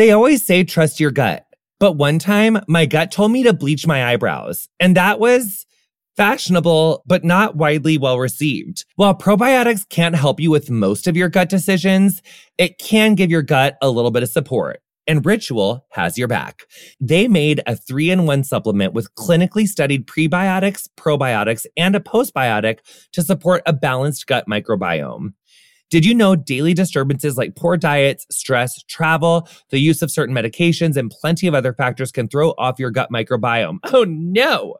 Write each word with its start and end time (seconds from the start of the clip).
They 0.00 0.12
always 0.12 0.42
say 0.42 0.64
trust 0.64 0.98
your 0.98 1.10
gut. 1.10 1.44
But 1.78 1.92
one 1.92 2.18
time, 2.18 2.60
my 2.66 2.86
gut 2.86 3.12
told 3.12 3.32
me 3.32 3.42
to 3.42 3.52
bleach 3.52 3.86
my 3.86 4.10
eyebrows, 4.10 4.66
and 4.80 4.96
that 4.96 5.20
was 5.20 5.66
fashionable, 6.16 7.02
but 7.04 7.22
not 7.22 7.56
widely 7.56 7.98
well 7.98 8.18
received. 8.18 8.86
While 8.96 9.14
probiotics 9.14 9.86
can't 9.86 10.14
help 10.14 10.40
you 10.40 10.50
with 10.50 10.70
most 10.70 11.06
of 11.06 11.18
your 11.18 11.28
gut 11.28 11.50
decisions, 11.50 12.22
it 12.56 12.78
can 12.78 13.14
give 13.14 13.30
your 13.30 13.42
gut 13.42 13.76
a 13.82 13.90
little 13.90 14.10
bit 14.10 14.22
of 14.22 14.30
support. 14.30 14.80
And 15.06 15.26
Ritual 15.26 15.84
has 15.90 16.16
your 16.16 16.28
back. 16.28 16.62
They 16.98 17.28
made 17.28 17.60
a 17.66 17.76
three 17.76 18.10
in 18.10 18.24
one 18.24 18.42
supplement 18.42 18.94
with 18.94 19.14
clinically 19.16 19.66
studied 19.66 20.06
prebiotics, 20.06 20.88
probiotics, 20.96 21.66
and 21.76 21.94
a 21.94 22.00
postbiotic 22.00 22.78
to 23.12 23.22
support 23.22 23.62
a 23.66 23.74
balanced 23.74 24.26
gut 24.26 24.46
microbiome. 24.48 25.34
Did 25.90 26.04
you 26.04 26.14
know 26.14 26.36
daily 26.36 26.72
disturbances 26.72 27.36
like 27.36 27.56
poor 27.56 27.76
diets, 27.76 28.24
stress, 28.30 28.80
travel, 28.84 29.48
the 29.70 29.80
use 29.80 30.02
of 30.02 30.10
certain 30.10 30.34
medications, 30.34 30.96
and 30.96 31.10
plenty 31.10 31.48
of 31.48 31.54
other 31.54 31.72
factors 31.72 32.12
can 32.12 32.28
throw 32.28 32.50
off 32.58 32.78
your 32.78 32.90
gut 32.90 33.10
microbiome? 33.12 33.78
Oh 33.92 34.04
no! 34.04 34.76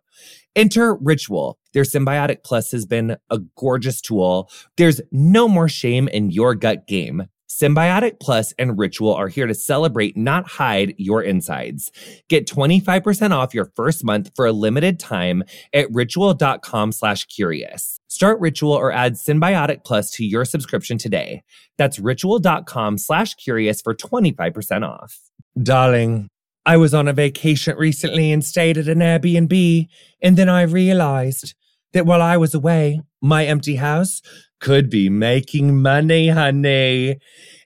Enter 0.55 0.95
Ritual. 0.95 1.59
Their 1.73 1.83
Synbiotic 1.83 2.45
Plus 2.45 2.71
has 2.71 2.87
been 2.87 3.17
a 3.29 3.39
gorgeous 3.57 4.01
tool. 4.01 4.51
There's 4.77 5.01
no 5.11 5.49
more 5.49 5.69
shame 5.69 6.07
in 6.09 6.31
your 6.31 6.55
gut 6.55 6.87
game. 6.87 7.27
Synbiotic 7.61 8.21
Plus 8.21 8.53
and 8.59 8.79
Ritual 8.79 9.13
are 9.15 9.29
here 9.29 9.47
to 9.47 9.55
celebrate, 9.55 10.17
not 10.17 10.49
hide 10.49 10.95
your 10.97 11.23
insides. 11.23 11.91
Get 12.29 12.47
25% 12.47 13.33
off 13.33 13.53
your 13.55 13.71
first 13.77 14.03
month 14.03 14.31
for 14.35 14.47
a 14.47 14.53
limited 14.53 14.99
time 14.99 15.43
at 15.75 15.93
ritual.com 15.93 16.93
slash 16.93 17.27
curious. 17.27 18.01
Start 18.09 18.41
Ritual 18.41 18.73
or 18.73 18.91
add 18.93 19.15
Synbiotic 19.15 19.85
Plus 19.85 20.11
to 20.13 20.25
your 20.25 20.47
subscription 20.47 20.97
today. 20.97 21.43
That's 21.77 21.99
ritual.com 21.99 22.97
slash 22.97 23.35
curious 23.35 23.83
for 23.83 23.95
25% 23.95 24.89
off. 24.89 25.19
Darling, 25.63 26.29
I 26.65 26.79
was 26.79 26.95
on 26.95 27.09
a 27.09 27.13
vacation 27.13 27.77
recently 27.77 28.33
and 28.33 28.43
stayed 28.43 28.79
at 28.79 28.89
an 28.89 29.01
Airbnb, 29.01 29.87
and 30.23 30.37
then 30.39 30.49
I 30.49 30.63
realized 30.63 31.55
that 31.93 32.07
while 32.07 32.23
I 32.23 32.39
was 32.39 32.55
away, 32.55 33.03
my 33.21 33.45
empty 33.45 33.77
house 33.77 34.23
could 34.61 34.91
be 34.91 35.09
making 35.09 35.81
money, 35.81 36.29
honey. 36.29 37.19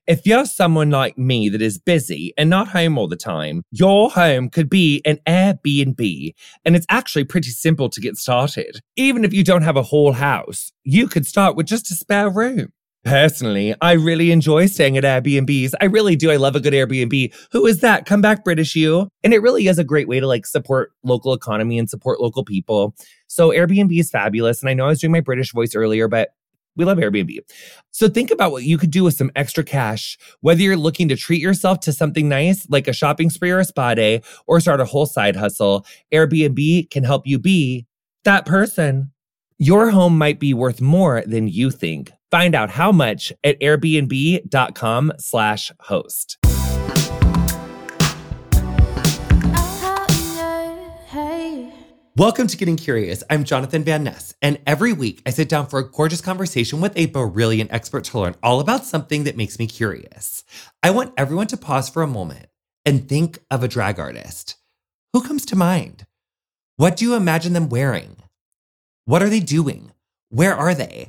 If 0.07 0.27
you're 0.27 0.45
someone 0.45 0.91
like 0.91 1.17
me 1.17 1.49
that 1.49 1.63
is 1.63 1.79
busy 1.79 2.35
and 2.37 2.51
not 2.51 2.69
home 2.69 2.99
all 2.99 3.09
the 3.09 3.17
time, 3.17 3.63
your 3.71 4.11
home 4.11 4.51
could 4.51 4.69
be 4.69 5.01
an 5.07 5.19
Airbnb. 5.27 6.35
And 6.63 6.77
it's 6.77 6.85
actually 6.91 7.25
pretty 7.25 7.49
simple 7.49 7.89
to 7.89 8.03
get 8.03 8.19
started. 8.19 8.81
Even 8.97 9.25
if 9.25 9.33
you 9.33 9.43
don't 9.43 9.63
have 9.63 9.79
a 9.79 9.83
whole 9.83 10.13
house, 10.13 10.73
you 10.83 11.09
could 11.09 11.25
start 11.25 11.57
with 11.57 11.65
just 11.65 11.91
a 11.91 11.95
spare 11.95 12.29
room. 12.29 12.71
Personally, 13.05 13.75
I 13.81 13.93
really 13.93 14.31
enjoy 14.31 14.67
staying 14.67 14.99
at 14.99 15.05
Airbnbs. 15.05 15.73
I 15.81 15.87
really 15.87 16.17
do. 16.17 16.31
I 16.31 16.37
love 16.37 16.55
a 16.55 16.61
good 16.61 16.75
Airbnb. 16.75 17.35
Who 17.53 17.65
is 17.67 17.81
that? 17.81 18.05
Come 18.05 18.21
back, 18.21 18.45
British 18.45 18.77
you. 18.77 19.09
And 19.23 19.33
it 19.33 19.41
really 19.41 19.69
is 19.69 19.79
a 19.79 19.85
great 19.85 20.09
way 20.09 20.21
to 20.21 20.27
like 20.27 20.45
support 20.45 20.93
local 21.03 21.33
economy 21.33 21.79
and 21.79 21.89
support 21.89 22.21
local 22.21 22.45
people. 22.45 22.95
So 23.27 23.51
Airbnb 23.51 23.99
is 23.99 24.11
fabulous. 24.11 24.61
And 24.61 24.69
I 24.69 24.75
know 24.75 24.85
I 24.85 24.89
was 24.89 25.01
doing 25.01 25.13
my 25.13 25.21
British 25.21 25.53
voice 25.53 25.75
earlier, 25.75 26.09
but 26.09 26.31
we 26.77 26.85
love 26.85 26.99
Airbnb. 26.99 27.39
So 27.91 28.09
think 28.09 28.31
about 28.31 28.53
what 28.53 28.65
you 28.65 28.79
could 28.79 28.91
do 28.91 29.05
with 29.05 29.15
some 29.15 29.31
extra 29.37 29.65
cash, 29.65 30.19
whether 30.41 30.61
you're 30.61 30.77
looking 30.77 31.09
to 31.09 31.17
treat 31.17 31.41
yourself 31.41 31.81
to 31.81 31.93
something 31.93 32.29
nice 32.29 32.69
like 32.69 32.89
a 32.89 32.93
shopping 32.93 33.31
spree 33.31 33.51
or 33.51 33.61
a 33.61 33.65
spa 33.65 33.95
day, 33.95 34.23
or 34.47 34.61
start 34.61 34.81
a 34.81 34.85
whole 34.85 35.07
side 35.07 35.37
hustle. 35.37 35.87
Airbnb 36.13 36.91
can 36.91 37.05
help 37.05 37.27
you 37.27 37.39
be 37.39 37.87
that 38.25 38.47
person. 38.47 39.13
Your 39.59 39.91
home 39.91 40.19
might 40.19 40.41
be 40.41 40.53
worth 40.53 40.81
more 40.81 41.23
than 41.27 41.47
you 41.47 41.71
think. 41.71 42.11
Find 42.31 42.55
out 42.55 42.71
how 42.71 42.91
much 42.91 43.33
at 43.45 43.61
airbnb.com 43.61 45.13
slash 45.19 45.71
host. 45.79 46.44
Welcome 52.17 52.47
to 52.47 52.57
Getting 52.57 52.77
Curious. 52.77 53.25
I'm 53.29 53.43
Jonathan 53.43 53.83
Van 53.83 54.05
Ness, 54.05 54.35
and 54.41 54.61
every 54.69 54.93
week 54.93 55.21
I 55.27 55.31
sit 55.31 55.49
down 55.49 55.67
for 55.67 55.81
a 55.81 55.91
gorgeous 55.91 56.21
conversation 56.21 56.81
with 56.81 56.97
a 56.97 57.07
brilliant 57.07 57.73
expert 57.73 58.05
to 58.05 58.21
learn 58.21 58.37
all 58.41 58.61
about 58.61 58.85
something 58.85 59.25
that 59.25 59.37
makes 59.37 59.59
me 59.59 59.67
curious. 59.67 60.45
I 60.81 60.93
want 60.93 61.13
everyone 61.17 61.49
to 61.49 61.57
pause 61.57 61.89
for 61.89 62.05
a 62.05 62.07
moment 62.07 62.47
and 62.85 63.09
think 63.09 63.41
of 63.51 63.65
a 63.65 63.69
drag 63.69 63.99
artist. 63.99 64.55
Who 65.13 65.23
comes 65.23 65.45
to 65.47 65.57
mind? 65.57 66.07
What 66.77 66.97
do 66.97 67.05
you 67.05 67.17
imagine 67.17 67.53
them 67.53 67.69
wearing? 67.69 68.15
What 69.07 69.21
are 69.21 69.29
they 69.29 69.41
doing? 69.41 69.91
Where 70.29 70.55
are 70.55 70.73
they? 70.73 71.09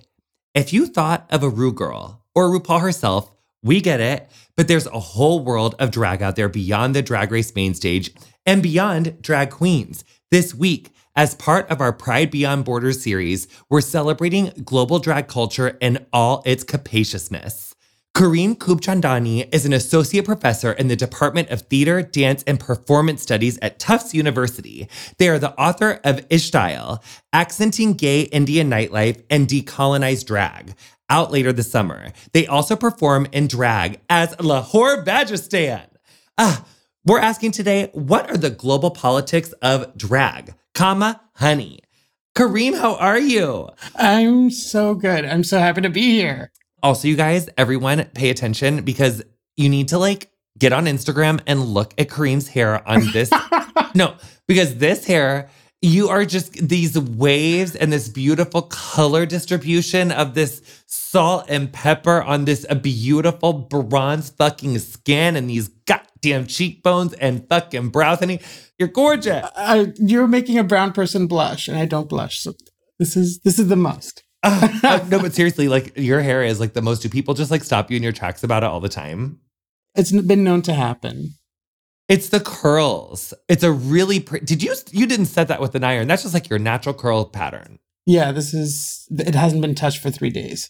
If 0.55 0.73
you 0.73 0.87
thought 0.87 1.27
of 1.29 1.43
a 1.43 1.49
Ru 1.49 1.71
girl 1.71 2.25
or 2.33 2.49
RuPaul 2.49 2.81
herself, 2.81 3.31
we 3.61 3.79
get 3.79 3.99
it, 3.99 4.27
but 4.57 4.67
there's 4.67 4.87
a 4.87 4.99
whole 4.99 5.43
world 5.43 5.75
of 5.77 5.91
drag 5.91 6.23
out 6.23 6.35
there 6.35 6.49
beyond 6.49 6.95
the 6.95 7.03
drag 7.03 7.31
race 7.31 7.53
main 7.53 7.75
stage 7.75 8.11
and 8.43 8.63
beyond 8.63 9.21
drag 9.21 9.51
queens. 9.51 10.03
This 10.35 10.53
week, 10.53 10.93
as 11.15 11.33
part 11.33 11.71
of 11.71 11.79
our 11.79 11.93
Pride 11.93 12.29
Beyond 12.29 12.65
Borders 12.65 13.01
series, 13.01 13.47
we're 13.69 13.79
celebrating 13.79 14.51
global 14.65 14.99
drag 14.99 15.29
culture 15.29 15.77
in 15.79 16.05
all 16.11 16.43
its 16.45 16.65
capaciousness. 16.65 17.73
Kareem 18.13 18.57
Khubchandani 18.57 19.47
is 19.55 19.65
an 19.65 19.71
associate 19.71 20.25
professor 20.25 20.73
in 20.73 20.89
the 20.89 20.97
Department 20.97 21.51
of 21.51 21.61
Theater, 21.61 22.01
Dance, 22.01 22.43
and 22.45 22.59
Performance 22.59 23.21
Studies 23.21 23.57
at 23.61 23.79
Tufts 23.79 24.13
University. 24.13 24.89
They 25.19 25.29
are 25.29 25.39
the 25.39 25.57
author 25.57 26.01
of 26.03 26.27
Ishtyle, 26.27 27.01
Accenting 27.31 27.93
Gay 27.93 28.23
Indian 28.23 28.69
Nightlife 28.69 29.23
and 29.29 29.47
Decolonize 29.47 30.25
Drag, 30.25 30.75
out 31.09 31.31
later 31.31 31.53
this 31.53 31.71
summer. 31.71 32.11
They 32.33 32.45
also 32.45 32.75
perform 32.75 33.29
in 33.31 33.47
drag 33.47 34.01
as 34.09 34.35
LaWhore 34.35 35.05
Vagistan. 35.05 35.87
Ah, 36.37 36.65
we're 37.05 37.19
asking 37.19 37.51
today, 37.51 37.89
what 37.93 38.29
are 38.29 38.37
the 38.37 38.49
global 38.49 38.91
politics 38.91 39.53
of 39.61 39.95
drag? 39.97 40.53
comma, 40.75 41.21
honey. 41.35 41.79
Kareem, 42.35 42.77
how 42.77 42.95
are 42.95 43.17
you? 43.17 43.69
I'm 43.95 44.51
so 44.51 44.93
good. 44.93 45.25
I'm 45.25 45.43
so 45.43 45.57
happy 45.57 45.81
to 45.81 45.89
be 45.89 46.11
here. 46.11 46.51
Also, 46.83 47.07
you 47.07 47.15
guys, 47.15 47.49
everyone 47.57 48.03
pay 48.13 48.29
attention 48.29 48.83
because 48.83 49.23
you 49.55 49.69
need 49.69 49.87
to 49.87 49.97
like 49.97 50.29
get 50.59 50.73
on 50.73 50.85
Instagram 50.85 51.39
and 51.47 51.61
look 51.61 51.93
at 51.97 52.09
Kareem's 52.09 52.49
hair 52.49 52.87
on 52.87 53.09
this. 53.13 53.31
no, 53.95 54.15
because 54.47 54.75
this 54.75 55.05
hair, 55.05 55.49
you 55.85 56.09
are 56.09 56.25
just 56.25 56.53
these 56.53 56.97
waves 56.97 57.75
and 57.75 57.93
this 57.93 58.09
beautiful 58.09 58.63
color 58.63 59.25
distribution 59.25 60.11
of 60.11 60.33
this 60.33 60.83
salt 60.87 61.45
and 61.47 61.71
pepper 61.71 62.23
on 62.23 62.45
this 62.45 62.65
a 62.69 62.75
beautiful 62.75 63.53
bronze 63.53 64.31
fucking 64.31 64.79
skin 64.79 65.35
and 65.35 65.49
these 65.49 65.67
goddamn 65.85 66.47
cheekbones 66.47 67.13
and 67.13 67.47
fucking 67.47 67.89
brows. 67.89 68.19
Honey, 68.19 68.39
you're 68.79 68.89
gorgeous. 68.89 69.45
Uh, 69.55 69.87
you're 69.97 70.27
making 70.27 70.57
a 70.57 70.63
brown 70.63 70.91
person 70.91 71.27
blush, 71.27 71.67
and 71.67 71.77
I 71.77 71.85
don't 71.85 72.09
blush. 72.09 72.39
So 72.39 72.53
this 72.97 73.15
is 73.15 73.39
this 73.41 73.59
is 73.59 73.67
the 73.67 73.75
most. 73.75 74.23
uh, 74.43 74.67
uh, 74.83 75.05
no, 75.07 75.19
but 75.19 75.35
seriously, 75.35 75.67
like 75.67 75.95
your 75.97 76.21
hair 76.21 76.43
is 76.43 76.59
like 76.59 76.73
the 76.73 76.81
most. 76.81 77.03
Do 77.03 77.09
people 77.09 77.35
just 77.35 77.51
like 77.51 77.63
stop 77.63 77.91
you 77.91 77.97
in 77.97 78.03
your 78.03 78.11
tracks 78.11 78.43
about 78.43 78.63
it 78.63 78.67
all 78.67 78.79
the 78.79 78.89
time? 78.89 79.39
It's 79.93 80.11
been 80.11 80.43
known 80.43 80.63
to 80.63 80.73
happen. 80.73 81.35
It's 82.07 82.29
the 82.29 82.39
curls. 82.39 83.33
It's 83.47 83.63
a 83.63 83.71
really 83.71 84.19
pretty. 84.19 84.45
Did 84.45 84.61
you 84.61 84.75
you 84.91 85.07
didn't 85.07 85.25
set 85.25 85.47
that 85.47 85.59
with 85.59 85.75
an 85.75 85.83
iron? 85.83 86.07
That's 86.07 86.21
just 86.21 86.33
like 86.33 86.49
your 86.49 86.59
natural 86.59 86.93
curl 86.93 87.25
pattern. 87.25 87.79
Yeah, 88.05 88.31
this 88.31 88.53
is. 88.53 89.07
It 89.11 89.33
hasn't 89.33 89.61
been 89.61 89.73
touched 89.73 90.01
for 90.01 90.11
three 90.11 90.29
days. 90.29 90.69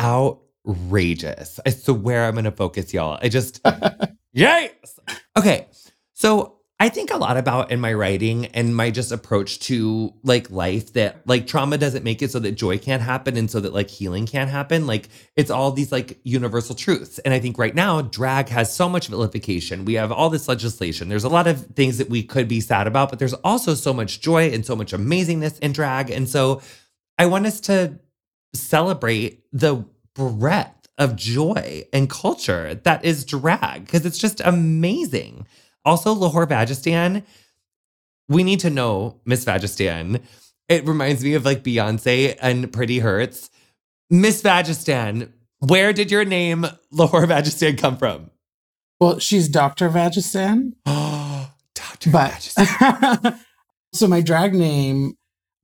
Outrageous! 0.00 1.58
I 1.66 1.70
swear 1.70 2.26
I'm 2.26 2.36
gonna 2.36 2.52
focus, 2.52 2.94
y'all. 2.94 3.18
I 3.20 3.28
just 3.28 3.60
yes. 4.32 5.00
Okay, 5.36 5.66
so 6.12 6.59
I 6.82 6.88
think 6.88 7.10
a 7.10 7.18
lot 7.18 7.36
about 7.36 7.70
in 7.70 7.78
my 7.78 7.92
writing 7.92 8.46
and 8.46 8.74
my 8.74 8.90
just 8.90 9.12
approach 9.12 9.58
to 9.60 10.14
like 10.22 10.50
life 10.50 10.94
that 10.94 11.20
like 11.26 11.46
trauma 11.46 11.76
doesn't 11.76 12.04
make 12.04 12.22
it 12.22 12.30
so 12.30 12.38
that 12.38 12.52
joy 12.52 12.78
can't 12.78 13.02
happen 13.02 13.36
and 13.36 13.50
so 13.50 13.60
that 13.60 13.74
like 13.74 13.90
healing 13.90 14.24
can't 14.24 14.48
happen. 14.48 14.86
Like 14.86 15.10
it's 15.36 15.50
all 15.50 15.72
these 15.72 15.92
like 15.92 16.18
universal 16.24 16.74
truths. 16.74 17.18
And 17.18 17.34
I 17.34 17.38
think 17.38 17.58
right 17.58 17.74
now, 17.74 18.00
drag 18.00 18.48
has 18.48 18.74
so 18.74 18.88
much 18.88 19.08
vilification. 19.08 19.84
We 19.84 19.94
have 19.94 20.10
all 20.10 20.30
this 20.30 20.48
legislation. 20.48 21.10
There's 21.10 21.22
a 21.22 21.28
lot 21.28 21.46
of 21.46 21.66
things 21.76 21.98
that 21.98 22.08
we 22.08 22.22
could 22.22 22.48
be 22.48 22.62
sad 22.62 22.86
about, 22.86 23.10
but 23.10 23.18
there's 23.18 23.34
also 23.34 23.74
so 23.74 23.92
much 23.92 24.22
joy 24.22 24.48
and 24.48 24.64
so 24.64 24.74
much 24.74 24.92
amazingness 24.92 25.58
in 25.58 25.74
drag. 25.74 26.08
And 26.08 26.26
so 26.26 26.62
I 27.18 27.26
want 27.26 27.44
us 27.44 27.60
to 27.62 27.98
celebrate 28.54 29.44
the 29.52 29.84
breadth 30.14 30.88
of 30.96 31.14
joy 31.14 31.84
and 31.92 32.08
culture 32.08 32.74
that 32.74 33.04
is 33.04 33.26
drag 33.26 33.84
because 33.84 34.06
it's 34.06 34.18
just 34.18 34.40
amazing. 34.42 35.46
Also, 35.84 36.14
LaWhore 36.14 36.46
Vagistan, 36.46 37.22
we 38.28 38.42
need 38.42 38.60
to 38.60 38.70
know 38.70 39.20
Miss 39.24 39.44
Vagistan. 39.44 40.20
It 40.68 40.86
reminds 40.86 41.24
me 41.24 41.34
of 41.34 41.44
like 41.44 41.64
Beyonce 41.64 42.36
and 42.40 42.72
Pretty 42.72 43.00
Hurts. 43.00 43.50
Miss 44.10 44.42
Vagistan, 44.42 45.30
where 45.58 45.92
did 45.92 46.10
your 46.10 46.24
name 46.24 46.66
LaWhore 46.92 47.26
Vagistan 47.26 47.78
come 47.78 47.96
from? 47.96 48.30
Well, 49.00 49.18
she's 49.18 49.48
Dr. 49.48 49.88
Vagistan. 49.88 50.72
Oh, 50.86 51.50
Dr. 51.74 52.10
But, 52.10 52.30
Vagistan. 52.32 53.38
so 53.92 54.06
my 54.06 54.20
drag 54.20 54.54
name 54.54 55.14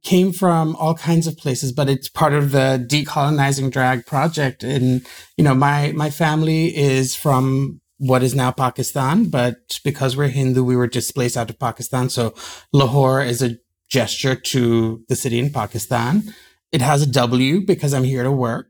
came 0.03 0.33
from 0.33 0.77
all 0.77 0.95
kinds 0.95 1.27
of 1.27 1.37
places, 1.37 1.73
but 1.73 1.89
it's 1.89 2.09
part 2.09 2.33
of 2.33 2.53
the 2.53 2.85
decolonizing 2.89 3.71
drag 3.71 4.07
project. 4.07 4.63
And, 4.63 5.05
you 5.37 5.45
know, 5.45 5.55
my, 5.55 5.93
my 5.93 6.11
family 6.11 6.77
is 6.77 7.15
from 7.15 7.81
what 7.99 8.23
is 8.23 8.35
now 8.35 8.51
Pakistan, 8.51 9.27
but 9.27 9.81
because 9.85 10.17
we're 10.17 10.29
Hindu, 10.29 10.63
we 10.63 10.77
were 10.77 10.87
displaced 10.87 11.37
out 11.37 11.51
of 11.51 11.59
Pakistan. 11.59 12.09
So 12.09 12.35
Lahore 12.73 13.23
is 13.23 13.43
a 13.43 13.57
gesture 13.89 14.35
to 14.35 15.05
the 15.09 15.17
city 15.17 15.39
in 15.39 15.51
Pakistan. 15.51 16.35
It 16.73 16.83
has 16.83 17.03
a 17.03 17.07
W 17.07 17.65
because 17.65 17.95
I'm 17.95 18.05
here 18.05 18.23
to 18.23 18.33
work 18.33 18.69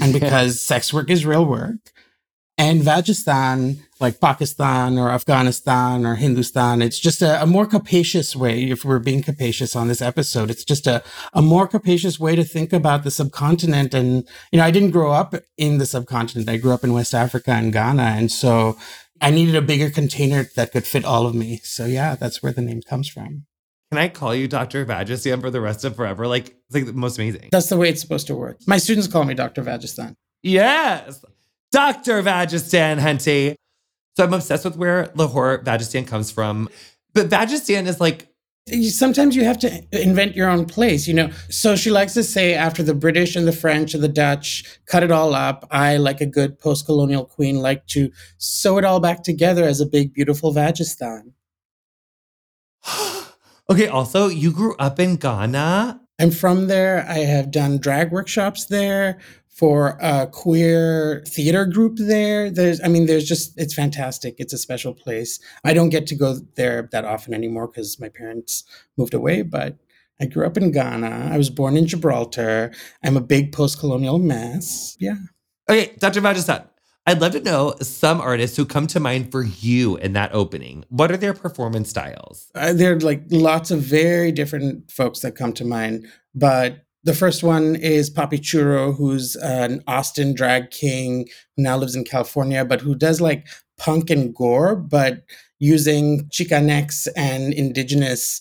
and 0.00 0.12
because 0.20 0.60
sex 0.60 0.92
work 0.92 1.10
is 1.10 1.26
real 1.26 1.44
work. 1.44 1.76
And 2.56 2.82
Vagistan, 2.82 3.80
like 3.98 4.20
Pakistan 4.20 4.96
or 4.96 5.10
Afghanistan 5.10 6.06
or 6.06 6.14
Hindustan, 6.14 6.82
it's 6.82 7.00
just 7.00 7.20
a, 7.20 7.42
a, 7.42 7.46
more 7.46 7.66
capacious 7.66 8.36
way. 8.36 8.70
If 8.70 8.84
we're 8.84 9.00
being 9.00 9.22
capacious 9.22 9.74
on 9.74 9.88
this 9.88 10.00
episode, 10.00 10.50
it's 10.50 10.64
just 10.64 10.86
a, 10.86 11.02
a 11.32 11.42
more 11.42 11.66
capacious 11.66 12.20
way 12.20 12.36
to 12.36 12.44
think 12.44 12.72
about 12.72 13.02
the 13.02 13.10
subcontinent. 13.10 13.92
And, 13.92 14.28
you 14.52 14.58
know, 14.58 14.64
I 14.64 14.70
didn't 14.70 14.92
grow 14.92 15.10
up 15.10 15.34
in 15.56 15.78
the 15.78 15.86
subcontinent. 15.86 16.48
I 16.48 16.56
grew 16.58 16.72
up 16.72 16.84
in 16.84 16.92
West 16.92 17.12
Africa 17.12 17.50
and 17.50 17.72
Ghana. 17.72 18.02
And 18.02 18.30
so 18.30 18.78
I 19.20 19.30
needed 19.30 19.56
a 19.56 19.62
bigger 19.62 19.90
container 19.90 20.44
that 20.54 20.70
could 20.70 20.86
fit 20.86 21.04
all 21.04 21.26
of 21.26 21.34
me. 21.34 21.58
So 21.64 21.86
yeah, 21.86 22.14
that's 22.14 22.40
where 22.40 22.52
the 22.52 22.62
name 22.62 22.82
comes 22.82 23.08
from. 23.08 23.46
Can 23.90 23.98
I 23.98 24.08
call 24.08 24.34
you 24.34 24.46
Dr. 24.46 24.86
Vagistan 24.86 25.40
for 25.40 25.50
the 25.50 25.60
rest 25.60 25.84
of 25.84 25.96
forever? 25.96 26.28
Like, 26.28 26.48
it's 26.48 26.74
like 26.74 26.86
the 26.86 26.92
most 26.92 27.18
amazing. 27.18 27.48
That's 27.50 27.68
the 27.68 27.76
way 27.76 27.88
it's 27.88 28.00
supposed 28.00 28.28
to 28.28 28.36
work. 28.36 28.58
My 28.66 28.78
students 28.78 29.08
call 29.08 29.24
me 29.24 29.34
Dr. 29.34 29.62
Vagistan. 29.62 30.14
Yes. 30.42 31.24
Dr. 31.74 32.22
Vagistan 32.22 32.98
Henty. 32.98 33.56
So 34.16 34.22
I'm 34.22 34.32
obsessed 34.32 34.64
with 34.64 34.76
where 34.76 35.06
LaWhore 35.16 35.64
Vagistan 35.64 36.06
comes 36.06 36.30
from. 36.30 36.68
But 37.14 37.28
Vagistan 37.28 37.88
is 37.88 38.00
like 38.00 38.28
sometimes 38.90 39.34
you 39.34 39.44
have 39.44 39.58
to 39.58 39.84
invent 39.90 40.34
your 40.34 40.48
own 40.48 40.64
place 40.64 41.06
you 41.06 41.12
know 41.12 41.28
so 41.50 41.76
she 41.76 41.90
likes 41.90 42.14
to 42.14 42.24
say 42.24 42.54
after 42.54 42.82
the 42.82 42.94
british 42.94 43.36
and 43.36 43.46
the 43.46 43.52
french 43.52 43.92
and 43.92 44.02
the 44.02 44.08
dutch 44.08 44.64
cut 44.86 45.02
it 45.02 45.10
all 45.10 45.34
up 45.34 45.66
i 45.70 45.98
like 45.98 46.22
a 46.22 46.26
good 46.26 46.58
post-colonial 46.58 47.26
queen 47.26 47.56
like 47.56 47.86
to 47.86 48.10
sew 48.38 48.78
it 48.78 48.84
all 48.86 49.00
back 49.00 49.22
together 49.22 49.64
as 49.64 49.82
a 49.82 49.86
big 49.86 50.14
beautiful 50.14 50.50
vagistan 50.50 51.34
okay 53.68 53.86
also 53.86 54.28
you 54.28 54.50
grew 54.50 54.74
up 54.76 54.98
in 54.98 55.16
ghana 55.16 56.00
i'm 56.18 56.30
from 56.30 56.66
there 56.66 57.04
i 57.08 57.18
have 57.18 57.50
done 57.50 57.78
drag 57.78 58.10
workshops 58.10 58.66
there 58.66 59.18
for 59.54 59.96
a 60.00 60.26
queer 60.26 61.22
theater 61.28 61.64
group 61.64 61.96
there. 61.96 62.50
There's, 62.50 62.80
I 62.82 62.88
mean, 62.88 63.06
there's 63.06 63.24
just, 63.24 63.56
it's 63.56 63.72
fantastic. 63.72 64.34
It's 64.38 64.52
a 64.52 64.58
special 64.58 64.92
place. 64.92 65.38
I 65.64 65.72
don't 65.72 65.90
get 65.90 66.08
to 66.08 66.16
go 66.16 66.40
there 66.56 66.88
that 66.90 67.04
often 67.04 67.32
anymore 67.32 67.68
because 67.68 68.00
my 68.00 68.08
parents 68.08 68.64
moved 68.96 69.14
away, 69.14 69.42
but 69.42 69.76
I 70.20 70.26
grew 70.26 70.44
up 70.44 70.56
in 70.56 70.72
Ghana. 70.72 71.30
I 71.32 71.38
was 71.38 71.50
born 71.50 71.76
in 71.76 71.86
Gibraltar. 71.86 72.72
I'm 73.04 73.16
a 73.16 73.20
big 73.20 73.52
post 73.52 73.78
colonial 73.78 74.18
mess. 74.18 74.96
Yeah. 74.98 75.16
Okay, 75.68 75.94
Dr. 75.98 76.20
Vagistan, 76.20 76.66
I'd 77.06 77.20
love 77.20 77.32
to 77.32 77.40
know 77.40 77.74
some 77.82 78.20
artists 78.20 78.56
who 78.56 78.64
come 78.64 78.86
to 78.88 79.00
mind 79.00 79.30
for 79.30 79.42
you 79.42 79.96
in 79.98 80.14
that 80.14 80.34
opening. 80.34 80.84
What 80.88 81.10
are 81.10 81.18
their 81.18 81.34
performance 81.34 81.90
styles? 81.90 82.50
Uh, 82.54 82.72
there 82.72 82.94
are 82.96 83.00
like 83.00 83.22
lots 83.30 83.70
of 83.70 83.80
very 83.80 84.32
different 84.32 84.90
folks 84.90 85.20
that 85.20 85.36
come 85.36 85.52
to 85.54 85.66
mind, 85.66 86.06
but 86.34 86.84
the 87.02 87.12
first 87.12 87.42
one 87.42 87.76
is 87.76 88.08
Papi 88.08 88.38
Churro, 88.38 88.96
who's 88.96 89.36
an 89.36 89.82
Austin 89.86 90.34
drag 90.34 90.70
king 90.70 91.28
who 91.56 91.62
now 91.62 91.76
lives 91.76 91.94
in 91.94 92.04
California, 92.04 92.64
but 92.64 92.80
who 92.80 92.94
does 92.94 93.20
like 93.20 93.46
punk 93.76 94.08
and 94.08 94.34
gore, 94.34 94.74
but 94.74 95.24
using 95.58 96.26
Chicanx 96.30 97.06
and 97.14 97.52
indigenous 97.52 98.40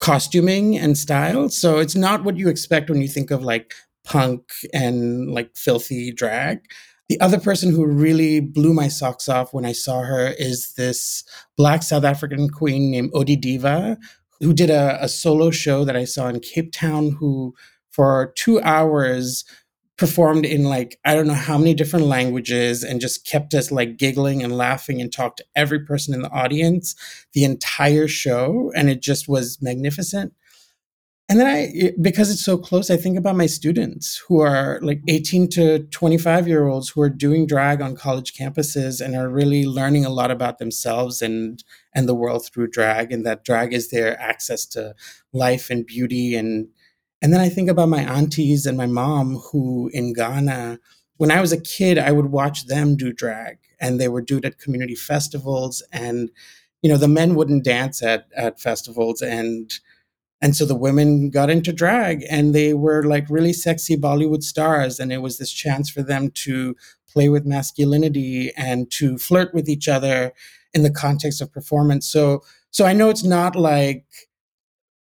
costuming 0.00 0.76
and 0.76 0.98
style. 0.98 1.48
So 1.48 1.78
it's 1.78 1.96
not 1.96 2.24
what 2.24 2.36
you 2.36 2.48
expect 2.48 2.90
when 2.90 3.00
you 3.00 3.08
think 3.08 3.30
of 3.30 3.42
like 3.42 3.72
punk 4.04 4.42
and 4.74 5.30
like 5.30 5.56
filthy 5.56 6.12
drag. 6.12 6.60
The 7.08 7.20
other 7.20 7.40
person 7.40 7.72
who 7.72 7.86
really 7.86 8.40
blew 8.40 8.74
my 8.74 8.88
socks 8.88 9.28
off 9.28 9.54
when 9.54 9.64
I 9.64 9.72
saw 9.72 10.02
her 10.02 10.28
is 10.38 10.74
this 10.74 11.24
Black 11.56 11.82
South 11.82 12.04
African 12.04 12.50
queen 12.50 12.90
named 12.90 13.12
Odidiva, 13.12 13.96
who 14.40 14.52
did 14.52 14.68
a, 14.68 15.02
a 15.02 15.08
solo 15.08 15.50
show 15.50 15.84
that 15.84 15.96
I 15.96 16.04
saw 16.04 16.28
in 16.28 16.40
Cape 16.40 16.70
Town, 16.70 17.12
who 17.12 17.54
for 17.90 18.32
two 18.36 18.60
hours 18.60 19.44
performed 19.96 20.44
in 20.46 20.64
like 20.64 20.98
I 21.04 21.14
don't 21.14 21.26
know 21.26 21.34
how 21.34 21.58
many 21.58 21.74
different 21.74 22.06
languages 22.06 22.84
and 22.84 23.00
just 23.00 23.26
kept 23.26 23.52
us 23.52 23.72
like 23.72 23.96
giggling 23.96 24.42
and 24.42 24.56
laughing 24.56 25.00
and 25.00 25.12
talked 25.12 25.38
to 25.38 25.44
every 25.56 25.80
person 25.80 26.14
in 26.14 26.22
the 26.22 26.30
audience 26.30 26.94
the 27.32 27.42
entire 27.42 28.06
show 28.06 28.70
and 28.76 28.88
it 28.88 29.02
just 29.02 29.28
was 29.28 29.60
magnificent. 29.60 30.34
And 31.30 31.38
then 31.38 31.46
I 31.46 31.92
because 32.00 32.30
it's 32.30 32.44
so 32.44 32.56
close 32.56 32.90
I 32.90 32.96
think 32.96 33.18
about 33.18 33.36
my 33.36 33.46
students 33.46 34.16
who 34.26 34.40
are 34.40 34.78
like 34.82 35.02
18 35.08 35.48
to 35.50 35.80
25 35.80 36.48
year 36.48 36.66
olds 36.66 36.88
who 36.88 37.02
are 37.02 37.10
doing 37.10 37.46
drag 37.46 37.82
on 37.82 37.96
college 37.96 38.32
campuses 38.32 39.04
and 39.04 39.14
are 39.14 39.28
really 39.28 39.66
learning 39.66 40.06
a 40.06 40.10
lot 40.10 40.30
about 40.30 40.58
themselves 40.58 41.20
and 41.20 41.62
and 41.94 42.08
the 42.08 42.14
world 42.14 42.46
through 42.46 42.68
drag 42.68 43.12
and 43.12 43.26
that 43.26 43.44
drag 43.44 43.74
is 43.74 43.90
their 43.90 44.18
access 44.18 44.64
to 44.66 44.94
life 45.32 45.68
and 45.68 45.86
beauty 45.86 46.34
and 46.34 46.68
and 47.20 47.32
then 47.32 47.40
I 47.40 47.48
think 47.48 47.68
about 47.68 47.88
my 47.88 48.02
aunties 48.02 48.66
and 48.66 48.76
my 48.76 48.86
mom 48.86 49.36
who 49.50 49.90
in 49.92 50.12
Ghana, 50.12 50.78
when 51.16 51.30
I 51.30 51.40
was 51.40 51.52
a 51.52 51.60
kid, 51.60 51.98
I 51.98 52.12
would 52.12 52.26
watch 52.26 52.66
them 52.66 52.96
do 52.96 53.12
drag 53.12 53.58
and 53.80 54.00
they 54.00 54.08
would 54.08 54.26
do 54.26 54.40
at 54.44 54.58
community 54.58 54.94
festivals. 54.94 55.82
And, 55.92 56.30
you 56.80 56.88
know, 56.88 56.96
the 56.96 57.08
men 57.08 57.34
wouldn't 57.34 57.64
dance 57.64 58.02
at, 58.02 58.28
at 58.36 58.60
festivals 58.60 59.20
and 59.20 59.72
and 60.40 60.54
so 60.54 60.64
the 60.64 60.76
women 60.76 61.30
got 61.30 61.50
into 61.50 61.72
drag 61.72 62.24
and 62.30 62.54
they 62.54 62.74
were 62.74 63.02
like 63.02 63.26
really 63.28 63.52
sexy 63.52 63.96
Bollywood 63.96 64.42
stars. 64.42 65.00
And 65.00 65.12
it 65.12 65.18
was 65.18 65.38
this 65.38 65.52
chance 65.52 65.90
for 65.90 66.02
them 66.02 66.30
to 66.30 66.76
play 67.08 67.28
with 67.28 67.44
masculinity 67.44 68.52
and 68.56 68.90
to 68.92 69.18
flirt 69.18 69.52
with 69.52 69.68
each 69.68 69.88
other 69.88 70.32
in 70.72 70.82
the 70.82 70.90
context 70.90 71.40
of 71.40 71.52
performance. 71.52 72.06
So 72.06 72.42
so 72.70 72.84
I 72.84 72.92
know 72.92 73.08
it's 73.08 73.24
not 73.24 73.56
like 73.56 74.04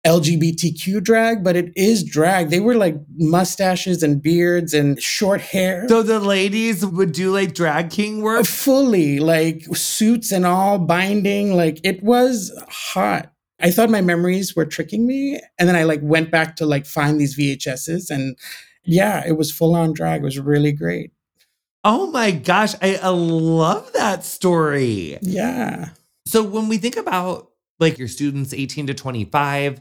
LGBTQ 0.06 1.02
drag, 1.02 1.44
but 1.44 1.56
it 1.56 1.72
is 1.76 2.04
drag. 2.04 2.48
They 2.48 2.60
were 2.60 2.76
like 2.76 2.96
mustaches 3.16 4.02
and 4.02 4.22
beards 4.22 4.72
and 4.72 5.02
short 5.02 5.40
hair. 5.40 5.86
So 5.88 6.02
the 6.02 6.20
ladies 6.20 6.86
would 6.86 7.12
do 7.12 7.32
like 7.32 7.52
drag 7.52 7.90
king 7.90 8.22
work? 8.22 8.46
Fully, 8.46 9.18
like 9.18 9.64
suits 9.76 10.32
and 10.32 10.46
all, 10.46 10.78
binding. 10.78 11.54
Like 11.54 11.80
it 11.84 12.02
was 12.02 12.56
hot. 12.68 13.32
I 13.60 13.70
thought 13.70 13.90
my 13.90 14.00
memories 14.00 14.54
were 14.54 14.66
tricking 14.66 15.06
me. 15.06 15.40
And 15.58 15.68
then 15.68 15.76
I 15.76 15.84
like 15.84 16.00
went 16.02 16.30
back 16.30 16.56
to 16.56 16.66
like 16.66 16.86
find 16.86 17.20
these 17.20 17.36
VHSs 17.36 18.10
and 18.10 18.36
yeah, 18.84 19.22
it 19.26 19.36
was 19.36 19.52
full 19.52 19.74
on 19.74 19.92
drag. 19.92 20.22
It 20.22 20.24
was 20.24 20.38
really 20.38 20.72
great. 20.72 21.12
Oh 21.84 22.10
my 22.10 22.30
gosh. 22.30 22.74
I, 22.80 22.96
I 22.96 23.08
love 23.08 23.92
that 23.92 24.24
story. 24.24 25.18
Yeah. 25.20 25.90
So 26.26 26.42
when 26.42 26.68
we 26.68 26.78
think 26.78 26.96
about 26.96 27.50
like 27.80 27.98
your 27.98 28.08
students 28.08 28.54
18 28.54 28.88
to 28.88 28.94
25, 28.94 29.80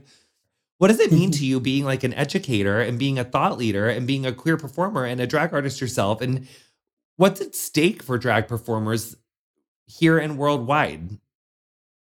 what 0.77 0.89
does 0.89 0.99
it 0.99 1.11
mean 1.11 1.31
mm-hmm. 1.31 1.39
to 1.39 1.45
you 1.45 1.59
being 1.59 1.85
like 1.85 2.03
an 2.03 2.13
educator 2.13 2.79
and 2.79 2.99
being 2.99 3.17
a 3.17 3.23
thought 3.23 3.57
leader 3.57 3.89
and 3.89 4.05
being 4.05 4.25
a 4.25 4.33
queer 4.33 4.57
performer 4.57 5.05
and 5.05 5.19
a 5.19 5.27
drag 5.27 5.53
artist 5.53 5.81
yourself? 5.81 6.21
And 6.21 6.47
what's 7.15 7.41
at 7.41 7.55
stake 7.55 8.03
for 8.03 8.17
drag 8.17 8.47
performers 8.47 9.15
here 9.87 10.19
and 10.19 10.37
worldwide? 10.37 11.17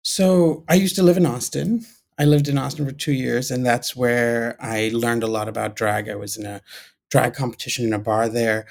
So 0.04 0.66
I 0.70 0.76
used 0.76 0.96
to 0.98 1.04
live 1.04 1.18
in 1.18 1.26
Austin. 1.26 1.86
I 2.20 2.26
lived 2.26 2.48
in 2.48 2.58
Austin 2.58 2.86
for 2.86 2.92
two 2.92 3.14
years, 3.14 3.50
and 3.50 3.66
that's 3.66 3.96
where 3.96 4.56
I 4.60 4.92
learned 4.94 5.24
a 5.24 5.28
lot 5.28 5.48
about 5.48 5.76
drag. 5.76 6.10
I 6.10 6.16
was 6.16 6.38
in 6.38 6.46
a 6.46 6.62
drag 7.10 7.34
competition 7.34 7.86
in 7.86 7.94
a 7.94 8.00
bar 8.00 8.30
there. 8.30 8.68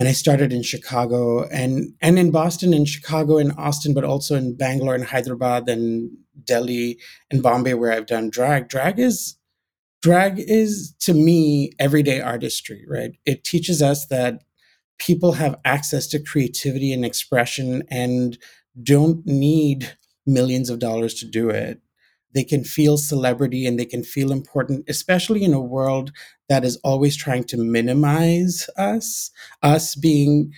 And 0.00 0.08
I 0.08 0.12
started 0.12 0.52
in 0.52 0.62
Chicago 0.62 1.44
and 1.48 1.94
and 2.00 2.18
in 2.18 2.32
Boston 2.32 2.74
and 2.74 2.88
Chicago 2.88 3.38
and 3.38 3.52
Austin, 3.56 3.94
but 3.94 4.04
also 4.04 4.34
in 4.36 4.56
Bangalore 4.56 4.96
and 4.96 5.04
Hyderabad 5.04 5.68
and 5.68 6.10
Delhi 6.44 6.98
and 7.30 7.42
Bombay 7.42 7.74
where 7.74 7.92
I've 7.92 8.06
done 8.06 8.28
drag. 8.28 8.68
Drag 8.68 8.98
is 8.98 9.36
drag 10.02 10.40
is 10.40 10.94
to 11.00 11.14
me 11.14 11.72
everyday 11.78 12.20
artistry, 12.20 12.84
right? 12.88 13.12
It 13.26 13.44
teaches 13.44 13.80
us 13.80 14.06
that 14.06 14.42
people 14.98 15.32
have 15.32 15.60
access 15.64 16.08
to 16.08 16.22
creativity 16.22 16.92
and 16.92 17.04
expression 17.04 17.84
and 17.90 18.38
don't 18.82 19.24
need 19.26 19.96
millions 20.26 20.70
of 20.70 20.78
dollars 20.78 21.14
to 21.14 21.26
do 21.26 21.50
it. 21.50 21.80
They 22.34 22.44
can 22.44 22.64
feel 22.64 22.96
celebrity 22.96 23.66
and 23.66 23.78
they 23.78 23.84
can 23.84 24.02
feel 24.02 24.32
important, 24.32 24.86
especially 24.88 25.44
in 25.44 25.52
a 25.52 25.60
world 25.60 26.12
that 26.48 26.64
is 26.64 26.76
always 26.78 27.16
trying 27.16 27.44
to 27.44 27.58
minimize 27.58 28.68
us, 28.76 29.30
us 29.62 29.94
being 29.94 30.52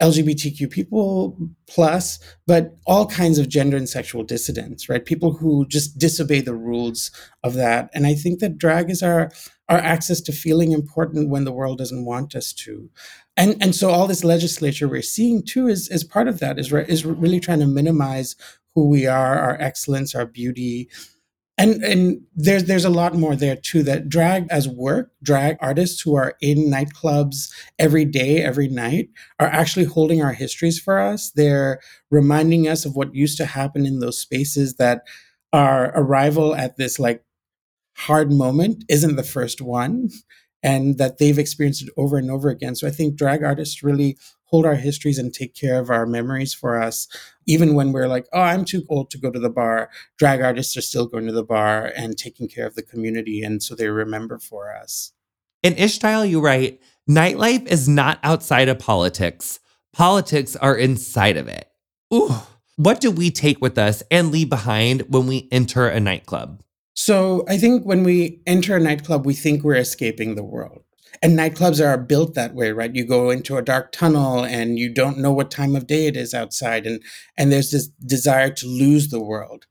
LGBTQ 0.00 0.70
people 0.70 1.36
plus, 1.68 2.18
but 2.46 2.76
all 2.86 3.06
kinds 3.06 3.38
of 3.38 3.48
gender 3.48 3.76
and 3.76 3.88
sexual 3.88 4.24
dissidents, 4.24 4.88
right? 4.88 5.04
People 5.04 5.32
who 5.34 5.66
just 5.66 5.98
disobey 5.98 6.40
the 6.40 6.54
rules 6.54 7.10
of 7.44 7.54
that. 7.54 7.90
And 7.92 8.06
I 8.06 8.14
think 8.14 8.40
that 8.40 8.58
drag 8.58 8.90
is 8.90 9.02
our 9.02 9.30
our 9.68 9.78
access 9.78 10.20
to 10.22 10.32
feeling 10.32 10.72
important 10.72 11.28
when 11.28 11.44
the 11.44 11.52
world 11.52 11.78
doesn't 11.78 12.04
want 12.04 12.34
us 12.34 12.52
to. 12.52 12.90
And 13.36 13.56
and 13.62 13.74
so 13.74 13.90
all 13.90 14.06
this 14.06 14.24
legislature 14.24 14.88
we're 14.88 15.02
seeing 15.02 15.42
too 15.44 15.68
is 15.68 15.88
is 15.88 16.02
part 16.02 16.28
of 16.28 16.40
that, 16.40 16.58
is 16.58 16.72
is 16.72 17.04
really 17.04 17.40
trying 17.40 17.60
to 17.60 17.66
minimize 17.66 18.36
who 18.74 18.88
we 18.88 19.06
are, 19.06 19.38
our 19.38 19.60
excellence, 19.60 20.14
our 20.14 20.26
beauty. 20.26 20.88
and 21.58 21.82
and 21.84 22.22
there's 22.34 22.64
there's 22.64 22.84
a 22.84 22.90
lot 22.90 23.14
more 23.14 23.36
there 23.36 23.56
too 23.56 23.82
that 23.82 24.08
drag 24.08 24.46
as 24.50 24.68
work 24.68 25.10
drag 25.22 25.56
artists 25.60 26.00
who 26.00 26.14
are 26.14 26.34
in 26.40 26.70
nightclubs 26.70 27.52
every 27.78 28.04
day 28.04 28.42
every 28.42 28.68
night 28.68 29.10
are 29.38 29.48
actually 29.48 29.84
holding 29.84 30.22
our 30.22 30.32
histories 30.32 30.78
for 30.78 30.98
us 30.98 31.30
they're 31.32 31.80
reminding 32.10 32.66
us 32.68 32.84
of 32.86 32.96
what 32.96 33.14
used 33.14 33.36
to 33.36 33.44
happen 33.46 33.84
in 33.86 33.98
those 34.00 34.18
spaces 34.18 34.76
that 34.76 35.02
our 35.52 35.92
arrival 35.96 36.54
at 36.54 36.76
this 36.76 36.98
like 36.98 37.22
hard 37.96 38.32
moment 38.32 38.84
isn't 38.88 39.16
the 39.16 39.22
first 39.22 39.60
one 39.60 40.08
and 40.62 40.98
that 40.98 41.18
they've 41.18 41.38
experienced 41.38 41.82
it 41.82 41.90
over 41.96 42.16
and 42.16 42.30
over 42.30 42.48
again 42.48 42.74
so 42.74 42.86
i 42.86 42.90
think 42.90 43.16
drag 43.16 43.42
artists 43.44 43.82
really 43.82 44.16
hold 44.50 44.66
our 44.66 44.74
histories 44.74 45.18
and 45.18 45.32
take 45.32 45.54
care 45.54 45.78
of 45.78 45.90
our 45.90 46.06
memories 46.06 46.52
for 46.52 46.80
us. 46.80 47.06
Even 47.46 47.74
when 47.74 47.92
we're 47.92 48.08
like, 48.08 48.26
oh, 48.32 48.40
I'm 48.40 48.64
too 48.64 48.84
old 48.88 49.10
to 49.10 49.18
go 49.18 49.30
to 49.30 49.38
the 49.38 49.48
bar, 49.48 49.90
drag 50.18 50.40
artists 50.40 50.76
are 50.76 50.82
still 50.82 51.06
going 51.06 51.26
to 51.26 51.32
the 51.32 51.44
bar 51.44 51.92
and 51.96 52.18
taking 52.18 52.48
care 52.48 52.66
of 52.66 52.74
the 52.74 52.82
community. 52.82 53.42
And 53.42 53.62
so 53.62 53.74
they 53.74 53.88
remember 53.88 54.38
for 54.38 54.74
us. 54.74 55.12
In 55.62 55.74
Ishtyle, 55.74 56.28
you 56.28 56.40
write, 56.40 56.80
nightlife 57.08 57.66
is 57.66 57.88
not 57.88 58.18
outside 58.22 58.68
of 58.68 58.78
politics. 58.78 59.60
Politics 59.92 60.56
are 60.56 60.76
inside 60.76 61.36
of 61.36 61.48
it. 61.48 61.68
Ooh. 62.12 62.34
What 62.76 63.00
do 63.00 63.10
we 63.10 63.30
take 63.30 63.60
with 63.60 63.76
us 63.76 64.02
and 64.10 64.32
leave 64.32 64.48
behind 64.48 65.02
when 65.08 65.26
we 65.26 65.48
enter 65.52 65.86
a 65.86 66.00
nightclub? 66.00 66.62
So 66.94 67.44
I 67.46 67.56
think 67.56 67.84
when 67.84 68.04
we 68.04 68.40
enter 68.46 68.76
a 68.76 68.80
nightclub, 68.80 69.26
we 69.26 69.34
think 69.34 69.62
we're 69.62 69.74
escaping 69.74 70.34
the 70.34 70.42
world 70.42 70.82
and 71.22 71.38
nightclubs 71.38 71.84
are 71.84 71.96
built 71.98 72.34
that 72.34 72.54
way 72.54 72.72
right? 72.72 72.94
You 72.94 73.04
go 73.04 73.30
into 73.30 73.56
a 73.56 73.62
dark 73.62 73.92
tunnel 73.92 74.44
and 74.44 74.78
you 74.78 74.92
don't 74.92 75.18
know 75.18 75.32
what 75.32 75.50
time 75.50 75.76
of 75.76 75.86
day 75.86 76.06
it 76.06 76.16
is 76.16 76.34
outside 76.34 76.86
and 76.86 77.02
and 77.36 77.52
there's 77.52 77.70
this 77.70 77.88
desire 77.88 78.50
to 78.50 78.66
lose 78.66 79.08
the 79.08 79.20
world. 79.20 79.66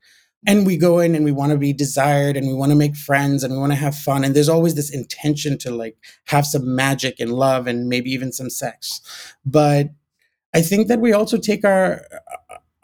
And 0.46 0.66
we 0.66 0.78
go 0.78 1.00
in 1.00 1.14
and 1.14 1.24
we 1.24 1.32
want 1.32 1.52
to 1.52 1.58
be 1.58 1.74
desired 1.74 2.34
and 2.36 2.46
we 2.48 2.54
want 2.54 2.72
to 2.72 2.76
make 2.76 2.96
friends 2.96 3.44
and 3.44 3.52
we 3.52 3.60
want 3.60 3.72
to 3.72 3.76
have 3.76 3.94
fun 3.94 4.24
and 4.24 4.34
there's 4.34 4.48
always 4.48 4.74
this 4.74 4.90
intention 4.90 5.58
to 5.58 5.70
like 5.70 5.96
have 6.26 6.46
some 6.46 6.74
magic 6.74 7.20
and 7.20 7.32
love 7.32 7.66
and 7.66 7.88
maybe 7.88 8.10
even 8.10 8.32
some 8.32 8.50
sex. 8.50 9.00
But 9.44 9.90
i 10.52 10.60
think 10.60 10.88
that 10.88 11.00
we 11.00 11.12
also 11.12 11.38
take 11.38 11.64
our 11.64 12.02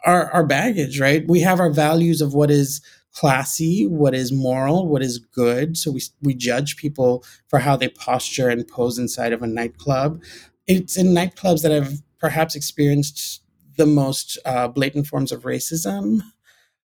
our, 0.05 0.31
our 0.31 0.45
baggage 0.45 0.99
right? 0.99 1.27
We 1.27 1.41
have 1.41 1.59
our 1.59 1.69
values 1.69 2.21
of 2.21 2.33
what 2.33 2.49
is 2.49 2.81
classy, 3.17 3.87
what 3.87 4.13
is 4.13 4.31
moral, 4.31 4.87
what 4.87 5.01
is 5.01 5.17
good. 5.17 5.75
So 5.75 5.89
we, 5.91 6.01
we 6.21 6.35
judge 6.35 6.77
people 6.77 7.23
for 7.47 7.57
how 7.57 7.75
they 7.75 7.89
posture 7.89 8.47
and 8.47 8.67
pose 8.67 8.99
inside 8.99 9.33
of 9.33 9.41
a 9.41 9.47
nightclub. 9.47 10.21
It's 10.67 10.97
in 10.97 11.07
nightclubs 11.07 11.63
that 11.63 11.71
I've 11.71 12.03
perhaps 12.19 12.55
experienced 12.55 13.41
the 13.75 13.87
most 13.87 14.37
uh, 14.45 14.67
blatant 14.67 15.07
forms 15.07 15.31
of 15.31 15.43
racism. 15.43 16.21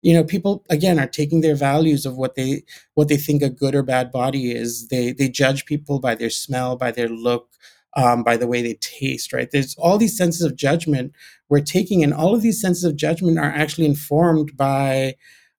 You 0.02 0.14
know, 0.14 0.24
people 0.24 0.66
again 0.72 1.00
are 1.00 1.08
taking 1.08 1.42
their 1.42 1.56
values 1.56 2.06
of 2.06 2.18
what 2.18 2.34
they 2.36 2.64
what 2.96 3.10
they 3.10 3.18
think 3.18 3.44
a 3.44 3.50
good 3.50 3.76
or 3.76 3.84
bad 3.84 4.12
body 4.12 4.52
is. 4.52 4.88
They 4.88 5.12
they 5.12 5.30
judge 5.30 5.66
people 5.66 6.00
by 6.00 6.16
their 6.16 6.30
smell, 6.30 6.78
by 6.78 6.92
their 6.92 7.10
look, 7.10 7.50
um, 7.96 8.24
by 8.24 8.38
the 8.38 8.48
way 8.48 8.62
they 8.62 8.76
taste. 8.76 9.34
Right? 9.34 9.50
There's 9.52 9.76
all 9.76 9.98
these 9.98 10.18
senses 10.18 10.44
of 10.44 10.56
judgment 10.56 11.14
we're 11.50 11.62
taking, 11.62 12.04
and 12.04 12.14
all 12.14 12.34
of 12.34 12.42
these 12.42 12.62
senses 12.62 12.84
of 12.84 12.96
judgment 12.96 13.38
are 13.38 13.52
actually 13.52 13.86
informed 13.88 14.56
by 14.56 15.16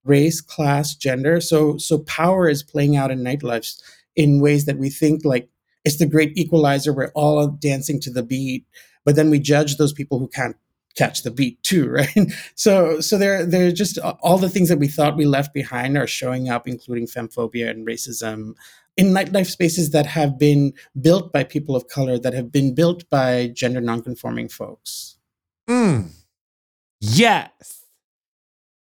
race, 0.09 0.41
class, 0.41 0.95
gender. 0.95 1.41
So 1.41 1.77
so 1.79 1.99
power 2.01 2.49
is 2.49 2.63
playing 2.63 2.97
out 2.97 3.11
in 3.11 3.21
nightlife 3.21 3.81
in 4.17 4.41
ways 4.41 4.65
that 4.65 4.79
we 4.79 4.91
think 4.91 5.25
like 5.25 5.49
it's 5.85 5.99
the 5.99 6.07
great 6.07 6.37
equalizer. 6.37 6.93
We're 6.93 7.13
all 7.15 7.47
dancing 7.49 8.01
to 8.01 8.11
the 8.11 8.23
beat, 8.23 8.67
but 9.05 9.17
then 9.17 9.31
we 9.31 9.39
judge 9.39 9.77
those 9.77 9.93
people 9.93 10.19
who 10.19 10.29
can't 10.29 10.57
catch 10.97 11.23
the 11.23 11.31
beat 11.31 11.63
too, 11.63 11.89
right? 12.01 12.33
So 12.55 13.01
so 13.01 13.19
there 13.19 13.45
there 13.45 13.71
just 13.71 13.99
all 13.99 14.39
the 14.39 14.49
things 14.49 14.69
that 14.69 14.79
we 14.79 14.89
thought 14.89 15.17
we 15.17 15.27
left 15.27 15.55
behind 15.55 15.97
are 15.97 16.07
showing 16.07 16.49
up, 16.49 16.67
including 16.67 17.07
femphobia 17.07 17.71
and 17.71 17.87
racism 17.87 18.55
in 18.97 19.15
nightlife 19.15 19.47
spaces 19.47 19.91
that 19.91 20.07
have 20.07 20.41
been 20.41 20.73
built 21.01 21.33
by 21.33 21.45
people 21.45 21.77
of 21.77 21.87
color, 21.87 22.19
that 22.19 22.35
have 22.35 22.51
been 22.51 22.75
built 22.75 23.09
by 23.11 23.47
gender 23.55 23.81
nonconforming 23.81 24.49
folks. 24.49 25.19
Mm. 25.69 26.11
Yes 27.01 27.78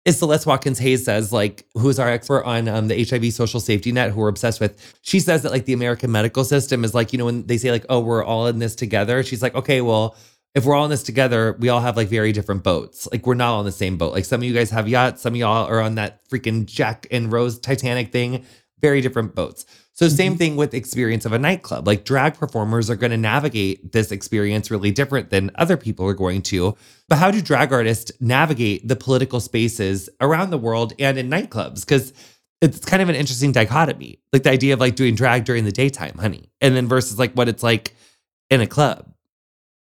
is 0.05 0.19
Celeste 0.19 0.47
Watkins 0.47 0.79
Hayes 0.81 1.05
says, 1.05 1.33
like, 1.33 1.65
who 1.75 1.89
is 1.89 1.99
our 1.99 2.09
expert 2.09 2.45
on 2.45 2.67
um, 2.67 2.89
the 2.89 3.05
HIV 3.05 3.33
social 3.33 3.61
safety 3.61 3.93
net, 3.93 4.11
who 4.11 4.21
we're 4.21 4.29
obsessed 4.29 4.61
with. 4.61 4.99
She 5.03 5.21
says 5.21 5.43
that, 5.43 5.53
like, 5.53 5.65
the 5.65 5.73
American 5.73 6.11
medical 6.11 6.45
system 6.45 6.85
is 6.85 6.93
like, 6.95 7.13
you 7.13 7.19
know, 7.19 7.27
when 7.27 7.47
they 7.47 7.57
say, 7.57 7.71
like, 7.71 7.87
oh, 7.89 8.01
we're 8.01 8.25
all 8.25 8.49
in 8.49 8.59
this 8.59 8.75
together, 8.75 9.23
she's 9.23 9.43
like, 9.43 9.55
okay, 9.55 9.81
well, 9.81 10.17
if 10.55 10.65
we're 10.65 10.75
all 10.75 10.85
in 10.85 10.91
this 10.91 11.03
together, 11.03 11.57
we 11.59 11.69
all 11.69 11.81
have 11.81 11.97
like 11.97 12.09
very 12.09 12.33
different 12.33 12.63
boats. 12.63 13.09
Like, 13.11 13.27
we're 13.27 13.35
not 13.35 13.55
on 13.59 13.65
the 13.65 13.73
same 13.73 13.97
boat. 13.97 14.13
Like, 14.13 14.25
some 14.25 14.41
of 14.41 14.45
you 14.45 14.53
guys 14.53 14.71
have 14.71 14.89
yachts, 14.89 15.23
some 15.23 15.35
of 15.35 15.39
y'all 15.39 15.67
are 15.67 15.81
on 15.81 15.95
that 15.95 16.29
freaking 16.29 16.67
Jack 16.67 17.07
and 17.11 17.33
Rose 17.33 17.59
Titanic 17.59 18.13
thing, 18.13 18.45
very 18.81 19.01
different 19.01 19.35
boats. 19.35 19.65
So 19.95 20.07
mm-hmm. 20.07 20.17
same 20.17 20.37
thing 20.37 20.57
with 20.57 20.75
experience 20.75 21.25
of 21.25 21.33
a 21.33 21.39
nightclub. 21.39 21.87
Like 21.87 22.05
drag 22.05 22.35
performers 22.35 22.89
are 22.89 22.97
going 22.97 23.11
to 23.11 23.17
navigate 23.17 23.93
this 23.93 24.11
experience 24.11 24.71
really 24.71 24.91
different 24.91 25.31
than 25.31 25.51
other 25.55 25.77
people 25.77 26.07
are 26.07 26.15
going 26.15 26.43
to. 26.43 26.77
But 27.09 27.19
how 27.19 27.31
do 27.31 27.43
drag 27.43 27.73
artists 27.73 28.11
navigate 28.21 28.89
the 28.89 28.97
political 28.97 29.41
spaces 29.41 30.09
around 30.21 30.51
the 30.51 30.59
world 30.59 30.95
and 30.99 31.19
in 31.19 31.29
nightclubs? 31.29 31.81
Because 31.81 32.13
it's 32.63 32.79
kind 32.85 33.03
of 33.03 33.09
an 33.09 33.17
interesting 33.17 33.53
dichotomy. 33.53 34.21
Like 34.33 34.45
the 34.45 34.51
idea 34.51 34.73
of 34.73 34.81
like 34.81 34.95
doing 34.95 35.15
drag 35.15 35.45
during 35.45 35.65
the 35.65 35.73
daytime, 35.73 36.17
honey, 36.19 36.51
and 36.61 36.75
then 36.75 36.89
versus 36.89 37.19
like 37.19 37.35
what 37.35 37.49
it's 37.49 37.63
like 37.63 37.95
in 38.49 38.61
a 38.61 38.67
club. 38.67 39.13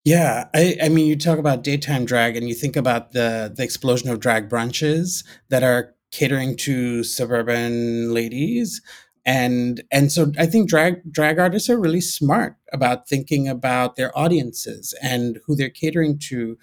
Yeah, 0.04 0.48
I, 0.54 0.76
I 0.84 0.88
mean, 0.88 1.06
you 1.06 1.16
talk 1.16 1.38
about 1.38 1.64
daytime 1.64 2.04
drag, 2.04 2.36
and 2.36 2.48
you 2.48 2.54
think 2.54 2.76
about 2.76 3.12
the 3.12 3.52
the 3.54 3.64
explosion 3.64 4.10
of 4.10 4.20
drag 4.20 4.48
brunches 4.48 5.24
that 5.48 5.62
are 5.62 5.94
catering 6.10 6.56
to 6.56 7.02
suburban 7.04 8.14
ladies 8.14 8.80
and 9.26 9.82
and 9.90 10.10
so 10.12 10.32
I 10.38 10.46
think 10.46 10.68
drag 10.68 11.12
drag 11.12 11.38
artists 11.38 11.70
are 11.70 11.78
really 11.78 12.00
smart 12.00 12.56
about 12.72 13.08
thinking 13.08 13.48
about 13.48 13.96
their 13.96 14.16
audiences 14.18 14.94
and 15.02 15.40
who 15.46 15.56
they're 15.56 15.70
catering 15.70 16.18
to, 16.28 16.58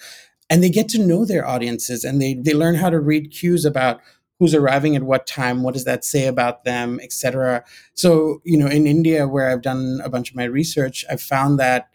and 0.49 0.63
they 0.63 0.69
get 0.69 0.89
to 0.89 1.05
know 1.05 1.25
their 1.25 1.47
audiences 1.47 2.03
and 2.03 2.21
they 2.21 2.35
they 2.35 2.53
learn 2.53 2.75
how 2.75 2.89
to 2.89 2.99
read 2.99 3.31
cues 3.31 3.65
about 3.65 4.01
who's 4.39 4.55
arriving 4.55 4.95
at 4.95 5.03
what 5.03 5.27
time 5.27 5.63
what 5.63 5.73
does 5.73 5.85
that 5.85 6.03
say 6.03 6.27
about 6.27 6.65
them 6.65 6.99
etc 7.01 7.63
so 7.93 8.41
you 8.43 8.57
know 8.57 8.67
in 8.67 8.85
india 8.85 9.27
where 9.27 9.49
i've 9.49 9.61
done 9.61 10.01
a 10.03 10.09
bunch 10.09 10.29
of 10.29 10.35
my 10.35 10.43
research 10.43 11.05
i've 11.09 11.21
found 11.21 11.57
that 11.57 11.89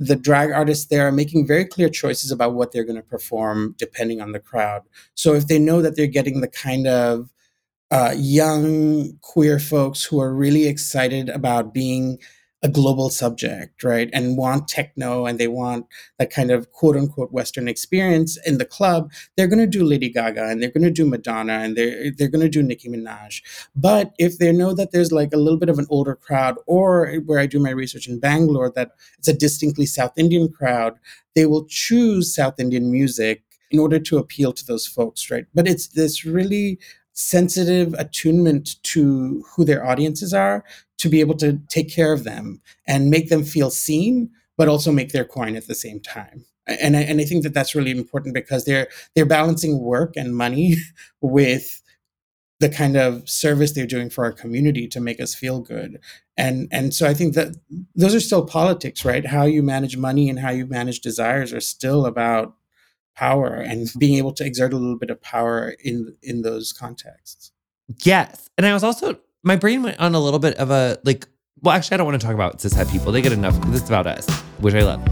the 0.00 0.16
drag 0.16 0.50
artists 0.50 0.86
there 0.86 1.06
are 1.06 1.12
making 1.12 1.46
very 1.46 1.64
clear 1.64 1.90
choices 1.90 2.32
about 2.32 2.54
what 2.54 2.72
they're 2.72 2.84
going 2.84 2.96
to 2.96 3.02
perform 3.02 3.74
depending 3.78 4.20
on 4.20 4.32
the 4.32 4.40
crowd. 4.40 4.82
So 5.14 5.34
if 5.34 5.46
they 5.46 5.58
know 5.58 5.82
that 5.82 5.94
they're 5.94 6.06
getting 6.06 6.40
the 6.40 6.48
kind 6.48 6.86
of 6.86 7.28
uh, 7.90 8.14
young 8.16 9.18
queer 9.22 9.58
folks 9.58 10.04
who 10.04 10.20
are 10.20 10.34
really 10.34 10.66
excited 10.66 11.28
about 11.28 11.74
being 11.74 12.18
a 12.62 12.68
global 12.68 13.08
subject, 13.08 13.82
right? 13.82 14.10
And 14.12 14.36
want 14.36 14.68
techno 14.68 15.24
and 15.24 15.38
they 15.38 15.48
want 15.48 15.86
that 16.18 16.30
kind 16.30 16.50
of 16.50 16.70
quote 16.72 16.96
unquote 16.96 17.32
Western 17.32 17.68
experience 17.68 18.38
in 18.46 18.58
the 18.58 18.66
club, 18.66 19.10
they're 19.36 19.46
going 19.46 19.60
to 19.60 19.66
do 19.66 19.82
Lady 19.82 20.10
Gaga 20.10 20.44
and 20.44 20.62
they're 20.62 20.70
going 20.70 20.84
to 20.84 20.90
do 20.90 21.06
Madonna 21.06 21.54
and 21.54 21.74
they're, 21.74 22.10
they're 22.10 22.28
going 22.28 22.44
to 22.44 22.50
do 22.50 22.62
Nicki 22.62 22.88
Minaj. 22.88 23.42
But 23.74 24.12
if 24.18 24.38
they 24.38 24.52
know 24.52 24.74
that 24.74 24.92
there's 24.92 25.10
like 25.10 25.32
a 25.32 25.38
little 25.38 25.58
bit 25.58 25.70
of 25.70 25.78
an 25.78 25.86
older 25.88 26.14
crowd, 26.14 26.56
or 26.66 27.14
where 27.24 27.38
I 27.38 27.46
do 27.46 27.58
my 27.58 27.70
research 27.70 28.06
in 28.06 28.20
Bangalore, 28.20 28.70
that 28.74 28.90
it's 29.18 29.28
a 29.28 29.32
distinctly 29.32 29.86
South 29.86 30.12
Indian 30.18 30.52
crowd, 30.52 30.98
they 31.34 31.46
will 31.46 31.64
choose 31.64 32.34
South 32.34 32.60
Indian 32.60 32.92
music 32.92 33.42
in 33.70 33.78
order 33.78 33.98
to 34.00 34.18
appeal 34.18 34.52
to 34.52 34.66
those 34.66 34.86
folks, 34.86 35.30
right? 35.30 35.46
But 35.54 35.68
it's 35.68 35.88
this 35.88 36.24
really 36.24 36.78
sensitive 37.20 37.94
attunement 37.94 38.82
to 38.82 39.44
who 39.54 39.64
their 39.64 39.86
audiences 39.86 40.32
are 40.32 40.64
to 40.98 41.08
be 41.08 41.20
able 41.20 41.36
to 41.36 41.60
take 41.68 41.90
care 41.90 42.12
of 42.12 42.24
them 42.24 42.60
and 42.86 43.10
make 43.10 43.28
them 43.28 43.44
feel 43.44 43.70
seen 43.70 44.30
but 44.60 44.68
also 44.68 44.92
make 44.92 45.12
their 45.12 45.24
coin 45.24 45.56
at 45.56 45.66
the 45.68 45.74
same 45.74 45.98
time. 46.00 46.44
And 46.66 46.94
I, 46.94 47.00
and 47.00 47.18
I 47.18 47.24
think 47.24 47.44
that 47.44 47.54
that's 47.54 47.74
really 47.74 47.90
important 47.90 48.34
because 48.34 48.66
they're 48.66 48.88
they're 49.14 49.24
balancing 49.24 49.80
work 49.80 50.18
and 50.18 50.36
money 50.36 50.76
with 51.22 51.80
the 52.58 52.68
kind 52.68 52.94
of 52.94 53.26
service 53.26 53.72
they're 53.72 53.86
doing 53.86 54.10
for 54.10 54.22
our 54.22 54.32
community 54.32 54.86
to 54.88 55.00
make 55.00 55.18
us 55.18 55.34
feel 55.34 55.60
good. 55.60 55.98
And 56.36 56.68
and 56.70 56.92
so 56.92 57.06
i 57.06 57.14
think 57.14 57.34
that 57.34 57.56
those 57.94 58.14
are 58.14 58.20
still 58.20 58.44
politics 58.44 59.02
right? 59.02 59.24
How 59.24 59.46
you 59.46 59.62
manage 59.62 59.96
money 59.96 60.28
and 60.28 60.38
how 60.38 60.50
you 60.50 60.66
manage 60.66 61.00
desires 61.00 61.54
are 61.54 61.60
still 61.60 62.04
about 62.04 62.54
power 63.14 63.54
and 63.54 63.88
being 63.98 64.16
able 64.16 64.32
to 64.32 64.44
exert 64.44 64.72
a 64.72 64.76
little 64.76 64.98
bit 64.98 65.10
of 65.10 65.20
power 65.22 65.74
in 65.82 66.16
in 66.22 66.42
those 66.42 66.72
contexts. 66.72 67.52
Yes. 68.04 68.48
And 68.56 68.66
I 68.66 68.72
was 68.72 68.84
also 68.84 69.18
my 69.42 69.56
brain 69.56 69.82
went 69.82 69.98
on 69.98 70.14
a 70.14 70.20
little 70.20 70.38
bit 70.38 70.54
of 70.56 70.70
a 70.70 70.98
like 71.04 71.26
well 71.60 71.76
actually 71.76 71.94
I 71.94 71.98
don't 71.98 72.06
want 72.06 72.20
to 72.20 72.26
talk 72.26 72.34
about 72.34 72.58
cishet 72.58 72.90
people. 72.90 73.12
They 73.12 73.22
get 73.22 73.32
enough 73.32 73.58
because 73.60 73.80
it's 73.80 73.88
about 73.88 74.06
us, 74.06 74.28
which 74.58 74.74
I 74.74 74.82
love. 74.82 75.02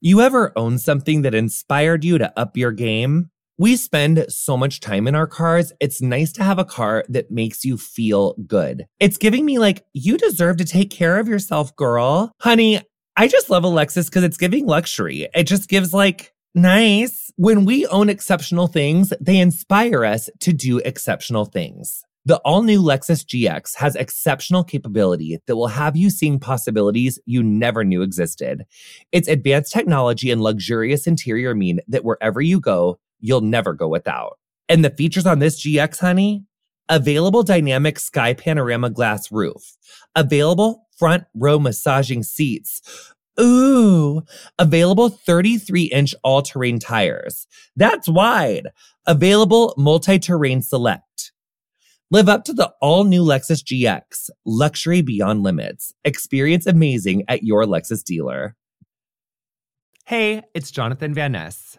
You 0.00 0.20
ever 0.20 0.52
own 0.56 0.78
something 0.78 1.22
that 1.22 1.34
inspired 1.34 2.04
you 2.04 2.18
to 2.18 2.38
up 2.38 2.56
your 2.56 2.70
game? 2.70 3.30
We 3.58 3.76
spend 3.76 4.26
so 4.28 4.56
much 4.56 4.80
time 4.80 5.08
in 5.08 5.14
our 5.14 5.26
cars. 5.26 5.72
It's 5.80 6.02
nice 6.02 6.30
to 6.34 6.44
have 6.44 6.58
a 6.58 6.64
car 6.64 7.04
that 7.08 7.30
makes 7.30 7.64
you 7.64 7.78
feel 7.78 8.34
good. 8.46 8.86
It's 9.00 9.16
giving 9.16 9.46
me 9.46 9.58
like, 9.58 9.86
you 9.94 10.18
deserve 10.18 10.58
to 10.58 10.64
take 10.64 10.90
care 10.90 11.18
of 11.18 11.26
yourself, 11.26 11.74
girl. 11.74 12.32
Honey, 12.40 12.82
I 13.18 13.28
just 13.28 13.48
love 13.48 13.64
a 13.64 13.68
Lexus 13.68 14.06
because 14.06 14.24
it's 14.24 14.36
giving 14.36 14.66
luxury. 14.66 15.26
It 15.34 15.44
just 15.44 15.70
gives 15.70 15.94
like 15.94 16.34
nice. 16.54 17.32
When 17.36 17.64
we 17.64 17.86
own 17.86 18.10
exceptional 18.10 18.66
things, 18.66 19.12
they 19.20 19.38
inspire 19.38 20.04
us 20.04 20.28
to 20.40 20.52
do 20.52 20.78
exceptional 20.78 21.46
things. 21.46 22.02
The 22.26 22.38
all 22.38 22.62
new 22.62 22.82
Lexus 22.82 23.24
GX 23.24 23.76
has 23.76 23.94
exceptional 23.96 24.64
capability 24.64 25.38
that 25.46 25.56
will 25.56 25.68
have 25.68 25.96
you 25.96 26.10
seeing 26.10 26.38
possibilities 26.38 27.18
you 27.24 27.42
never 27.42 27.84
knew 27.84 28.02
existed. 28.02 28.64
Its 29.12 29.28
advanced 29.28 29.72
technology 29.72 30.30
and 30.30 30.42
luxurious 30.42 31.06
interior 31.06 31.54
mean 31.54 31.80
that 31.88 32.04
wherever 32.04 32.40
you 32.42 32.60
go, 32.60 32.98
you'll 33.20 33.40
never 33.40 33.72
go 33.72 33.88
without. 33.88 34.38
And 34.68 34.84
the 34.84 34.90
features 34.90 35.24
on 35.24 35.38
this 35.38 35.62
GX, 35.62 36.00
honey? 36.00 36.44
Available 36.88 37.42
dynamic 37.42 37.98
sky 37.98 38.34
panorama 38.34 38.90
glass 38.90 39.32
roof, 39.32 39.76
available 40.14 40.85
front 40.96 41.24
row 41.34 41.58
massaging 41.58 42.22
seats. 42.22 43.12
Ooh, 43.38 44.22
available 44.58 45.10
33 45.10 45.84
inch 45.84 46.14
all 46.24 46.42
terrain 46.42 46.78
tires. 46.78 47.46
That's 47.76 48.08
wide. 48.08 48.68
Available 49.06 49.74
multi 49.76 50.18
terrain 50.18 50.62
select. 50.62 51.32
Live 52.10 52.28
up 52.28 52.44
to 52.44 52.52
the 52.52 52.72
all 52.80 53.04
new 53.04 53.24
Lexus 53.24 53.62
GX, 53.62 54.30
luxury 54.44 55.02
beyond 55.02 55.42
limits. 55.42 55.92
Experience 56.04 56.66
amazing 56.66 57.24
at 57.28 57.42
your 57.42 57.64
Lexus 57.64 58.02
dealer. 58.04 58.54
Hey, 60.06 60.42
it's 60.54 60.70
Jonathan 60.70 61.12
Van 61.14 61.32
Ness. 61.32 61.78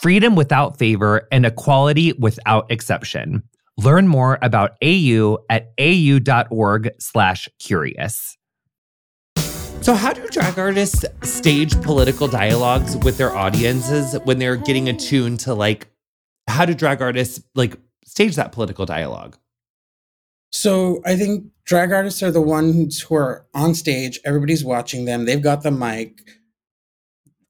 freedom 0.00 0.34
without 0.34 0.78
favor, 0.78 1.26
and 1.30 1.46
equality 1.46 2.12
without 2.12 2.70
exception. 2.70 3.42
Learn 3.76 4.06
more 4.06 4.38
about 4.42 4.76
AU 4.82 5.38
at 5.50 5.72
au.org 5.78 6.90
slash 6.98 7.48
curious. 7.58 8.36
So, 9.80 9.94
how 9.94 10.12
do 10.14 10.26
drag 10.28 10.58
artists 10.58 11.04
stage 11.22 11.78
political 11.82 12.26
dialogues 12.26 12.96
with 12.96 13.18
their 13.18 13.34
audiences 13.34 14.18
when 14.24 14.38
they're 14.38 14.56
getting 14.56 14.88
attuned 14.88 15.40
to 15.40 15.52
like, 15.54 15.88
how 16.48 16.64
do 16.64 16.74
drag 16.74 17.02
artists 17.02 17.42
like 17.54 17.76
stage 18.06 18.36
that 18.36 18.52
political 18.52 18.86
dialogue? 18.86 19.36
So, 20.50 21.02
I 21.04 21.16
think 21.16 21.48
drag 21.64 21.92
artists 21.92 22.22
are 22.22 22.30
the 22.30 22.40
ones 22.40 23.00
who 23.02 23.16
are 23.16 23.46
on 23.52 23.74
stage, 23.74 24.20
everybody's 24.24 24.64
watching 24.64 25.04
them, 25.04 25.26
they've 25.26 25.42
got 25.42 25.62
the 25.62 25.70
mic, 25.70 26.18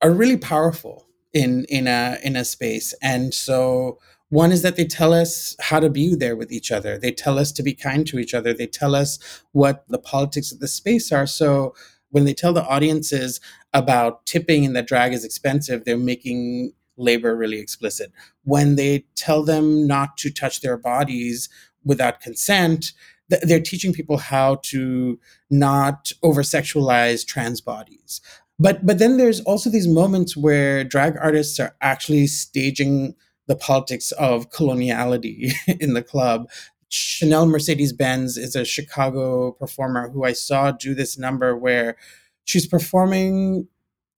are 0.02 0.10
really 0.10 0.36
powerful 0.36 1.06
in 1.34 1.66
in 1.68 1.86
a 1.86 2.18
in 2.22 2.36
a 2.36 2.44
space. 2.44 2.94
And 3.02 3.34
so 3.34 3.98
one 4.30 4.52
is 4.52 4.62
that 4.62 4.76
they 4.76 4.86
tell 4.86 5.12
us 5.12 5.54
how 5.60 5.80
to 5.80 5.90
be 5.90 6.14
there 6.14 6.34
with 6.36 6.50
each 6.50 6.72
other. 6.72 6.98
They 6.98 7.12
tell 7.12 7.38
us 7.38 7.52
to 7.52 7.62
be 7.62 7.74
kind 7.74 8.06
to 8.06 8.18
each 8.18 8.34
other. 8.34 8.54
They 8.54 8.66
tell 8.66 8.94
us 8.94 9.18
what 9.52 9.84
the 9.88 9.98
politics 9.98 10.50
of 10.50 10.60
the 10.60 10.68
space 10.68 11.12
are. 11.12 11.26
So 11.26 11.74
when 12.10 12.24
they 12.24 12.34
tell 12.34 12.52
the 12.52 12.64
audiences 12.64 13.40
about 13.72 14.24
tipping 14.24 14.64
and 14.64 14.74
that 14.76 14.86
drag 14.86 15.12
is 15.12 15.24
expensive 15.24 15.84
they're 15.84 15.98
making 15.98 16.72
labor 16.96 17.36
really 17.36 17.58
explicit. 17.58 18.12
When 18.44 18.76
they 18.76 19.04
tell 19.16 19.42
them 19.42 19.86
not 19.86 20.16
to 20.18 20.30
touch 20.30 20.60
their 20.60 20.76
bodies 20.76 21.48
without 21.84 22.20
consent 22.20 22.92
they're 23.28 23.60
teaching 23.60 23.92
people 23.92 24.18
how 24.18 24.56
to 24.56 25.18
not 25.50 26.12
over 26.22 26.42
sexualize 26.42 27.26
trans 27.26 27.60
bodies 27.60 28.20
but 28.58 28.84
but 28.84 28.98
then 28.98 29.16
there's 29.16 29.40
also 29.40 29.70
these 29.70 29.88
moments 29.88 30.36
where 30.36 30.84
drag 30.84 31.16
artists 31.20 31.58
are 31.58 31.74
actually 31.80 32.26
staging 32.26 33.14
the 33.46 33.56
politics 33.56 34.12
of 34.12 34.50
coloniality 34.50 35.52
in 35.80 35.94
the 35.94 36.02
club. 36.02 36.48
Chanel 36.88 37.46
Mercedes 37.46 37.92
Benz 37.92 38.36
is 38.36 38.54
a 38.54 38.64
Chicago 38.64 39.52
performer 39.52 40.08
who 40.10 40.24
I 40.24 40.32
saw 40.32 40.70
do 40.70 40.94
this 40.94 41.18
number 41.18 41.56
where 41.56 41.96
she's 42.44 42.66
performing 42.66 43.66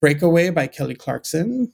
Breakaway 0.01 0.51
by 0.51 0.67
Kelly 0.67 0.95
Clarkson 0.95 1.73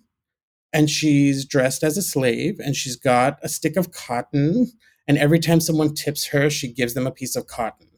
and 0.73 0.89
she's 0.89 1.45
dressed 1.45 1.83
as 1.83 1.97
a 1.97 2.03
slave 2.03 2.61
and 2.61 2.77
she's 2.77 2.97
got 2.97 3.39
a 3.43 3.49
stick 3.49 3.77
of 3.77 3.93
cotton 3.93 4.71
and 5.07 5.19
every 5.19 5.39
time 5.39 5.61
someone 5.61 5.95
tips 5.95 6.27
her 6.27 6.49
she 6.49 6.73
gives 6.73 6.95
them 6.95 7.07
a 7.07 7.11
piece 7.11 7.37
of 7.37 7.47
cotton 7.47 7.89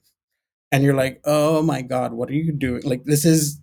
and 0.72 0.82
you're 0.82 0.94
like 0.94 1.20
oh 1.24 1.62
my 1.62 1.82
god 1.82 2.14
what 2.14 2.28
are 2.28 2.34
you 2.34 2.52
doing 2.52 2.82
like 2.84 3.04
this 3.04 3.24
is 3.24 3.60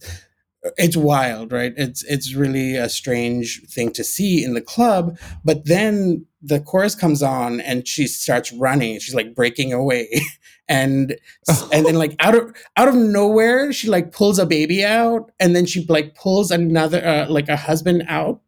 it's 0.77 0.97
wild 0.97 1.51
right? 1.51 1.73
It's 1.77 2.03
it's 2.03 2.33
really 2.35 2.75
a 2.75 2.89
strange 2.89 3.61
thing 3.67 3.91
to 3.93 4.03
see 4.03 4.43
in 4.43 4.53
the 4.53 4.61
club 4.61 5.17
but 5.43 5.65
then 5.65 6.25
the 6.41 6.59
chorus 6.59 6.95
comes 6.95 7.21
on 7.21 7.61
and 7.61 7.87
she 7.87 8.07
starts 8.07 8.51
running. 8.51 8.99
She's 8.99 9.15
like 9.15 9.35
breaking 9.35 9.73
away. 9.73 10.09
And 10.69 11.17
and 11.73 11.85
then 11.85 11.95
like 11.95 12.15
out 12.19 12.33
of 12.33 12.55
out 12.77 12.87
of 12.87 12.95
nowhere 12.95 13.73
she 13.73 13.89
like 13.89 14.13
pulls 14.13 14.39
a 14.39 14.45
baby 14.45 14.85
out 14.85 15.29
and 15.37 15.53
then 15.53 15.65
she 15.65 15.85
like 15.87 16.15
pulls 16.15 16.49
another 16.49 17.05
uh, 17.05 17.27
like 17.29 17.49
a 17.49 17.57
husband 17.57 18.05
out 18.07 18.39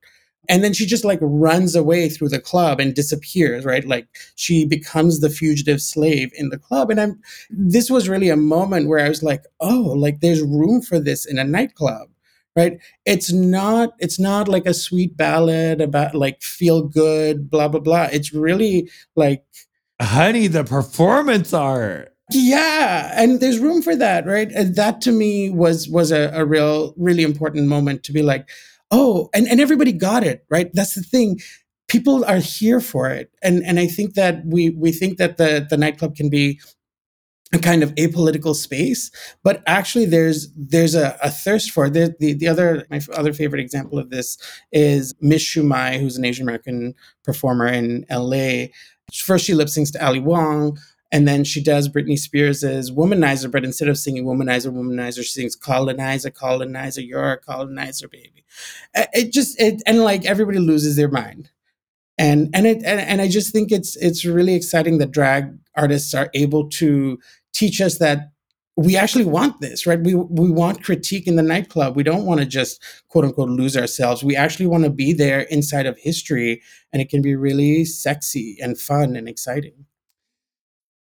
and 0.50 0.64
then 0.64 0.74
she 0.74 0.86
just 0.86 1.06
like 1.06 1.20
runs 1.22 1.76
away 1.76 2.10
through 2.10 2.30
the 2.30 2.40
club 2.40 2.80
and 2.80 2.94
disappears 2.94 3.66
right? 3.66 3.86
Like 3.86 4.08
she 4.36 4.66
becomes 4.66 5.20
the 5.20 5.30
fugitive 5.30 5.82
slave 5.82 6.32
in 6.36 6.50
the 6.50 6.58
club. 6.58 6.90
And 6.90 7.00
i'm 7.00 7.22
this 7.50 7.90
was 7.90 8.10
really 8.10 8.30
a 8.30 8.36
moment 8.36 8.88
where 8.88 9.04
i 9.04 9.10
was 9.10 9.24
like 9.24 9.44
oh 9.60 9.94
like 9.96 10.20
there's 10.20 10.42
room 10.42 10.82
for 10.82 11.00
this 11.00 11.26
in 11.26 11.38
a 11.40 11.44
nightclub 11.44 12.10
right? 12.56 12.80
It's 13.06 13.32
not 13.32 13.94
it's 14.00 14.20
not 14.20 14.48
like 14.48 14.66
a 14.66 14.74
sweet 14.74 15.18
ballad 15.18 15.82
about 15.82 16.16
like 16.16 16.42
feel 16.42 16.84
good 16.84 17.50
blah 17.50 17.68
blah 17.68 17.80
blah. 17.80 18.10
It's 18.12 18.34
really 18.34 18.90
like 19.16 19.44
honey 20.02 20.48
the 20.48 20.64
performance 20.64 21.54
art. 21.54 22.14
Yeah 22.32 23.12
and 23.16 23.40
there's 23.40 23.60
room 23.60 23.82
for 23.82 23.96
that 23.96 24.26
right? 24.26 24.52
And 24.52 24.76
that 24.76 25.02
to 25.02 25.12
me 25.12 25.50
was 25.50 25.90
was 25.90 26.12
a, 26.12 26.32
a 26.34 26.46
real 26.46 26.94
really 26.98 27.24
important 27.24 27.68
moment 27.68 28.04
to 28.04 28.12
be 28.12 28.22
like 28.22 28.50
oh, 28.94 29.30
and, 29.34 29.48
and 29.48 29.60
everybody 29.60 29.92
got 29.92 30.24
it, 30.24 30.46
right? 30.50 30.70
That's 30.74 30.94
the 30.94 31.02
thing. 31.02 31.42
People 31.88 32.24
are 32.26 32.38
here 32.38 32.80
for 32.80 33.10
it. 33.10 33.32
And 33.42 33.64
and 33.66 33.80
I 33.80 33.88
think 33.88 34.14
that 34.14 34.46
we 34.46 34.70
we 34.70 34.92
think 34.92 35.18
that 35.18 35.38
the 35.38 35.66
the 35.68 35.78
nightclub 35.78 36.16
can 36.16 36.30
be 36.30 36.62
a 37.54 37.60
kind 37.60 37.84
of 37.84 37.94
apolitical 37.96 38.56
space, 38.56 39.12
but 39.44 39.62
actually 39.68 40.06
there's 40.06 40.52
there's 40.56 40.96
a, 40.96 41.18
a 41.22 41.30
thirst 41.30 41.72
for 41.72 41.86
it. 41.86 41.94
The, 41.94 42.16
the, 42.20 42.34
the 42.34 42.48
other 42.48 42.86
my 42.90 43.02
other 43.14 43.34
favorite 43.34 43.62
example 43.62 44.00
of 44.00 44.10
this 44.12 44.38
is 44.72 45.14
Miss 45.22 45.44
Shumai, 45.44 46.00
who's 46.00 46.18
an 46.18 46.26
Asian 46.26 46.44
American 46.44 46.94
performer 47.24 47.68
in 47.68 48.06
LA. 48.10 48.68
First, 49.14 49.46
she 49.46 49.54
lip 49.54 49.68
syncs 49.68 49.92
to 49.94 50.06
Ali 50.06 50.20
Wong. 50.20 50.80
And 51.14 51.28
then 51.28 51.44
she 51.44 51.62
does 51.62 51.88
Britney 51.88 52.18
Spears's 52.18 52.92
Womanizer, 52.92 53.50
but 53.52 53.64
instead 53.64 53.88
of 53.88 54.00
singing 54.00 54.26
Womanizer, 54.26 54.74
Womanizer, 54.74 55.18
she 55.18 55.30
sings 55.30 55.56
Colonizer, 55.56 56.32
Colonizer, 56.32 57.02
you're 57.02 57.34
a 57.34 57.38
colonizer, 57.38 58.08
baby. 58.08 58.44
It 58.96 59.32
just 59.32 59.62
it 59.62 59.84
and 59.86 60.00
like 60.00 60.26
everybody 60.26 60.58
loses 60.58 60.96
their 60.96 61.08
mind. 61.08 61.52
And 62.18 62.50
and 62.56 62.66
it 62.66 62.78
and, 62.78 63.00
and 63.00 63.22
I 63.22 63.28
just 63.28 63.52
think 63.52 63.72
it's 63.72 63.96
it's 63.98 64.26
really 64.26 64.56
exciting 64.56 64.98
that 64.98 65.12
drag 65.12 65.56
artists 65.76 66.16
are 66.16 66.32
able 66.34 66.68
to 66.70 67.20
teach 67.54 67.80
us 67.80 68.00
that 68.00 68.32
we 68.76 68.98
actually 68.98 69.26
want 69.26 69.62
this, 69.62 69.86
right? 69.86 70.00
We 70.00 70.16
we 70.16 70.50
want 70.50 70.84
critique 70.84 71.28
in 71.28 71.36
the 71.36 71.44
nightclub. 71.44 71.96
We 71.96 72.02
don't 72.02 72.26
want 72.26 72.40
to 72.40 72.46
just 72.48 72.82
quote 73.10 73.26
unquote 73.26 73.50
lose 73.50 73.78
ourselves. 73.78 74.24
We 74.24 74.36
actually 74.36 74.66
want 74.66 74.84
to 74.86 74.90
be 74.90 75.14
there 75.14 75.42
inside 75.42 75.86
of 75.86 75.96
history, 76.00 76.64
and 76.92 77.04
it 77.04 77.10
can 77.10 77.22
be 77.22 77.36
really 77.36 77.86
sexy 77.86 78.58
and 78.60 78.80
fun 78.80 79.16
and 79.16 79.30
exciting. 79.30 79.86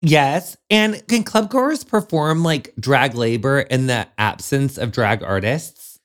Yes. 0.04 0.56
And 0.68 1.06
can 1.08 1.24
club 1.24 1.50
clubgoers 1.50 1.86
perform 1.86 2.42
like 2.42 2.74
drag 2.78 3.14
labor 3.14 3.60
in 3.60 3.86
the 3.86 4.06
absence 4.18 4.76
of 4.76 4.92
drag 4.92 5.22
artists? 5.22 5.98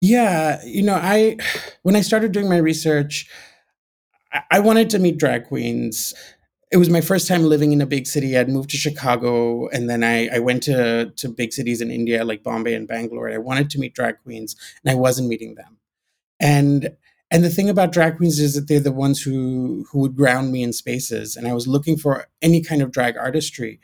Yeah. 0.00 0.60
You 0.64 0.82
know, 0.82 0.96
I, 0.96 1.36
when 1.82 1.94
I 1.94 2.00
started 2.00 2.32
doing 2.32 2.48
my 2.48 2.56
research, 2.56 3.30
I, 4.32 4.42
I 4.50 4.60
wanted 4.60 4.90
to 4.90 4.98
meet 4.98 5.18
drag 5.18 5.46
queens. 5.46 6.12
It 6.72 6.78
was 6.78 6.90
my 6.90 7.00
first 7.00 7.28
time 7.28 7.44
living 7.44 7.72
in 7.72 7.80
a 7.80 7.86
big 7.86 8.08
city. 8.08 8.36
I'd 8.36 8.48
moved 8.48 8.70
to 8.70 8.76
Chicago 8.76 9.68
and 9.68 9.88
then 9.88 10.02
I, 10.02 10.28
I 10.34 10.40
went 10.40 10.64
to, 10.64 11.12
to 11.14 11.28
big 11.28 11.52
cities 11.52 11.80
in 11.80 11.92
India 11.92 12.24
like 12.24 12.42
Bombay 12.42 12.74
and 12.74 12.88
Bangalore. 12.88 13.30
I 13.30 13.38
wanted 13.38 13.70
to 13.70 13.78
meet 13.78 13.94
drag 13.94 14.16
queens 14.24 14.56
and 14.82 14.90
I 14.90 14.96
wasn't 14.96 15.28
meeting 15.28 15.54
them. 15.54 15.78
And 16.40 16.96
and 17.30 17.44
the 17.44 17.50
thing 17.50 17.70
about 17.70 17.92
drag 17.92 18.16
queens 18.16 18.38
is 18.38 18.54
that 18.54 18.68
they're 18.68 18.80
the 18.80 18.92
ones 18.92 19.22
who 19.22 19.86
who 19.90 20.00
would 20.00 20.16
ground 20.16 20.52
me 20.52 20.62
in 20.62 20.72
spaces 20.72 21.36
and 21.36 21.46
i 21.46 21.52
was 21.52 21.68
looking 21.68 21.96
for 21.96 22.26
any 22.42 22.62
kind 22.62 22.82
of 22.82 22.92
drag 22.92 23.16
artistry. 23.16 23.80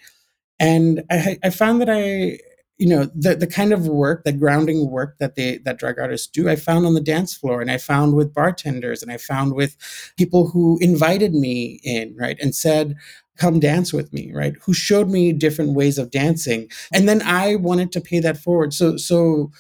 And 0.61 1.05
i, 1.11 1.39
I 1.43 1.51
found 1.51 1.81
that 1.81 1.91
i 1.91 2.39
you 2.79 2.89
know 2.89 3.11
the 3.15 3.35
the 3.37 3.47
kind 3.47 3.73
of 3.73 3.89
work 3.89 4.25
the 4.25 4.33
grounding 4.33 4.91
work 4.91 5.17
that 5.19 5.35
they 5.35 5.59
that 5.59 5.79
drag 5.79 5.99
artists 5.99 6.27
do 6.27 6.49
i 6.49 6.57
found 6.57 6.87
on 6.87 6.95
the 6.95 7.01
dance 7.01 7.35
floor 7.35 7.63
and 7.63 7.71
i 7.71 7.79
found 7.79 8.15
with 8.15 8.35
bartenders 8.35 9.03
and 9.03 9.11
i 9.11 9.17
found 9.17 9.55
with 9.55 9.77
people 10.19 10.49
who 10.49 10.79
invited 10.81 11.35
me 11.35 11.81
in 11.85 12.15
right 12.17 12.39
and 12.41 12.55
said 12.55 12.95
come 13.37 13.61
dance 13.61 13.93
with 13.93 14.13
me 14.13 14.33
right 14.35 14.55
who 14.63 14.73
showed 14.75 15.09
me 15.09 15.33
different 15.33 15.75
ways 15.75 15.99
of 15.99 16.11
dancing. 16.11 16.69
And 16.93 17.09
then 17.09 17.23
i 17.23 17.57
wanted 17.57 17.93
to 17.93 18.01
pay 18.01 18.21
that 18.21 18.39
forward. 18.39 18.73
So 18.75 18.97
so 18.97 19.51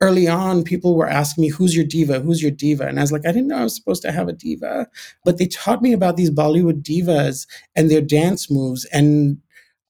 early 0.00 0.28
on 0.28 0.62
people 0.62 0.94
were 0.94 1.08
asking 1.08 1.42
me 1.42 1.48
who's 1.48 1.74
your 1.74 1.84
diva 1.84 2.20
who's 2.20 2.42
your 2.42 2.50
diva 2.50 2.86
and 2.86 2.98
i 2.98 3.02
was 3.02 3.12
like 3.12 3.26
i 3.26 3.32
didn't 3.32 3.48
know 3.48 3.56
i 3.56 3.62
was 3.64 3.74
supposed 3.74 4.02
to 4.02 4.12
have 4.12 4.28
a 4.28 4.32
diva 4.32 4.86
but 5.24 5.38
they 5.38 5.46
taught 5.46 5.80
me 5.82 5.92
about 5.92 6.16
these 6.16 6.30
bollywood 6.30 6.82
divas 6.82 7.46
and 7.74 7.90
their 7.90 8.02
dance 8.02 8.50
moves 8.50 8.84
and 8.86 9.38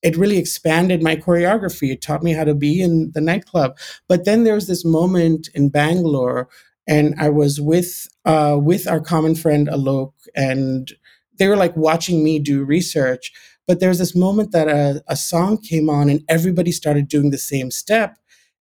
it 0.02 0.16
really 0.16 0.38
expanded 0.38 1.02
my 1.02 1.16
choreography. 1.16 1.90
It 1.90 2.02
taught 2.02 2.22
me 2.22 2.32
how 2.32 2.44
to 2.44 2.54
be 2.54 2.80
in 2.80 3.10
the 3.12 3.20
nightclub. 3.20 3.76
But 4.08 4.24
then 4.24 4.44
there 4.44 4.54
was 4.54 4.68
this 4.68 4.84
moment 4.84 5.48
in 5.54 5.68
Bangalore, 5.70 6.48
and 6.86 7.14
I 7.18 7.28
was 7.30 7.60
with 7.60 8.08
uh, 8.24 8.58
with 8.60 8.86
our 8.86 9.00
common 9.00 9.34
friend 9.34 9.68
Alok, 9.68 10.12
and 10.34 10.92
they 11.38 11.48
were 11.48 11.56
like 11.56 11.76
watching 11.76 12.22
me 12.22 12.38
do 12.38 12.62
research. 12.64 13.32
But 13.66 13.80
there 13.80 13.88
was 13.88 13.98
this 13.98 14.14
moment 14.14 14.52
that 14.52 14.68
a, 14.68 15.02
a 15.08 15.16
song 15.16 15.58
came 15.60 15.90
on, 15.90 16.08
and 16.08 16.22
everybody 16.28 16.70
started 16.70 17.08
doing 17.08 17.30
the 17.30 17.38
same 17.38 17.70
step. 17.70 18.16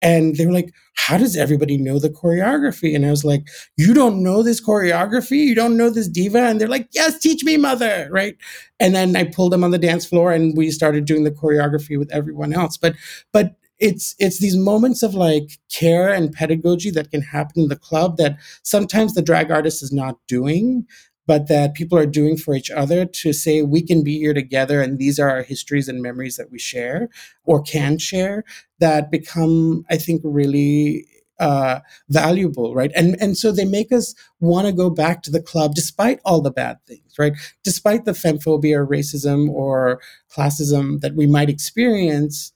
And 0.02 0.36
they 0.36 0.46
were 0.46 0.54
like, 0.54 0.74
How 0.96 1.18
does 1.18 1.36
everybody 1.36 1.78
know 1.78 2.00
the 2.00 2.10
choreography? 2.10 2.96
And 2.96 3.06
I 3.06 3.10
was 3.10 3.26
like, 3.26 3.48
You 3.78 3.94
don't 3.94 4.24
know 4.24 4.44
this 4.44 4.64
choreography? 4.64 5.38
You 5.38 5.56
don't 5.56 5.78
know 5.78 5.90
this 5.90 6.08
diva? 6.08 6.40
And 6.40 6.62
they're 6.62 6.68
like, 6.68 6.90
Yes, 6.92 7.20
teach 7.20 7.44
me, 7.44 7.58
mother. 7.58 8.08
Right. 8.12 8.38
And 8.80 8.96
then 8.96 9.16
I 9.16 9.26
pulled 9.26 9.54
them 9.54 9.64
on 9.64 9.72
the 9.72 9.78
dance 9.78 10.06
floor 10.06 10.32
and 10.32 10.56
we 10.56 10.72
started 10.72 11.06
doing 11.06 11.24
the 11.24 11.32
choreography 11.32 11.98
with 11.98 12.12
everyone 12.12 12.54
else. 12.54 12.78
But, 12.78 12.96
but, 13.32 13.56
it's 13.80 14.16
it's 14.18 14.40
these 14.40 14.58
moments 14.58 15.04
of 15.04 15.14
like 15.14 15.52
care 15.72 16.12
and 16.12 16.34
pedagogy 16.34 16.90
that 16.92 17.12
can 17.12 17.22
happen 17.22 17.64
in 17.64 17.68
the 17.70 17.76
club 17.76 18.18
that 18.18 18.38
sometimes 18.64 19.14
the 19.14 19.22
drag 19.22 19.52
artist 19.52 19.84
is 19.84 19.92
not 19.92 20.18
doing 20.28 20.86
but 21.28 21.48
that 21.48 21.76
people 21.76 21.98
are 21.98 22.08
doing 22.08 22.38
for 22.38 22.56
each 22.56 22.72
other 22.72 23.06
to 23.06 23.34
say 23.34 23.62
we 23.62 23.82
can 23.82 24.04
be 24.04 24.18
here 24.18 24.34
together 24.34 24.82
and 24.82 24.98
these 24.98 25.20
are 25.20 25.30
our 25.30 25.44
histories 25.44 25.88
and 25.88 26.02
memories 26.02 26.38
that 26.38 26.52
we 26.52 26.58
share 26.58 27.10
or 27.44 27.62
can 27.62 27.98
share 27.98 28.44
that 28.80 29.12
become 29.12 29.86
i 29.90 29.98
think 29.98 30.22
really 30.24 31.06
uh, 31.40 31.80
valuable 32.10 32.74
right? 32.74 32.92
And 32.96 33.16
and 33.22 33.38
so 33.38 33.52
they 33.52 33.66
make 33.66 33.92
us 33.92 34.16
want 34.40 34.66
to 34.66 34.74
go 34.74 34.90
back 34.90 35.22
to 35.24 35.32
the 35.32 35.42
club 35.42 35.76
despite 35.76 36.20
all 36.26 36.42
the 36.42 36.52
bad 36.52 36.78
things 36.88 37.14
right? 37.20 37.34
Despite 37.64 38.06
the 38.06 38.14
femphobia 38.14 38.78
or 38.78 38.88
racism 38.88 39.50
or 39.50 40.02
classism 40.32 41.02
that 41.02 41.16
we 41.16 41.28
might 41.28 41.50
experience 41.50 42.54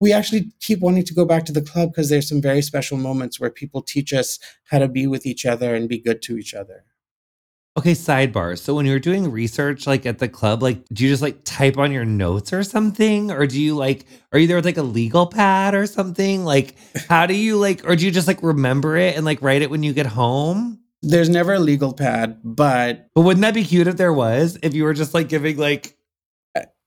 we 0.00 0.12
actually 0.12 0.52
keep 0.60 0.80
wanting 0.80 1.04
to 1.04 1.14
go 1.14 1.24
back 1.24 1.44
to 1.44 1.52
the 1.52 1.62
club 1.62 1.90
because 1.90 2.08
there's 2.08 2.28
some 2.28 2.40
very 2.40 2.62
special 2.62 2.96
moments 2.96 3.40
where 3.40 3.50
people 3.50 3.82
teach 3.82 4.12
us 4.12 4.38
how 4.70 4.78
to 4.78 4.88
be 4.88 5.06
with 5.06 5.26
each 5.26 5.44
other 5.44 5.74
and 5.74 5.88
be 5.88 5.98
good 5.98 6.22
to 6.22 6.38
each 6.38 6.54
other 6.54 6.84
Okay, 7.78 7.92
sidebar. 7.92 8.58
So 8.58 8.74
when 8.74 8.86
you're 8.86 8.98
doing 8.98 9.30
research 9.30 9.86
like 9.86 10.04
at 10.04 10.18
the 10.18 10.28
club, 10.28 10.64
like 10.64 10.84
do 10.92 11.04
you 11.04 11.10
just 11.10 11.22
like 11.22 11.44
type 11.44 11.78
on 11.78 11.92
your 11.92 12.04
notes 12.04 12.52
or 12.52 12.64
something? 12.64 13.30
Or 13.30 13.46
do 13.46 13.60
you 13.60 13.76
like 13.76 14.04
are 14.32 14.38
you 14.40 14.48
there 14.48 14.56
with 14.56 14.64
like 14.64 14.78
a 14.78 14.82
legal 14.82 15.28
pad 15.28 15.76
or 15.76 15.86
something? 15.86 16.44
Like 16.44 16.74
how 17.08 17.26
do 17.26 17.36
you 17.36 17.56
like 17.56 17.88
or 17.88 17.94
do 17.94 18.04
you 18.04 18.10
just 18.10 18.26
like 18.26 18.42
remember 18.42 18.96
it 18.96 19.14
and 19.14 19.24
like 19.24 19.40
write 19.42 19.62
it 19.62 19.70
when 19.70 19.84
you 19.84 19.92
get 19.92 20.06
home? 20.06 20.80
There's 21.02 21.28
never 21.28 21.54
a 21.54 21.60
legal 21.60 21.92
pad, 21.92 22.40
but 22.42 23.06
But 23.14 23.20
wouldn't 23.20 23.42
that 23.42 23.54
be 23.54 23.62
cute 23.62 23.86
if 23.86 23.96
there 23.96 24.12
was? 24.12 24.58
If 24.60 24.74
you 24.74 24.82
were 24.82 24.94
just 24.94 25.14
like 25.14 25.28
giving 25.28 25.56
like 25.56 25.96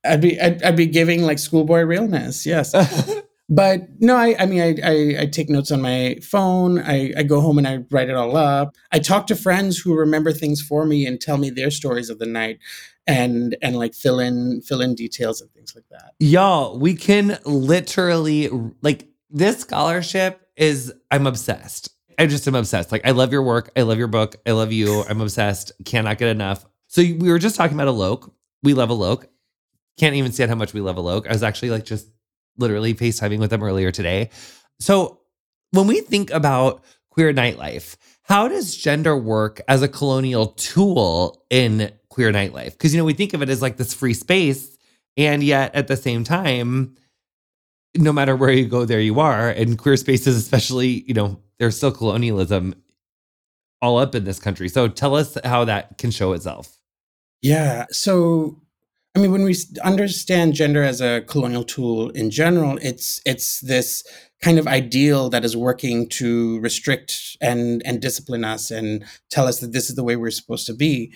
I'd 0.03 0.19
be 0.19 0.41
I'd, 0.41 0.61
I'd 0.61 0.75
be 0.75 0.87
giving 0.87 1.21
like 1.21 1.39
schoolboy 1.39 1.83
realness. 1.83 2.45
Yes. 2.45 2.75
but 3.51 3.81
no, 3.99 4.15
I, 4.15 4.33
I 4.39 4.45
mean, 4.45 4.61
I, 4.61 4.75
I, 4.81 5.21
I, 5.23 5.25
take 5.25 5.49
notes 5.49 5.71
on 5.71 5.81
my 5.81 6.17
phone. 6.23 6.79
I, 6.79 7.11
I 7.17 7.23
go 7.23 7.41
home 7.41 7.57
and 7.57 7.67
I 7.67 7.79
write 7.91 8.07
it 8.07 8.15
all 8.15 8.37
up. 8.37 8.77
I 8.93 8.99
talk 8.99 9.27
to 9.27 9.35
friends 9.35 9.77
who 9.77 9.93
remember 9.93 10.31
things 10.31 10.61
for 10.61 10.85
me 10.85 11.05
and 11.05 11.19
tell 11.19 11.37
me 11.37 11.49
their 11.49 11.69
stories 11.69 12.09
of 12.09 12.17
the 12.17 12.25
night, 12.25 12.59
and 13.05 13.57
and 13.61 13.75
like 13.75 13.93
fill 13.93 14.21
in 14.21 14.61
fill 14.61 14.79
in 14.79 14.95
details 14.95 15.41
and 15.41 15.51
things 15.51 15.75
like 15.75 15.83
that. 15.91 16.13
Y'all, 16.19 16.79
we 16.79 16.95
can 16.95 17.37
literally 17.43 18.49
like 18.81 19.09
this 19.29 19.59
scholarship 19.59 20.47
is. 20.55 20.93
I'm 21.11 21.27
obsessed. 21.27 21.89
I 22.17 22.27
just 22.27 22.47
am 22.47 22.55
obsessed. 22.55 22.93
Like 22.93 23.05
I 23.05 23.11
love 23.11 23.33
your 23.33 23.43
work. 23.43 23.69
I 23.75 23.81
love 23.81 23.97
your 23.97 24.07
book. 24.07 24.37
I 24.45 24.51
love 24.51 24.71
you. 24.71 25.03
I'm 25.09 25.19
obsessed. 25.19 25.73
Cannot 25.83 26.19
get 26.19 26.29
enough. 26.29 26.65
So 26.87 27.01
we 27.01 27.29
were 27.29 27.39
just 27.39 27.57
talking 27.57 27.75
about 27.75 27.89
a 27.89 27.91
Alok. 27.91 28.31
We 28.63 28.73
love 28.75 28.91
a 28.91 28.93
Alok. 28.93 29.25
Can't 29.99 30.15
even 30.15 30.31
say 30.31 30.47
how 30.47 30.55
much 30.55 30.73
we 30.73 30.79
love 30.79 30.97
a 30.97 31.01
Alok. 31.01 31.27
I 31.27 31.33
was 31.33 31.43
actually 31.43 31.71
like 31.71 31.83
just 31.83 32.07
literally 32.57 32.93
FaceTiming 32.93 33.39
with 33.39 33.49
them 33.49 33.63
earlier 33.63 33.91
today. 33.91 34.29
So 34.79 35.19
when 35.71 35.87
we 35.87 36.01
think 36.01 36.31
about 36.31 36.83
queer 37.09 37.33
nightlife, 37.33 37.95
how 38.23 38.47
does 38.47 38.75
gender 38.75 39.17
work 39.17 39.61
as 39.67 39.81
a 39.81 39.87
colonial 39.87 40.47
tool 40.47 41.45
in 41.49 41.91
queer 42.09 42.31
nightlife? 42.31 42.71
Because, 42.71 42.93
you 42.93 42.99
know, 42.99 43.05
we 43.05 43.13
think 43.13 43.33
of 43.33 43.41
it 43.41 43.49
as 43.49 43.61
like 43.61 43.77
this 43.77 43.93
free 43.93 44.13
space. 44.13 44.77
And 45.17 45.43
yet 45.43 45.75
at 45.75 45.87
the 45.87 45.97
same 45.97 46.23
time, 46.23 46.95
no 47.97 48.13
matter 48.13 48.35
where 48.35 48.51
you 48.51 48.67
go, 48.67 48.85
there 48.85 49.01
you 49.01 49.19
are. 49.19 49.49
And 49.49 49.77
queer 49.77 49.97
spaces, 49.97 50.37
especially, 50.37 51.03
you 51.07 51.13
know, 51.13 51.41
there's 51.59 51.75
still 51.75 51.91
colonialism 51.91 52.75
all 53.81 53.97
up 53.97 54.15
in 54.15 54.23
this 54.23 54.39
country. 54.39 54.69
So 54.69 54.87
tell 54.87 55.15
us 55.15 55.37
how 55.43 55.65
that 55.65 55.97
can 55.97 56.11
show 56.11 56.33
itself. 56.33 56.77
Yeah. 57.41 57.85
So 57.91 58.61
I 59.13 59.19
mean, 59.19 59.31
when 59.31 59.43
we 59.43 59.55
understand 59.83 60.53
gender 60.53 60.83
as 60.83 61.01
a 61.01 61.21
colonial 61.21 61.63
tool 61.63 62.09
in 62.11 62.31
general, 62.31 62.77
it's 62.81 63.21
it's 63.25 63.59
this 63.59 64.03
kind 64.41 64.57
of 64.57 64.67
ideal 64.67 65.29
that 65.29 65.43
is 65.43 65.55
working 65.55 66.07
to 66.09 66.59
restrict 66.61 67.37
and 67.41 67.81
and 67.85 68.01
discipline 68.01 68.45
us 68.45 68.71
and 68.71 69.03
tell 69.29 69.47
us 69.47 69.59
that 69.59 69.73
this 69.73 69.89
is 69.89 69.95
the 69.95 70.03
way 70.03 70.15
we're 70.15 70.31
supposed 70.31 70.65
to 70.67 70.73
be. 70.73 71.13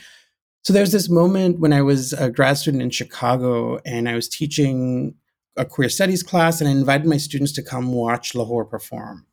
So 0.64 0.74
there's 0.74 0.92
this 0.92 1.10
moment 1.10 1.60
when 1.60 1.72
I 1.72 1.82
was 1.84 2.12
a 2.14 2.30
grad 2.30 2.58
student 2.58 2.84
in 2.84 2.90
Chicago 2.90 3.80
and 3.86 4.10
I 4.10 4.16
was 4.16 4.28
teaching 4.28 5.16
a 5.56 5.64
queer 5.64 5.90
studies 5.90 6.24
class 6.24 6.60
and 6.60 6.68
I 6.68 6.74
invited 6.74 7.08
my 7.08 7.18
students 7.18 7.54
to 7.54 7.64
come 7.64 7.94
watch 7.94 8.34
LaWhore 8.34 8.70
perform. 8.70 9.26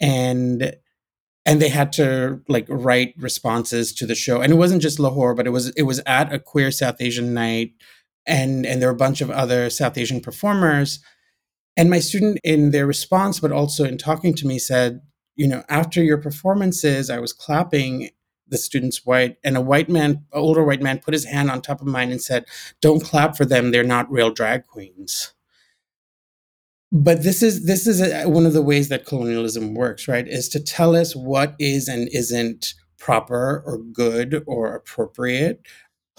And 0.00 0.74
and 1.46 1.62
they 1.62 1.68
had 1.68 1.92
to 1.92 2.40
like 2.48 2.66
write 2.68 3.14
responses 3.18 3.92
to 3.94 4.06
the 4.06 4.14
show. 4.14 4.40
And 4.40 4.52
it 4.52 4.56
wasn't 4.56 4.82
just 4.82 4.98
LaWhore, 4.98 5.36
but 5.36 5.46
it 5.46 5.50
was 5.50 5.68
it 5.70 5.82
was 5.82 6.00
at 6.06 6.32
a 6.32 6.38
queer 6.40 6.72
South 6.72 6.96
Asian 7.00 7.34
night 7.34 7.72
and 8.26 8.66
and 8.66 8.80
there 8.80 8.88
were 8.88 8.94
a 8.94 8.98
bunch 8.98 9.20
of 9.20 9.30
other 9.30 9.70
South 9.70 9.96
Asian 9.98 10.20
performers. 10.20 11.00
And 11.76 11.88
my 11.88 12.00
student, 12.00 12.38
in 12.44 12.72
their 12.72 12.86
response, 12.86 13.40
but 13.40 13.52
also 13.52 13.84
in 13.84 13.96
talking 13.96 14.34
to 14.34 14.46
me, 14.46 14.58
said, 14.58 15.00
you 15.36 15.46
know, 15.48 15.62
after 15.68 16.02
your 16.02 16.18
performances, 16.18 17.10
I 17.10 17.18
was 17.18 17.32
clapping. 17.32 18.10
The 18.48 18.58
student's 18.58 19.06
white, 19.06 19.36
and 19.44 19.56
a 19.56 19.60
white 19.60 19.88
man, 19.88 20.10
an 20.10 20.24
older 20.32 20.64
white 20.64 20.82
man, 20.82 20.98
put 20.98 21.14
his 21.14 21.24
hand 21.24 21.52
on 21.52 21.62
top 21.62 21.80
of 21.80 21.86
mine 21.86 22.10
and 22.10 22.20
said, 22.20 22.46
"Don't 22.80 23.00
clap 23.00 23.36
for 23.36 23.44
them; 23.44 23.70
they're 23.70 23.84
not 23.84 24.10
real 24.10 24.32
drag 24.32 24.66
queens." 24.66 25.32
But 26.92 27.22
this 27.22 27.42
is 27.42 27.66
this 27.66 27.86
is 27.86 28.00
a, 28.00 28.26
one 28.28 28.46
of 28.46 28.52
the 28.52 28.62
ways 28.62 28.88
that 28.88 29.06
colonialism 29.06 29.74
works, 29.74 30.08
right? 30.08 30.26
Is 30.26 30.48
to 30.50 30.60
tell 30.60 30.96
us 30.96 31.14
what 31.14 31.54
is 31.60 31.86
and 31.86 32.08
isn't 32.08 32.74
proper 32.98 33.62
or 33.64 33.78
good 33.78 34.42
or 34.46 34.74
appropriate 34.74 35.62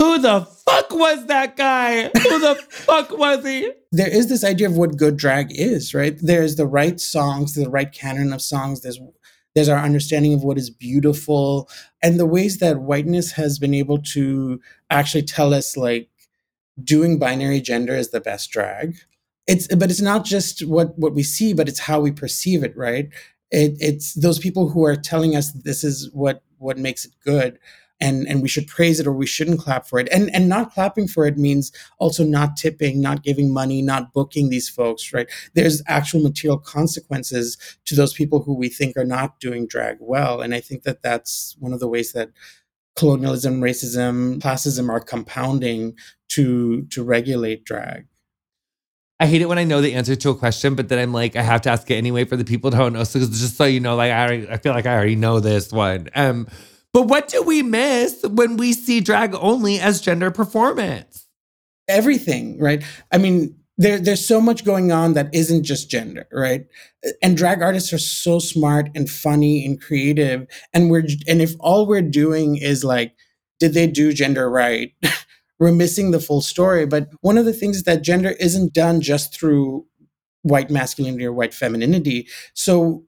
who 0.02 0.18
the 0.18 0.42
fuck 0.66 0.90
was 0.90 1.28
that 1.28 1.56
guy? 1.56 2.06
Who 2.06 2.40
the 2.40 2.56
fuck 2.70 3.16
was 3.16 3.46
he? 3.46 3.72
There 3.92 4.10
is 4.10 4.30
this 4.30 4.44
idea 4.44 4.68
of 4.68 4.76
what 4.76 4.98
good 4.98 5.16
drag 5.16 5.52
is, 5.52 5.94
right? 5.94 6.18
There's 6.20 6.56
the 6.56 6.66
right 6.66 7.00
songs, 7.00 7.54
the 7.54 7.70
right 7.70 7.92
canon 7.92 8.34
of 8.34 8.42
songs. 8.42 8.82
There's 8.82 9.00
there's 9.54 9.70
our 9.70 9.78
understanding 9.78 10.34
of 10.34 10.44
what 10.44 10.58
is 10.58 10.72
beautiful 10.72 11.70
and 12.02 12.20
the 12.20 12.26
ways 12.26 12.60
that 12.60 12.80
whiteness 12.80 13.34
has 13.34 13.60
been 13.60 13.74
able 13.74 14.00
to 14.14 14.60
actually 14.90 15.24
tell 15.24 15.54
us 15.54 15.76
like 15.78 16.10
doing 16.82 17.20
binary 17.20 17.60
gender 17.62 17.94
is 17.94 18.10
the 18.10 18.22
best 18.22 18.50
drag. 18.50 18.96
It's 19.46 19.68
but 19.68 19.92
it's 19.92 20.02
not 20.02 20.26
just 20.26 20.66
what 20.66 20.98
what 20.98 21.14
we 21.14 21.22
see, 21.22 21.54
but 21.54 21.70
it's 21.70 21.80
how 21.80 22.00
we 22.00 22.12
perceive 22.12 22.64
it, 22.64 22.76
right? 22.76 23.10
It, 23.52 23.74
it's 23.80 24.16
those 24.16 24.40
people 24.40 24.70
who 24.70 24.84
are 24.84 24.96
telling 24.96 25.36
us 25.36 25.52
this 25.52 25.84
is 25.84 26.10
what 26.12 26.42
what 26.58 26.80
makes 26.80 27.06
it 27.06 27.12
good 27.24 27.60
and 28.02 28.28
and 28.28 28.42
we 28.42 28.50
should 28.50 28.68
praise 28.68 29.00
it 29.00 29.08
or 29.08 29.14
we 29.14 29.28
shouldn't 29.28 29.60
clap 29.60 29.88
for 29.88 30.00
it 30.00 30.10
and 30.12 30.34
and 30.34 30.50
not 30.50 30.74
clapping 30.74 31.08
for 31.08 31.26
it 31.26 31.38
means 31.38 31.72
also 32.00 32.24
not 32.24 32.58
tipping 32.58 33.00
not 33.00 33.24
giving 33.24 33.54
money 33.54 33.82
not 33.82 34.12
booking 34.12 34.50
these 34.50 34.68
folks 34.68 35.14
right 35.14 35.30
there's 35.54 35.82
actual 35.88 36.22
material 36.22 36.58
consequences 36.58 37.58
to 37.86 37.96
those 37.96 38.14
people 38.14 38.42
who 38.42 38.54
we 38.54 38.68
think 38.68 38.98
are 38.98 39.06
not 39.06 39.40
doing 39.40 39.68
drag 39.68 39.98
well 40.00 40.42
and 40.42 40.54
i 40.54 40.60
think 40.60 40.84
that 40.84 41.02
that's 41.02 41.56
one 41.60 41.72
of 41.72 41.80
the 41.80 41.88
ways 41.88 42.12
that 42.12 42.30
colonialism 42.96 43.62
racism 43.62 44.40
classism 44.40 44.90
are 44.90 45.00
compounding 45.00 45.94
to 46.28 46.84
to 46.88 47.04
regulate 47.04 47.64
drag 47.64 48.08
I 49.20 49.28
hate 49.28 49.44
it 49.44 49.48
when 49.48 49.60
I 49.60 49.66
know 49.66 49.82
the 49.82 49.94
answer 49.94 50.16
to 50.16 50.30
a 50.32 50.36
question, 50.36 50.74
but 50.74 50.90
then 50.90 50.98
I'm 50.98 51.14
like, 51.14 51.36
I 51.36 51.44
have 51.44 51.62
to 51.62 51.70
ask 51.70 51.92
it 51.92 51.94
anyway 51.94 52.26
for 52.26 52.36
the 52.36 52.44
people 52.44 52.72
who 52.72 52.78
don't 52.78 52.94
know. 52.94 53.04
So 53.04 53.20
just 53.20 53.56
so 53.56 53.66
you 53.66 53.80
know, 53.80 53.96
like 53.96 54.12
I, 54.12 54.26
already, 54.26 54.50
I 54.50 54.58
feel 54.58 54.74
like 54.74 54.88
I 54.88 54.96
already 54.96 55.16
know 55.16 55.40
this 55.40 55.72
one. 55.72 56.10
Um, 56.16 56.48
but 56.94 57.04
what 57.04 57.28
do 57.28 57.42
we 57.44 57.62
miss 57.64 58.24
when 58.24 58.58
we 58.58 58.74
see 58.74 59.00
drag 59.00 59.34
only 59.36 59.80
as 59.80 60.02
gender 60.02 60.32
performance? 60.32 61.28
Everything, 61.88 62.60
right? 62.60 62.84
I 63.12 63.18
mean, 63.18 63.56
there, 63.78 64.00
there's 64.00 64.26
so 64.26 64.40
much 64.40 64.64
going 64.64 64.92
on 64.92 65.14
that 65.14 65.34
isn't 65.34 65.64
just 65.64 65.90
gender, 65.90 66.28
right? 66.32 66.66
And 67.22 67.36
drag 67.36 67.62
artists 67.62 67.92
are 67.94 67.98
so 67.98 68.40
smart 68.40 68.90
and 68.94 69.10
funny 69.10 69.66
and 69.66 69.82
creative. 69.82 70.46
And 70.74 70.92
we're 70.92 71.06
and 71.28 71.42
if 71.42 71.56
all 71.60 71.88
we're 71.88 72.02
doing 72.02 72.58
is 72.58 72.84
like, 72.84 73.16
did 73.60 73.74
they 73.74 73.88
do 73.88 74.14
gender 74.14 74.50
right? 74.50 74.94
we're 75.60 75.72
missing 75.72 76.12
the 76.12 76.20
full 76.20 76.42
story. 76.42 76.86
But 76.86 77.10
one 77.22 77.38
of 77.38 77.46
the 77.46 77.54
things 77.54 77.78
is 77.78 77.84
that 77.84 78.02
gender 78.02 78.32
isn't 78.40 78.74
done 78.74 79.00
just 79.00 79.34
through 79.34 79.86
white 80.42 80.72
masculinity 80.72 81.26
or 81.26 81.34
white 81.34 81.54
femininity. 81.54 82.28
So 82.56 83.06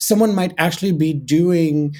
someone 0.00 0.34
might 0.34 0.54
actually 0.56 0.92
be 0.92 1.12
doing 1.12 1.94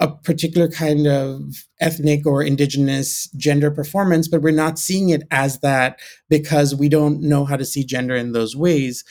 a 0.00 0.08
particular 0.08 0.66
kind 0.68 1.06
of 1.06 1.66
ethnic 1.80 2.26
or 2.26 2.42
indigenous 2.42 3.28
gender 3.36 3.70
performance, 3.70 4.28
but 4.28 4.40
we're 4.40 4.50
not 4.50 4.78
seeing 4.78 5.10
it 5.10 5.22
as 5.30 5.60
that 5.60 6.00
because 6.28 6.74
we 6.74 6.88
don't 6.88 7.20
know 7.20 7.44
how 7.44 7.56
to 7.56 7.64
see 7.66 7.84
gender 7.84 8.16
in 8.16 8.32
those 8.32 8.56
ways. 8.56 9.04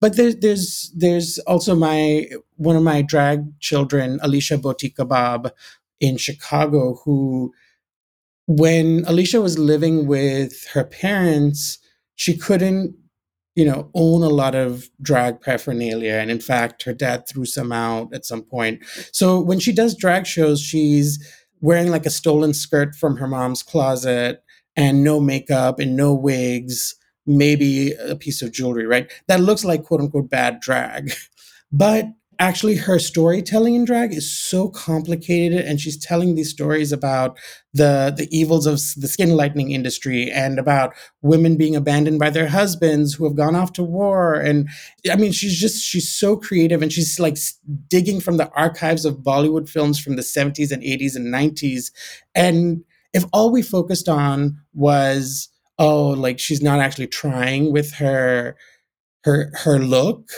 But 0.00 0.16
there's 0.16 0.36
there's 0.36 0.92
there's 0.94 1.38
also 1.40 1.74
my 1.74 2.28
one 2.56 2.76
of 2.76 2.82
my 2.82 3.00
drag 3.00 3.58
children, 3.60 4.20
Alisha 4.20 4.60
Boti 4.60 4.94
Kabab, 4.94 5.50
in 5.98 6.18
Chicago, 6.18 7.00
who 7.04 7.52
when 8.46 9.04
Alicia 9.06 9.40
was 9.40 9.58
living 9.58 10.06
with 10.06 10.66
her 10.74 10.84
parents, 10.84 11.78
she 12.16 12.36
couldn't 12.36 12.94
you 13.54 13.64
know, 13.64 13.90
own 13.94 14.22
a 14.22 14.28
lot 14.28 14.54
of 14.54 14.88
drag 15.00 15.40
paraphernalia. 15.40 16.14
And 16.14 16.30
in 16.30 16.40
fact, 16.40 16.82
her 16.84 16.92
dad 16.92 17.28
threw 17.28 17.44
some 17.44 17.72
out 17.72 18.12
at 18.12 18.24
some 18.24 18.42
point. 18.42 18.82
So 19.12 19.40
when 19.40 19.60
she 19.60 19.72
does 19.72 19.96
drag 19.96 20.26
shows, 20.26 20.60
she's 20.60 21.24
wearing 21.60 21.90
like 21.90 22.06
a 22.06 22.10
stolen 22.10 22.52
skirt 22.52 22.94
from 22.94 23.16
her 23.16 23.28
mom's 23.28 23.62
closet 23.62 24.42
and 24.76 25.04
no 25.04 25.20
makeup 25.20 25.78
and 25.78 25.96
no 25.96 26.12
wigs, 26.12 26.96
maybe 27.26 27.92
a 27.92 28.16
piece 28.16 28.42
of 28.42 28.52
jewelry, 28.52 28.86
right? 28.86 29.10
That 29.28 29.40
looks 29.40 29.64
like 29.64 29.84
quote 29.84 30.00
unquote 30.00 30.30
bad 30.30 30.60
drag. 30.60 31.12
But 31.76 32.06
actually 32.38 32.76
her 32.76 32.98
storytelling 32.98 33.74
in 33.74 33.84
drag 33.84 34.12
is 34.12 34.30
so 34.30 34.68
complicated 34.68 35.64
and 35.64 35.80
she's 35.80 35.96
telling 35.96 36.34
these 36.34 36.50
stories 36.50 36.92
about 36.92 37.38
the 37.72 38.14
the 38.16 38.28
evils 38.30 38.66
of 38.66 38.74
the 38.96 39.08
skin 39.08 39.36
lightening 39.36 39.72
industry 39.72 40.30
and 40.30 40.58
about 40.58 40.94
women 41.22 41.56
being 41.56 41.76
abandoned 41.76 42.18
by 42.18 42.30
their 42.30 42.48
husbands 42.48 43.14
who 43.14 43.24
have 43.24 43.36
gone 43.36 43.54
off 43.54 43.72
to 43.72 43.82
war. 43.82 44.34
And 44.34 44.68
i 45.10 45.16
mean 45.16 45.32
she's 45.32 45.58
just 45.58 45.82
she's 45.82 46.12
so 46.12 46.36
creative 46.36 46.82
and 46.82 46.92
she's 46.92 47.18
like 47.20 47.36
digging 47.88 48.20
from 48.20 48.36
the 48.36 48.50
archives 48.50 49.04
of 49.04 49.18
bollywood 49.18 49.68
films 49.68 49.98
from 49.98 50.16
the 50.16 50.22
70s 50.22 50.70
and 50.72 50.82
80s 50.82 51.16
and 51.16 51.32
90s 51.32 51.90
and 52.34 52.84
if 53.12 53.24
all 53.32 53.50
we 53.52 53.62
focused 53.62 54.08
on 54.08 54.58
was 54.72 55.48
oh 55.78 56.08
like 56.08 56.38
she's 56.38 56.62
not 56.62 56.80
actually 56.80 57.06
trying 57.06 57.72
with 57.72 57.94
her 57.94 58.56
her 59.24 59.50
her 59.54 59.78
look 59.78 60.30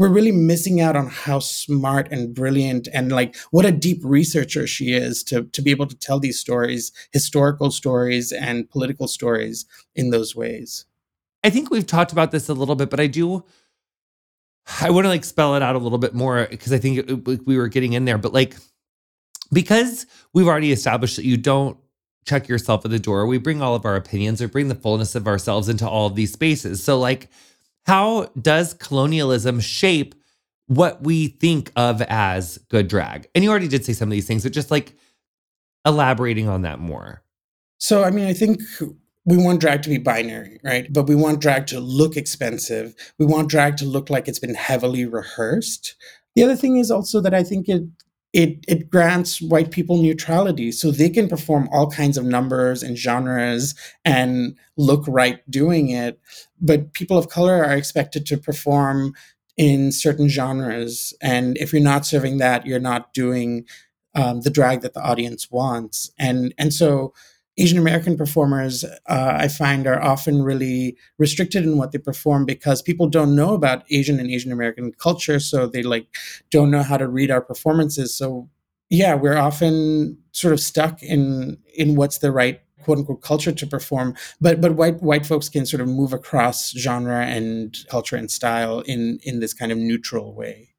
we're 0.00 0.08
really 0.08 0.32
missing 0.32 0.80
out 0.80 0.96
on 0.96 1.08
how 1.08 1.38
smart 1.38 2.08
and 2.10 2.34
brilliant 2.34 2.88
and 2.94 3.12
like 3.12 3.36
what 3.50 3.66
a 3.66 3.70
deep 3.70 4.00
researcher 4.02 4.66
she 4.66 4.94
is 4.94 5.22
to 5.22 5.42
to 5.52 5.60
be 5.60 5.70
able 5.70 5.86
to 5.86 5.94
tell 5.94 6.18
these 6.18 6.40
stories 6.40 6.90
historical 7.12 7.70
stories 7.70 8.32
and 8.32 8.70
political 8.70 9.06
stories 9.06 9.66
in 9.94 10.08
those 10.08 10.34
ways. 10.34 10.86
I 11.44 11.50
think 11.50 11.70
we've 11.70 11.86
talked 11.86 12.12
about 12.12 12.30
this 12.30 12.48
a 12.48 12.54
little 12.54 12.76
bit 12.76 12.88
but 12.88 12.98
i 12.98 13.06
do 13.06 13.44
i 14.80 14.88
want 14.88 15.04
to 15.04 15.10
like 15.10 15.24
spell 15.24 15.54
it 15.54 15.62
out 15.62 15.76
a 15.76 15.78
little 15.78 15.98
bit 15.98 16.14
more 16.14 16.46
because 16.50 16.72
i 16.72 16.78
think 16.78 16.98
it, 16.98 17.10
it, 17.10 17.46
we 17.46 17.58
were 17.58 17.68
getting 17.68 17.92
in 17.92 18.06
there 18.06 18.16
but 18.16 18.32
like 18.32 18.56
because 19.52 20.06
we've 20.32 20.48
already 20.48 20.72
established 20.72 21.16
that 21.16 21.26
you 21.26 21.36
don't 21.36 21.76
check 22.26 22.48
yourself 22.48 22.86
at 22.86 22.90
the 22.90 22.98
door 22.98 23.26
we 23.26 23.36
bring 23.36 23.60
all 23.60 23.74
of 23.74 23.84
our 23.84 23.96
opinions 23.96 24.40
or 24.40 24.48
bring 24.48 24.68
the 24.68 24.74
fullness 24.74 25.14
of 25.14 25.26
ourselves 25.26 25.68
into 25.68 25.86
all 25.86 26.06
of 26.06 26.14
these 26.14 26.32
spaces. 26.32 26.82
So 26.82 26.98
like 26.98 27.28
how 27.86 28.26
does 28.40 28.74
colonialism 28.74 29.60
shape 29.60 30.14
what 30.66 31.02
we 31.02 31.28
think 31.28 31.72
of 31.76 32.02
as 32.02 32.58
good 32.68 32.88
drag? 32.88 33.28
And 33.34 33.42
you 33.42 33.50
already 33.50 33.68
did 33.68 33.84
say 33.84 33.92
some 33.92 34.08
of 34.08 34.12
these 34.12 34.26
things, 34.26 34.42
but 34.42 34.52
just 34.52 34.70
like 34.70 34.94
elaborating 35.84 36.48
on 36.48 36.62
that 36.62 36.78
more. 36.78 37.22
So, 37.78 38.04
I 38.04 38.10
mean, 38.10 38.26
I 38.26 38.34
think 38.34 38.60
we 39.24 39.36
want 39.36 39.60
drag 39.60 39.82
to 39.82 39.88
be 39.88 39.98
binary, 39.98 40.60
right? 40.62 40.92
But 40.92 41.08
we 41.08 41.14
want 41.14 41.40
drag 41.40 41.66
to 41.68 41.80
look 41.80 42.16
expensive. 42.16 42.94
We 43.18 43.26
want 43.26 43.48
drag 43.48 43.76
to 43.78 43.84
look 43.84 44.10
like 44.10 44.28
it's 44.28 44.38
been 44.38 44.54
heavily 44.54 45.06
rehearsed. 45.06 45.94
The 46.36 46.42
other 46.42 46.56
thing 46.56 46.76
is 46.76 46.90
also 46.90 47.20
that 47.20 47.34
I 47.34 47.42
think 47.42 47.68
it 47.68 47.82
it 48.32 48.64
it 48.68 48.90
grants 48.90 49.40
white 49.42 49.70
people 49.70 50.00
neutrality. 50.00 50.72
So 50.72 50.90
they 50.90 51.10
can 51.10 51.28
perform 51.28 51.68
all 51.72 51.90
kinds 51.90 52.16
of 52.16 52.24
numbers 52.24 52.82
and 52.82 52.96
genres 52.96 53.74
and 54.04 54.56
look 54.76 55.04
right 55.08 55.38
doing 55.50 55.88
it. 55.90 56.20
But 56.60 56.92
people 56.92 57.18
of 57.18 57.28
color 57.28 57.64
are 57.64 57.76
expected 57.76 58.26
to 58.26 58.38
perform 58.38 59.14
in 59.56 59.92
certain 59.92 60.28
genres. 60.28 61.12
And 61.20 61.56
if 61.58 61.72
you're 61.72 61.82
not 61.82 62.06
serving 62.06 62.38
that 62.38 62.66
you're 62.66 62.78
not 62.78 63.12
doing 63.12 63.66
um, 64.14 64.40
the 64.40 64.50
drag 64.50 64.80
that 64.82 64.94
the 64.94 65.02
audience 65.02 65.50
wants. 65.50 66.10
And 66.18 66.54
and 66.58 66.72
so 66.72 67.12
Asian 67.60 67.78
American 67.78 68.16
performers, 68.16 68.84
uh, 68.84 69.34
I 69.36 69.48
find, 69.48 69.86
are 69.86 70.02
often 70.02 70.42
really 70.42 70.96
restricted 71.18 71.64
in 71.64 71.76
what 71.76 71.92
they 71.92 71.98
perform 71.98 72.46
because 72.46 72.80
people 72.80 73.06
don't 73.06 73.36
know 73.36 73.52
about 73.52 73.84
Asian 73.90 74.18
and 74.18 74.30
Asian 74.30 74.50
American 74.50 74.92
culture, 74.92 75.38
so 75.38 75.66
they 75.66 75.82
like 75.82 76.06
don't 76.50 76.70
know 76.70 76.82
how 76.82 76.96
to 76.96 77.06
read 77.06 77.30
our 77.30 77.42
performances. 77.42 78.14
So 78.14 78.48
yeah, 78.88 79.14
we're 79.14 79.36
often 79.36 80.16
sort 80.32 80.54
of 80.54 80.60
stuck 80.60 81.02
in 81.02 81.58
in 81.74 81.96
what's 81.96 82.18
the 82.18 82.32
right 82.32 82.60
quote 82.82 82.98
unquote 82.98 83.20
culture 83.20 83.52
to 83.52 83.66
perform 83.66 84.16
but 84.40 84.60
but 84.60 84.74
white 84.74 85.02
white 85.02 85.26
folks 85.26 85.50
can 85.50 85.66
sort 85.66 85.82
of 85.82 85.88
move 85.88 86.14
across 86.14 86.72
genre 86.72 87.26
and 87.26 87.76
culture 87.90 88.16
and 88.16 88.30
style 88.30 88.80
in 88.80 89.18
in 89.22 89.40
this 89.40 89.52
kind 89.52 89.70
of 89.70 89.76
neutral 89.76 90.34
way 90.34 90.69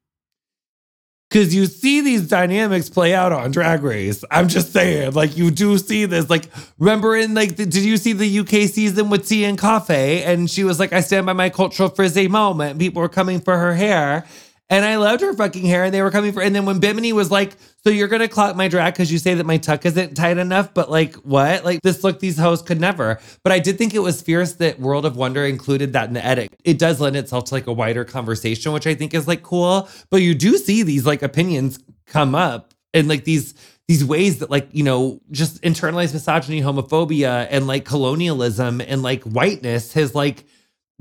because 1.32 1.54
you 1.54 1.64
see 1.64 2.02
these 2.02 2.28
dynamics 2.28 2.90
play 2.90 3.14
out 3.14 3.32
on 3.32 3.52
Drag 3.52 3.82
Race. 3.82 4.22
I'm 4.30 4.48
just 4.48 4.70
saying, 4.70 5.12
like 5.12 5.34
you 5.34 5.50
do 5.50 5.78
see 5.78 6.04
this. 6.04 6.28
Like, 6.28 6.44
remember 6.78 7.16
in 7.16 7.32
like, 7.32 7.56
the, 7.56 7.64
did 7.64 7.82
you 7.84 7.96
see 7.96 8.12
the 8.12 8.40
UK 8.40 8.68
season 8.68 9.08
with 9.08 9.26
Tia 9.26 9.56
Kofi? 9.56 10.26
And 10.26 10.50
she 10.50 10.62
was 10.62 10.78
like, 10.78 10.92
"I 10.92 11.00
stand 11.00 11.24
by 11.24 11.32
my 11.32 11.48
cultural 11.48 11.88
frizzy 11.88 12.28
moment." 12.28 12.78
People 12.78 13.00
were 13.00 13.08
coming 13.08 13.40
for 13.40 13.56
her 13.56 13.74
hair, 13.74 14.26
and 14.72 14.86
I 14.86 14.96
loved 14.96 15.20
her 15.20 15.34
fucking 15.34 15.66
hair, 15.66 15.84
and 15.84 15.92
they 15.92 16.00
were 16.00 16.10
coming 16.10 16.32
for. 16.32 16.42
And 16.42 16.54
then 16.54 16.64
when 16.64 16.80
Bimini 16.80 17.12
was 17.12 17.30
like, 17.30 17.58
"So 17.84 17.90
you're 17.90 18.08
gonna 18.08 18.26
clock 18.26 18.56
my 18.56 18.68
drag 18.68 18.94
because 18.94 19.12
you 19.12 19.18
say 19.18 19.34
that 19.34 19.44
my 19.44 19.58
tuck 19.58 19.84
isn't 19.84 20.14
tight 20.14 20.38
enough?" 20.38 20.72
But 20.72 20.90
like, 20.90 21.14
what? 21.16 21.62
Like 21.62 21.82
this 21.82 22.02
look, 22.02 22.20
these 22.20 22.38
hoes 22.38 22.62
could 22.62 22.80
never. 22.80 23.20
But 23.44 23.52
I 23.52 23.58
did 23.58 23.76
think 23.76 23.92
it 23.92 23.98
was 23.98 24.22
fierce 24.22 24.54
that 24.54 24.80
World 24.80 25.04
of 25.04 25.14
Wonder 25.14 25.44
included 25.44 25.92
that 25.92 26.08
in 26.08 26.14
the 26.14 26.24
edit. 26.24 26.54
It 26.64 26.78
does 26.78 27.00
lend 27.00 27.16
itself 27.16 27.44
to 27.44 27.54
like 27.54 27.66
a 27.66 27.72
wider 27.72 28.06
conversation, 28.06 28.72
which 28.72 28.86
I 28.86 28.94
think 28.94 29.12
is 29.12 29.28
like 29.28 29.42
cool. 29.42 29.90
But 30.10 30.22
you 30.22 30.34
do 30.34 30.56
see 30.56 30.82
these 30.82 31.04
like 31.04 31.20
opinions 31.20 31.78
come 32.06 32.34
up 32.34 32.72
and 32.94 33.08
like 33.08 33.24
these 33.24 33.52
these 33.88 34.02
ways 34.02 34.38
that 34.38 34.50
like 34.50 34.68
you 34.72 34.84
know 34.84 35.20
just 35.30 35.60
internalized 35.60 36.14
misogyny 36.14 36.62
homophobia 36.62 37.46
and 37.50 37.66
like 37.66 37.84
colonialism 37.84 38.80
and 38.80 39.02
like 39.02 39.22
whiteness 39.24 39.92
has 39.92 40.14
like 40.14 40.44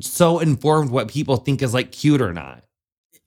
so 0.02 0.40
informed 0.40 0.90
what 0.90 1.08
people 1.08 1.38
think 1.38 1.62
is 1.62 1.74
like 1.74 1.94
cute 1.94 2.22
or 2.22 2.34
not 2.34 2.66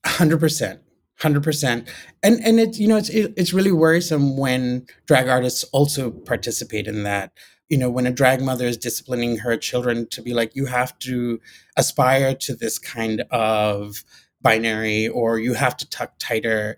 Hundred 0.06 0.38
percent, 0.38 0.80
hundred 1.20 1.42
percent, 1.42 1.88
and 2.22 2.38
and 2.44 2.60
it's 2.60 2.78
you 2.78 2.86
know 2.86 2.98
it's 2.98 3.08
it, 3.08 3.32
it's 3.38 3.54
really 3.54 3.72
worrisome 3.72 4.36
when 4.36 4.86
drag 5.06 5.28
artists 5.28 5.64
also 5.72 6.10
participate 6.10 6.86
in 6.86 7.04
that. 7.04 7.32
You 7.70 7.78
know, 7.78 7.88
when 7.88 8.06
a 8.06 8.12
drag 8.12 8.42
mother 8.42 8.66
is 8.66 8.76
disciplining 8.76 9.38
her 9.38 9.56
children 9.56 10.06
to 10.10 10.20
be 10.20 10.34
like, 10.34 10.54
you 10.54 10.66
have 10.66 10.98
to 11.00 11.40
aspire 11.78 12.34
to 12.34 12.54
this 12.54 12.78
kind 12.78 13.22
of 13.30 14.04
binary, 14.42 15.08
or 15.08 15.38
you 15.38 15.54
have 15.54 15.74
to 15.78 15.88
tuck 15.88 16.12
tighter, 16.18 16.76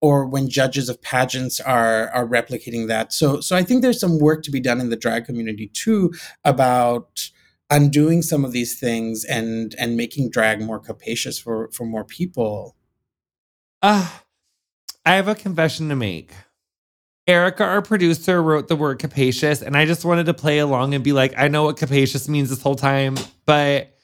or 0.00 0.26
when 0.26 0.48
judges 0.48 0.88
of 0.88 1.00
pageants 1.00 1.60
are 1.60 2.08
are 2.08 2.26
replicating 2.26 2.88
that. 2.88 3.12
So 3.12 3.40
so 3.40 3.54
I 3.54 3.62
think 3.62 3.82
there's 3.82 4.00
some 4.00 4.18
work 4.18 4.42
to 4.42 4.50
be 4.50 4.60
done 4.60 4.80
in 4.80 4.90
the 4.90 4.96
drag 4.96 5.26
community 5.26 5.68
too 5.68 6.12
about 6.44 7.30
undoing 7.70 8.22
some 8.22 8.44
of 8.44 8.52
these 8.52 8.78
things 8.78 9.24
and 9.24 9.74
and 9.78 9.96
making 9.96 10.30
drag 10.30 10.60
more 10.60 10.78
capacious 10.78 11.38
for 11.38 11.70
for 11.72 11.84
more 11.84 12.04
people. 12.04 12.76
Uh 13.82 14.08
i 15.06 15.14
have 15.14 15.28
a 15.28 15.34
confession 15.34 15.88
to 15.88 15.96
make. 15.96 16.32
Erica 17.26 17.64
our 17.64 17.80
producer 17.80 18.42
wrote 18.42 18.68
the 18.68 18.76
word 18.76 18.98
capacious 18.98 19.62
and 19.62 19.78
i 19.78 19.86
just 19.86 20.04
wanted 20.04 20.26
to 20.26 20.34
play 20.34 20.58
along 20.58 20.92
and 20.92 21.02
be 21.02 21.14
like 21.14 21.32
i 21.38 21.48
know 21.48 21.64
what 21.64 21.78
capacious 21.78 22.28
means 22.28 22.50
this 22.50 22.60
whole 22.60 22.74
time 22.74 23.16
but 23.46 23.96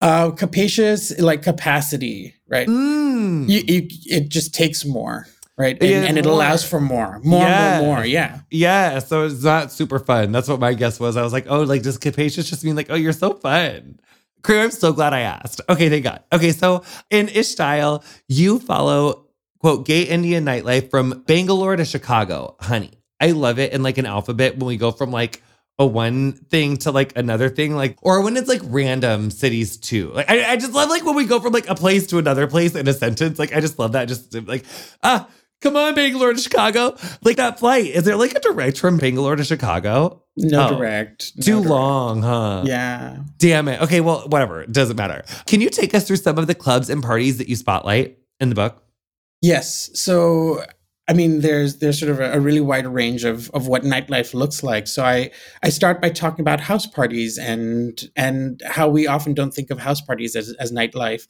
uh 0.00 0.32
capacious 0.32 1.16
like 1.20 1.42
capacity 1.42 2.34
right? 2.48 2.66
Mm. 2.66 3.48
you, 3.48 3.62
you, 3.66 3.88
it 4.06 4.28
just 4.30 4.52
takes 4.52 4.84
more 4.84 5.26
right? 5.56 5.80
And, 5.80 6.04
and 6.04 6.18
it 6.18 6.26
allows 6.26 6.68
for 6.68 6.80
more, 6.80 7.20
more, 7.22 7.42
yeah. 7.42 7.80
more, 7.80 7.96
more. 7.96 8.04
Yeah. 8.04 8.40
Yeah. 8.50 8.98
So 8.98 9.26
it's 9.26 9.42
not 9.42 9.72
super 9.72 9.98
fun. 9.98 10.32
That's 10.32 10.48
what 10.48 10.60
my 10.60 10.74
guess 10.74 10.98
was. 10.98 11.16
I 11.16 11.22
was 11.22 11.32
like, 11.32 11.46
oh, 11.48 11.62
like, 11.62 11.82
does 11.82 11.98
capacious 11.98 12.48
just 12.48 12.64
mean 12.64 12.76
like, 12.76 12.90
oh, 12.90 12.96
you're 12.96 13.12
so 13.12 13.34
fun? 13.34 14.00
Crew, 14.42 14.60
I'm 14.60 14.70
so 14.70 14.92
glad 14.92 15.14
I 15.14 15.20
asked. 15.20 15.62
Okay, 15.68 15.88
thank 15.88 16.04
God. 16.04 16.22
Okay, 16.32 16.52
so 16.52 16.84
in 17.08 17.28
Ishtyle, 17.28 18.04
you 18.28 18.58
follow, 18.58 19.28
quote, 19.58 19.86
gay 19.86 20.02
Indian 20.02 20.44
nightlife 20.44 20.90
from 20.90 21.22
Bangalore 21.26 21.76
to 21.76 21.84
Chicago. 21.84 22.56
Honey, 22.60 22.90
I 23.20 23.30
love 23.30 23.58
it 23.58 23.72
in 23.72 23.82
like 23.82 23.96
an 23.96 24.04
alphabet 24.04 24.58
when 24.58 24.66
we 24.66 24.76
go 24.76 24.90
from 24.90 25.10
like 25.10 25.42
a 25.78 25.86
one 25.86 26.32
thing 26.32 26.76
to 26.76 26.90
like 26.90 27.16
another 27.16 27.48
thing, 27.48 27.74
like, 27.74 27.96
or 28.02 28.20
when 28.20 28.36
it's 28.36 28.48
like 28.48 28.60
random 28.64 29.30
cities 29.30 29.78
too. 29.78 30.10
Like, 30.12 30.30
I, 30.30 30.52
I 30.52 30.56
just 30.56 30.72
love 30.72 30.90
like 30.90 31.04
when 31.04 31.16
we 31.16 31.24
go 31.24 31.40
from 31.40 31.52
like 31.54 31.68
a 31.70 31.74
place 31.74 32.06
to 32.08 32.18
another 32.18 32.46
place 32.46 32.74
in 32.74 32.86
a 32.86 32.92
sentence. 32.92 33.38
Like, 33.38 33.54
I 33.54 33.60
just 33.60 33.78
love 33.78 33.92
that. 33.92 34.08
Just 34.08 34.34
like, 34.46 34.66
ah, 35.02 35.26
come 35.60 35.76
on, 35.76 35.94
Bangalore 35.94 36.32
to 36.32 36.40
Chicago. 36.40 36.96
Like 37.22 37.36
that 37.36 37.58
flight. 37.58 37.86
Is 37.86 38.04
there 38.04 38.16
like 38.16 38.34
a 38.34 38.40
direct 38.40 38.78
from 38.78 38.98
Bangalore 38.98 39.36
to 39.36 39.44
Chicago? 39.44 40.22
No 40.36 40.66
oh, 40.66 40.76
direct. 40.76 41.32
No 41.36 41.42
too 41.42 41.52
direct. 41.52 41.68
long, 41.68 42.22
huh? 42.22 42.62
Yeah. 42.66 43.18
Damn 43.38 43.68
it. 43.68 43.80
Okay, 43.82 44.00
well, 44.00 44.26
whatever. 44.28 44.62
It 44.62 44.72
doesn't 44.72 44.96
matter. 44.96 45.24
Can 45.46 45.60
you 45.60 45.70
take 45.70 45.94
us 45.94 46.06
through 46.06 46.16
some 46.16 46.38
of 46.38 46.46
the 46.46 46.54
clubs 46.54 46.90
and 46.90 47.02
parties 47.02 47.38
that 47.38 47.48
you 47.48 47.56
spotlight 47.56 48.18
in 48.40 48.48
the 48.48 48.54
book? 48.54 48.82
Yes. 49.40 49.90
So 49.94 50.64
I 51.06 51.12
mean, 51.12 51.40
there's 51.40 51.78
there's 51.78 52.00
sort 52.00 52.10
of 52.10 52.20
a, 52.20 52.32
a, 52.32 52.40
really 52.40 52.62
wide 52.62 52.86
range 52.86 53.24
of 53.24 53.50
of 53.50 53.68
what 53.68 53.82
nightlife 53.82 54.32
looks 54.32 54.62
like. 54.62 54.86
So 54.86 55.04
I 55.04 55.30
I 55.62 55.68
start 55.68 56.00
by 56.00 56.08
talking 56.08 56.40
about 56.40 56.60
house 56.60 56.86
parties 56.86 57.36
and 57.36 58.00
and 58.16 58.62
how 58.66 58.88
we 58.88 59.06
often 59.06 59.34
don't 59.34 59.52
think 59.52 59.70
of 59.70 59.78
house 59.78 60.00
parties 60.00 60.34
as 60.34 60.54
as 60.58 60.72
nightlife, 60.72 61.26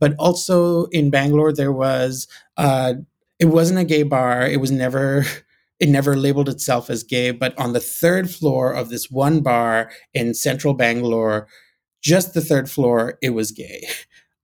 but 0.00 0.14
also 0.18 0.86
in 0.86 1.10
Bangalore 1.10 1.52
there 1.52 1.72
was 1.72 2.26
uh, 2.56 2.94
it 3.38 3.46
wasn't 3.46 3.78
a 3.78 3.84
gay 3.84 4.02
bar. 4.02 4.46
It 4.46 4.60
was 4.60 4.70
never 4.70 5.24
it 5.80 5.88
never 5.88 6.16
labeled 6.16 6.48
itself 6.48 6.90
as 6.90 7.04
gay, 7.04 7.30
but 7.30 7.56
on 7.58 7.72
the 7.72 7.80
third 7.80 8.30
floor 8.30 8.72
of 8.72 8.88
this 8.88 9.10
one 9.10 9.40
bar 9.40 9.90
in 10.12 10.34
central 10.34 10.74
Bangalore, 10.74 11.46
just 12.02 12.34
the 12.34 12.40
third 12.40 12.68
floor, 12.68 13.16
it 13.22 13.30
was 13.30 13.52
gay 13.52 13.86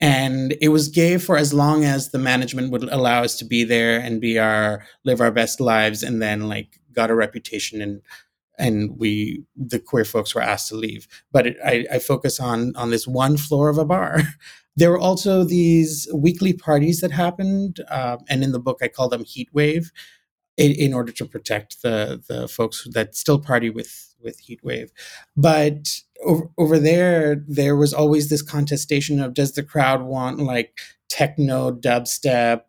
and 0.00 0.54
it 0.60 0.68
was 0.68 0.88
gay 0.88 1.16
for 1.16 1.36
as 1.38 1.54
long 1.54 1.84
as 1.84 2.10
the 2.10 2.18
management 2.18 2.70
would 2.70 2.82
allow 2.92 3.22
us 3.22 3.36
to 3.38 3.44
be 3.44 3.64
there 3.64 3.98
and 3.98 4.20
be 4.20 4.38
our 4.38 4.84
live 5.04 5.20
our 5.20 5.30
best 5.30 5.60
lives 5.60 6.02
and 6.02 6.20
then 6.20 6.48
like 6.48 6.78
got 6.92 7.10
a 7.10 7.14
reputation 7.14 7.80
and 7.80 8.02
and 8.58 8.98
we 8.98 9.44
the 9.56 9.78
queer 9.78 10.04
folks 10.04 10.34
were 10.34 10.42
asked 10.42 10.68
to 10.68 10.76
leave. 10.76 11.06
But 11.32 11.46
it, 11.48 11.56
I, 11.64 11.86
I 11.92 11.98
focus 11.98 12.40
on 12.40 12.74
on 12.76 12.90
this 12.90 13.06
one 13.06 13.36
floor 13.36 13.68
of 13.68 13.78
a 13.78 13.84
bar. 13.84 14.20
There 14.76 14.90
were 14.90 14.98
also 14.98 15.44
these 15.44 16.08
weekly 16.12 16.52
parties 16.52 17.00
that 17.00 17.12
happened 17.12 17.78
uh, 17.88 18.16
and 18.28 18.42
in 18.42 18.50
the 18.50 18.58
book 18.58 18.80
i 18.82 18.88
call 18.88 19.08
them 19.08 19.22
heat 19.22 19.48
wave 19.52 19.92
in, 20.56 20.72
in 20.72 20.92
order 20.92 21.12
to 21.12 21.24
protect 21.24 21.82
the 21.82 22.22
the 22.28 22.48
folks 22.48 22.86
that 22.92 23.14
still 23.14 23.38
party 23.38 23.70
with 23.70 24.14
with 24.20 24.40
heat 24.40 24.64
wave. 24.64 24.90
But 25.36 26.00
over, 26.24 26.50
over 26.56 26.78
there, 26.78 27.44
there 27.46 27.76
was 27.76 27.92
always 27.92 28.30
this 28.30 28.42
contestation 28.42 29.20
of 29.20 29.34
does 29.34 29.52
the 29.52 29.62
crowd 29.62 30.02
want 30.02 30.38
like 30.38 30.78
techno, 31.08 31.70
dubstep, 31.70 32.62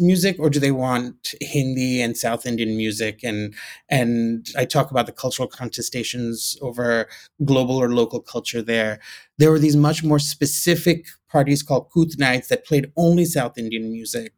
music 0.00 0.36
or 0.38 0.50
do 0.50 0.58
they 0.58 0.72
want 0.72 1.34
Hindi 1.40 2.02
and 2.02 2.16
South 2.16 2.44
Indian 2.44 2.76
music 2.76 3.20
and 3.22 3.54
and 3.88 4.46
I 4.56 4.64
talk 4.64 4.90
about 4.90 5.06
the 5.06 5.12
cultural 5.12 5.48
contestations 5.48 6.56
over 6.60 7.08
global 7.44 7.76
or 7.76 7.90
local 7.92 8.20
culture 8.20 8.62
there. 8.62 8.98
There 9.38 9.50
were 9.50 9.58
these 9.58 9.76
much 9.76 10.02
more 10.04 10.18
specific 10.18 11.06
parties 11.30 11.62
called 11.62 11.88
Kuthu 11.90 12.18
nights 12.18 12.48
that 12.48 12.66
played 12.66 12.92
only 12.96 13.24
South 13.24 13.56
Indian 13.56 13.90
music 13.90 14.32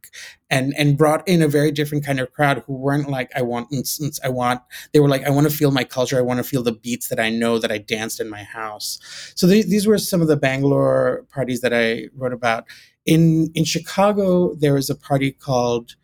and 0.51 0.75
and 0.77 0.97
brought 0.97 1.27
in 1.27 1.43
a 1.43 1.49
very 1.49 1.73
different 1.73 2.05
kind 2.05 2.21
of 2.21 2.33
crowd 2.33 2.63
who 2.67 2.75
weren't 2.75 3.09
like 3.11 3.31
I 3.35 3.43
want 3.43 3.73
instance 3.73 4.21
I 4.23 4.29
want 4.29 4.61
they 4.93 5.01
were 5.01 5.09
like 5.09 5.25
I 5.25 5.31
want 5.31 5.49
to 5.51 5.57
feel 5.57 5.71
my 5.71 5.85
culture 5.85 6.19
I 6.19 6.23
want 6.23 6.39
to 6.39 6.45
feel 6.45 6.63
the 6.63 6.73
beats 6.73 7.09
that 7.09 7.19
I 7.19 7.31
know 7.31 7.59
that 7.59 7.73
I 7.73 7.79
danced 7.79 8.21
in 8.21 8.29
my 8.31 8.43
house. 8.45 8.99
So 9.35 9.49
th- 9.49 9.67
these 9.67 9.87
were 9.87 9.99
some 9.99 10.21
of 10.23 10.29
the 10.29 10.37
Bangalore 10.37 11.25
parties 11.31 11.61
that 11.63 11.73
I 11.75 12.09
wrote 12.17 12.33
about 12.33 12.65
in 13.07 13.51
in 13.55 13.65
Chicago, 13.65 14.55
there 14.55 14.77
is 14.77 14.91
a 14.91 14.95
party 14.95 15.31
called 15.31 15.97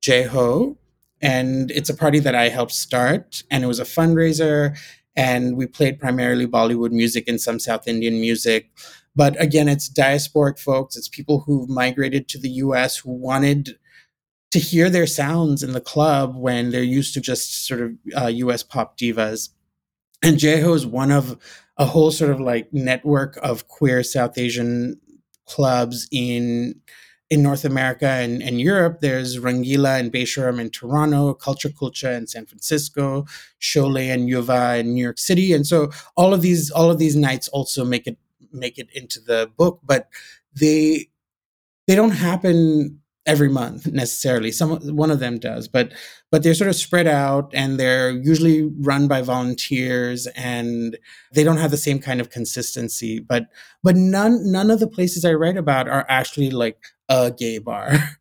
Jai 0.00 0.22
Ho, 0.22 0.76
and 1.20 1.70
it's 1.70 1.90
a 1.90 1.94
party 1.94 2.18
that 2.20 2.34
I 2.34 2.48
helped 2.48 2.72
start, 2.72 3.42
and 3.50 3.64
it 3.64 3.66
was 3.66 3.80
a 3.80 3.84
fundraiser, 3.84 4.78
and 5.16 5.56
we 5.56 5.66
played 5.66 5.98
primarily 5.98 6.46
Bollywood 6.46 6.92
music 6.92 7.28
and 7.28 7.40
some 7.40 7.58
South 7.58 7.86
Indian 7.86 8.20
music. 8.20 8.70
But 9.16 9.40
again, 9.40 9.68
it's 9.68 9.90
diasporic 9.90 10.58
folks. 10.58 10.96
It's 10.96 11.08
people 11.08 11.40
who've 11.40 11.68
migrated 11.68 12.28
to 12.28 12.38
the 12.38 12.50
U.S. 12.50 12.98
who 12.98 13.12
wanted 13.12 13.76
to 14.52 14.58
hear 14.58 14.88
their 14.88 15.06
sounds 15.06 15.62
in 15.62 15.72
the 15.72 15.80
club 15.80 16.36
when 16.36 16.70
they're 16.70 16.82
used 16.82 17.14
to 17.14 17.20
just 17.20 17.66
sort 17.66 17.80
of 17.80 17.92
uh, 18.16 18.26
U.S. 18.26 18.62
pop 18.62 18.96
divas. 18.96 19.50
And 20.22 20.38
Jai 20.38 20.58
Ho 20.58 20.72
is 20.72 20.86
one 20.86 21.10
of 21.10 21.36
a 21.76 21.84
whole 21.84 22.10
sort 22.10 22.30
of 22.30 22.40
like 22.40 22.72
network 22.72 23.38
of 23.42 23.68
queer 23.68 24.02
South 24.02 24.38
Asian 24.38 25.00
clubs 25.48 26.08
in 26.12 26.80
in 27.30 27.42
North 27.42 27.64
America 27.64 28.06
and, 28.08 28.42
and 28.42 28.58
Europe, 28.58 29.00
there's 29.02 29.38
Rangeela 29.38 30.00
and 30.00 30.10
Besharam 30.10 30.58
in 30.58 30.70
Toronto, 30.70 31.34
Culture 31.34 31.68
Kulcha 31.68 32.16
in 32.16 32.26
San 32.26 32.46
Francisco, 32.46 33.26
Sholay 33.60 34.12
and 34.12 34.30
Yuva 34.30 34.80
in 34.80 34.94
New 34.94 35.02
York 35.02 35.18
City. 35.18 35.52
And 35.52 35.66
so 35.66 35.90
all 36.16 36.32
of 36.32 36.40
these 36.40 36.70
all 36.70 36.90
of 36.90 36.98
these 36.98 37.16
nights 37.16 37.48
also 37.48 37.84
make 37.84 38.06
it 38.06 38.16
make 38.52 38.78
it 38.78 38.88
into 38.94 39.20
the 39.20 39.50
book, 39.56 39.80
but 39.84 40.08
they 40.54 41.08
they 41.86 41.94
don't 41.94 42.12
happen 42.12 42.97
every 43.28 43.50
month 43.50 43.86
necessarily. 43.86 44.50
Some 44.50 44.78
one 44.96 45.12
of 45.12 45.20
them 45.20 45.38
does, 45.38 45.68
but 45.68 45.92
but 46.32 46.42
they're 46.42 46.54
sort 46.54 46.70
of 46.70 46.76
spread 46.76 47.06
out 47.06 47.52
and 47.54 47.78
they're 47.78 48.10
usually 48.10 48.62
run 48.80 49.06
by 49.06 49.22
volunteers 49.22 50.26
and 50.28 50.98
they 51.32 51.44
don't 51.44 51.58
have 51.58 51.70
the 51.70 51.76
same 51.76 52.00
kind 52.00 52.20
of 52.20 52.30
consistency. 52.30 53.20
But 53.20 53.46
but 53.84 53.94
none 53.94 54.50
none 54.50 54.70
of 54.70 54.80
the 54.80 54.88
places 54.88 55.24
I 55.24 55.34
write 55.34 55.58
about 55.58 55.88
are 55.88 56.06
actually 56.08 56.50
like 56.50 56.82
a 57.08 57.30
gay 57.30 57.58
bar. 57.58 57.92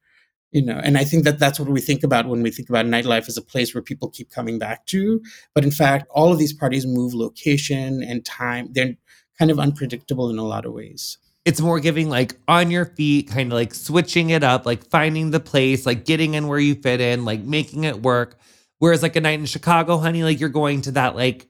you 0.51 0.63
know 0.63 0.79
and 0.81 0.97
i 0.97 1.03
think 1.03 1.25
that 1.25 1.39
that's 1.39 1.59
what 1.59 1.67
we 1.67 1.81
think 1.81 2.03
about 2.03 2.25
when 2.25 2.41
we 2.41 2.49
think 2.49 2.69
about 2.69 2.85
nightlife 2.85 3.27
as 3.27 3.35
a 3.35 3.41
place 3.41 3.75
where 3.75 3.81
people 3.81 4.09
keep 4.09 4.31
coming 4.31 4.57
back 4.57 4.85
to 4.85 5.21
but 5.53 5.65
in 5.65 5.71
fact 5.71 6.07
all 6.09 6.31
of 6.31 6.39
these 6.39 6.53
parties 6.53 6.85
move 6.85 7.13
location 7.13 8.01
and 8.01 8.23
time 8.23 8.69
they're 8.71 8.95
kind 9.37 9.51
of 9.51 9.59
unpredictable 9.59 10.29
in 10.29 10.37
a 10.37 10.45
lot 10.45 10.65
of 10.65 10.71
ways 10.71 11.17
it's 11.47 11.61
more 11.61 11.79
giving 11.79 12.09
like 12.09 12.35
on 12.49 12.69
your 12.69 12.83
feet, 12.83 13.29
kind 13.29 13.53
of 13.53 13.55
like 13.55 13.73
switching 13.73 14.31
it 14.31 14.43
up, 14.43 14.65
like 14.65 14.83
finding 14.89 15.31
the 15.31 15.39
place, 15.39 15.85
like 15.85 16.03
getting 16.03 16.33
in 16.33 16.49
where 16.49 16.59
you 16.59 16.75
fit 16.75 16.99
in, 16.99 17.23
like 17.23 17.39
making 17.39 17.85
it 17.85 18.03
work. 18.03 18.37
Whereas 18.79 19.01
like 19.01 19.15
a 19.15 19.21
night 19.21 19.39
in 19.39 19.45
Chicago, 19.45 19.97
honey, 19.97 20.23
like 20.23 20.41
you're 20.41 20.49
going 20.49 20.81
to 20.81 20.91
that 20.91 21.15
like 21.15 21.47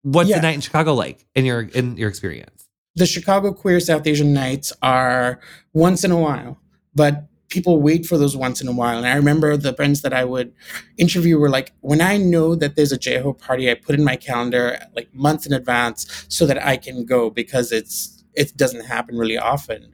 what's 0.00 0.30
yeah. 0.30 0.36
the 0.36 0.42
night 0.42 0.54
in 0.54 0.62
Chicago 0.62 0.94
like 0.94 1.26
in 1.34 1.44
your 1.44 1.60
in 1.60 1.98
your 1.98 2.08
experience? 2.08 2.66
The 2.94 3.04
Chicago 3.04 3.52
Queer 3.52 3.78
South 3.78 4.06
Asian 4.06 4.32
nights 4.32 4.72
are 4.80 5.38
once 5.74 6.02
in 6.02 6.12
a 6.12 6.18
while, 6.18 6.58
but 6.94 7.26
people 7.50 7.82
wait 7.82 8.06
for 8.06 8.16
those 8.16 8.34
once 8.34 8.62
in 8.62 8.68
a 8.68 8.72
while. 8.72 8.96
And 8.96 9.06
I 9.06 9.16
remember 9.16 9.54
the 9.58 9.74
friends 9.74 10.00
that 10.00 10.14
I 10.14 10.24
would 10.24 10.54
interview 10.96 11.38
were 11.38 11.50
like, 11.50 11.72
when 11.80 12.00
I 12.00 12.16
know 12.16 12.54
that 12.54 12.74
there's 12.74 12.90
a 12.90 12.98
Jai 12.98 13.18
Ho 13.18 13.34
party, 13.34 13.70
I 13.70 13.74
put 13.74 13.94
in 13.94 14.02
my 14.02 14.16
calendar 14.16 14.78
like 14.96 15.14
months 15.14 15.44
in 15.44 15.52
advance 15.52 16.26
so 16.30 16.46
that 16.46 16.64
I 16.64 16.78
can 16.78 17.04
go 17.04 17.28
because 17.28 17.70
it's 17.70 18.15
it 18.36 18.56
doesn't 18.56 18.86
happen 18.86 19.16
really 19.16 19.38
often. 19.38 19.92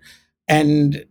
And 0.48 1.04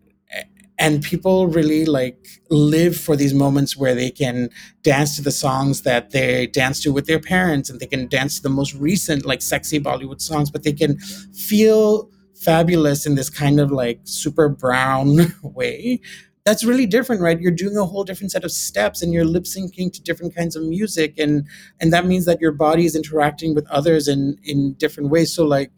and 0.77 1.03
people 1.03 1.47
really 1.47 1.85
like 1.85 2.27
live 2.49 2.97
for 2.97 3.15
these 3.15 3.33
moments 3.35 3.77
where 3.77 3.93
they 3.93 4.09
can 4.09 4.49
dance 4.81 5.15
to 5.15 5.21
the 5.21 5.31
songs 5.31 5.83
that 5.83 6.09
they 6.09 6.47
dance 6.47 6.81
to 6.81 6.91
with 6.91 7.05
their 7.05 7.19
parents 7.19 7.69
and 7.69 7.79
they 7.79 7.85
can 7.85 8.07
dance 8.07 8.37
to 8.37 8.41
the 8.41 8.49
most 8.49 8.73
recent 8.73 9.23
like 9.23 9.43
sexy 9.43 9.79
bollywood 9.79 10.19
songs 10.19 10.49
but 10.49 10.63
they 10.63 10.73
can 10.73 10.97
feel 10.97 12.09
fabulous 12.33 13.05
in 13.05 13.13
this 13.13 13.29
kind 13.29 13.59
of 13.59 13.71
like 13.71 13.99
super 14.03 14.49
brown 14.49 15.19
way. 15.43 16.01
That's 16.43 16.63
really 16.63 16.87
different 16.87 17.21
right? 17.21 17.39
You're 17.39 17.51
doing 17.51 17.77
a 17.77 17.85
whole 17.85 18.03
different 18.03 18.31
set 18.31 18.43
of 18.43 18.51
steps 18.51 19.03
and 19.03 19.13
you're 19.13 19.25
lip 19.25 19.43
syncing 19.43 19.93
to 19.93 20.01
different 20.01 20.35
kinds 20.35 20.55
of 20.55 20.63
music 20.63 21.19
and 21.19 21.47
and 21.79 21.93
that 21.93 22.07
means 22.07 22.25
that 22.25 22.41
your 22.41 22.51
body 22.51 22.85
is 22.85 22.95
interacting 22.95 23.53
with 23.53 23.69
others 23.69 24.07
in 24.07 24.37
in 24.43 24.73
different 24.73 25.11
ways. 25.11 25.31
So 25.31 25.45
like 25.45 25.71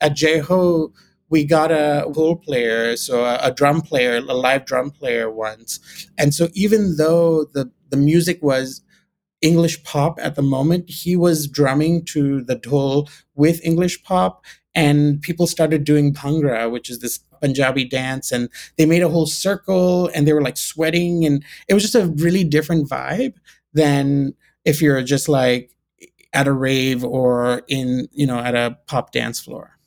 at 0.00 0.16
Jai 0.16 0.38
Ho, 0.38 0.92
we 1.30 1.44
got 1.44 1.70
a 1.70 2.06
role 2.16 2.36
player, 2.36 2.96
so 2.96 3.24
a, 3.24 3.38
a, 3.42 3.52
drum 3.52 3.82
player, 3.82 4.16
a 4.16 4.34
live 4.34 4.64
drum 4.64 4.90
player 4.90 5.30
once. 5.30 6.08
And 6.16 6.34
so 6.34 6.48
even 6.54 6.96
though 6.96 7.44
the, 7.44 7.70
the 7.90 7.96
music 7.96 8.38
was 8.42 8.82
English 9.42 9.82
pop 9.84 10.18
at 10.20 10.34
the 10.34 10.42
moment, 10.42 10.88
he 10.88 11.16
was 11.16 11.46
drumming 11.46 12.04
to 12.06 12.42
the 12.42 12.56
dhol 12.56 13.10
with 13.34 13.64
English 13.64 14.02
pop. 14.02 14.44
And 14.74 15.20
people 15.20 15.46
started 15.46 15.84
doing 15.84 16.14
bhangra, 16.14 16.70
which 16.70 16.88
is 16.88 17.00
this 17.00 17.18
Punjabi 17.40 17.84
dance. 17.84 18.32
And 18.32 18.48
they 18.76 18.86
made 18.86 19.02
a 19.02 19.08
whole 19.08 19.26
circle 19.26 20.08
and 20.14 20.26
they 20.26 20.32
were 20.32 20.42
like 20.42 20.56
sweating. 20.56 21.24
And 21.24 21.44
it 21.68 21.74
was 21.74 21.82
just 21.82 21.94
a 21.94 22.06
really 22.06 22.44
different 22.44 22.88
vibe 22.88 23.34
than 23.72 24.34
if 24.64 24.80
you're 24.80 25.02
just 25.02 25.28
like 25.28 25.72
at 26.32 26.46
a 26.46 26.52
rave 26.52 27.04
or 27.04 27.62
in, 27.68 28.08
you 28.12 28.26
know, 28.26 28.38
at 28.38 28.54
a 28.54 28.78
pop 28.86 29.12
dance 29.12 29.40
floor. 29.40 29.77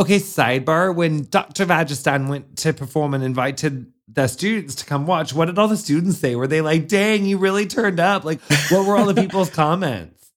Okay, 0.00 0.16
sidebar. 0.16 0.94
When 0.94 1.24
Dr. 1.24 1.66
Vagistan 1.66 2.28
went 2.28 2.56
to 2.58 2.72
perform 2.72 3.12
and 3.12 3.22
invited 3.22 3.92
the 4.08 4.28
students 4.28 4.74
to 4.76 4.86
come 4.86 5.06
watch, 5.06 5.34
what 5.34 5.44
did 5.44 5.58
all 5.58 5.68
the 5.68 5.76
students 5.76 6.16
say? 6.16 6.36
Were 6.36 6.46
they 6.46 6.62
like, 6.62 6.88
dang, 6.88 7.26
you 7.26 7.36
really 7.36 7.66
turned 7.66 8.00
up? 8.00 8.24
Like, 8.24 8.40
what 8.70 8.86
were 8.86 8.96
all 8.96 9.04
the 9.04 9.14
people's 9.14 9.50
comments? 9.64 10.32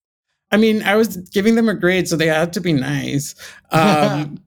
I 0.52 0.58
mean, 0.58 0.84
I 0.84 0.98
was 0.98 1.16
giving 1.16 1.56
them 1.56 1.70
a 1.70 1.74
grade, 1.74 2.10
so 2.10 2.18
they 2.18 2.28
had 2.28 2.52
to 2.54 2.62
be 2.62 2.74
nice. 2.74 3.36
Um, 3.72 4.44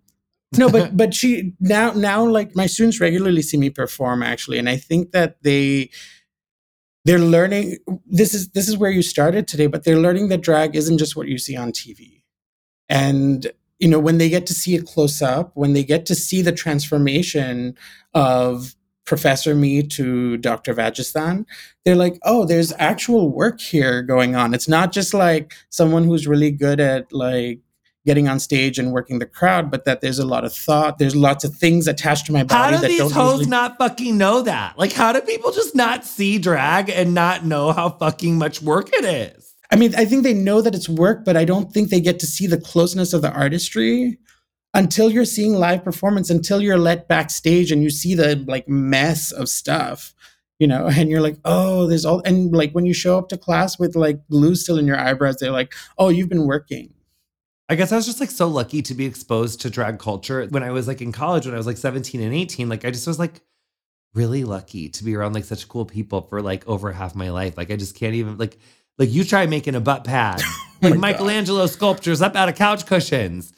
no, 0.56 0.68
but 0.68 0.96
but 0.96 1.12
she 1.12 1.54
now 1.58 1.90
now 1.92 2.24
like 2.24 2.54
my 2.54 2.66
students 2.66 3.00
regularly 3.00 3.42
see 3.42 3.56
me 3.56 3.70
perform 3.70 4.22
actually, 4.22 4.58
and 4.58 4.68
I 4.68 4.76
think 4.76 5.10
that 5.10 5.42
they 5.42 5.90
they're 7.04 7.18
learning 7.18 7.78
this 8.06 8.34
is 8.34 8.50
this 8.50 8.68
is 8.68 8.76
where 8.76 8.90
you 8.90 9.02
started 9.02 9.48
today 9.48 9.66
but 9.66 9.84
they're 9.84 9.98
learning 9.98 10.28
that 10.28 10.42
drag 10.42 10.76
isn't 10.76 10.98
just 10.98 11.16
what 11.16 11.28
you 11.28 11.38
see 11.38 11.56
on 11.56 11.70
tv 11.70 12.22
and 12.88 13.52
you 13.78 13.88
know 13.88 13.98
when 13.98 14.18
they 14.18 14.28
get 14.28 14.46
to 14.46 14.54
see 14.54 14.74
it 14.74 14.86
close 14.86 15.20
up 15.22 15.52
when 15.54 15.72
they 15.72 15.84
get 15.84 16.06
to 16.06 16.14
see 16.14 16.42
the 16.42 16.52
transformation 16.52 17.76
of 18.14 18.74
professor 19.04 19.54
me 19.54 19.82
to 19.82 20.36
dr 20.38 20.74
Vagistan 20.74 21.44
they're 21.84 21.94
like 21.94 22.18
oh 22.24 22.44
there's 22.44 22.72
actual 22.78 23.30
work 23.30 23.60
here 23.60 24.02
going 24.02 24.34
on 24.34 24.54
it's 24.54 24.68
not 24.68 24.92
just 24.92 25.14
like 25.14 25.54
someone 25.68 26.04
who's 26.04 26.26
really 26.26 26.50
good 26.50 26.80
at 26.80 27.12
like 27.12 27.60
getting 28.06 28.28
on 28.28 28.38
stage 28.38 28.78
and 28.78 28.92
working 28.92 29.18
the 29.18 29.26
crowd, 29.26 29.68
but 29.68 29.84
that 29.84 30.00
there's 30.00 30.20
a 30.20 30.24
lot 30.24 30.44
of 30.44 30.54
thought. 30.54 30.98
There's 30.98 31.16
lots 31.16 31.42
of 31.44 31.56
things 31.56 31.88
attached 31.88 32.26
to 32.26 32.32
my 32.32 32.44
body. 32.44 32.76
How 32.76 32.80
do 32.80 32.86
these 32.86 33.10
hoes 33.10 33.32
usually- 33.40 33.46
not 33.50 33.78
fucking 33.78 34.16
know 34.16 34.42
that? 34.42 34.78
Like, 34.78 34.92
how 34.92 35.12
do 35.12 35.20
people 35.20 35.50
just 35.50 35.74
not 35.74 36.04
see 36.04 36.38
drag 36.38 36.88
and 36.88 37.12
not 37.12 37.44
know 37.44 37.72
how 37.72 37.90
fucking 37.90 38.38
much 38.38 38.62
work 38.62 38.90
it 38.92 39.04
is? 39.04 39.45
I 39.70 39.76
mean, 39.76 39.94
I 39.96 40.04
think 40.04 40.22
they 40.22 40.34
know 40.34 40.60
that 40.60 40.74
it's 40.74 40.88
work, 40.88 41.24
but 41.24 41.36
I 41.36 41.44
don't 41.44 41.72
think 41.72 41.90
they 41.90 42.00
get 42.00 42.20
to 42.20 42.26
see 42.26 42.46
the 42.46 42.60
closeness 42.60 43.12
of 43.12 43.22
the 43.22 43.32
artistry 43.32 44.18
until 44.74 45.10
you're 45.10 45.24
seeing 45.24 45.54
live 45.54 45.84
performance, 45.84 46.30
until 46.30 46.60
you're 46.60 46.78
let 46.78 47.08
backstage 47.08 47.72
and 47.72 47.82
you 47.82 47.90
see 47.90 48.14
the 48.14 48.44
like 48.46 48.68
mess 48.68 49.32
of 49.32 49.48
stuff, 49.48 50.14
you 50.58 50.66
know, 50.66 50.86
and 50.86 51.10
you're 51.10 51.20
like, 51.20 51.38
oh, 51.44 51.86
there's 51.86 52.04
all, 52.04 52.22
and 52.24 52.54
like 52.54 52.72
when 52.72 52.86
you 52.86 52.94
show 52.94 53.18
up 53.18 53.28
to 53.30 53.38
class 53.38 53.78
with 53.78 53.96
like 53.96 54.26
glue 54.28 54.54
still 54.54 54.78
in 54.78 54.86
your 54.86 54.98
eyebrows, 54.98 55.36
they're 55.36 55.50
like, 55.50 55.74
oh, 55.98 56.08
you've 56.08 56.28
been 56.28 56.46
working 56.46 56.92
I 57.68 57.74
guess 57.74 57.90
I 57.90 57.96
was 57.96 58.06
just 58.06 58.20
like 58.20 58.30
so 58.30 58.46
lucky 58.46 58.80
to 58.82 58.94
be 58.94 59.06
exposed 59.06 59.60
to 59.62 59.70
drag 59.70 59.98
culture 59.98 60.46
when 60.46 60.62
I 60.62 60.70
was 60.70 60.86
like 60.86 61.02
in 61.02 61.10
college 61.10 61.46
when 61.46 61.54
I 61.54 61.58
was 61.58 61.66
like 61.66 61.76
17 61.76 62.20
and 62.20 62.32
18. 62.32 62.68
Like 62.68 62.84
I 62.84 62.90
just 62.90 63.06
was 63.06 63.18
like 63.18 63.40
really 64.14 64.44
lucky 64.44 64.88
to 64.88 65.04
be 65.04 65.16
around 65.16 65.34
like 65.34 65.44
such 65.44 65.68
cool 65.68 65.84
people 65.84 66.22
for 66.22 66.40
like 66.40 66.66
over 66.68 66.92
half 66.92 67.16
my 67.16 67.30
life. 67.30 67.56
Like 67.56 67.70
I 67.72 67.76
just 67.76 67.96
can't 67.96 68.14
even 68.14 68.38
like 68.38 68.58
like 68.98 69.10
you 69.10 69.24
try 69.24 69.46
making 69.46 69.74
a 69.74 69.80
butt 69.80 70.04
pad. 70.04 70.40
like 70.82 70.94
oh 70.94 70.98
Michelangelo 70.98 71.60
God. 71.60 71.70
sculptures 71.70 72.22
up 72.22 72.36
out 72.36 72.48
of 72.48 72.54
couch 72.54 72.86
cushions. 72.86 73.52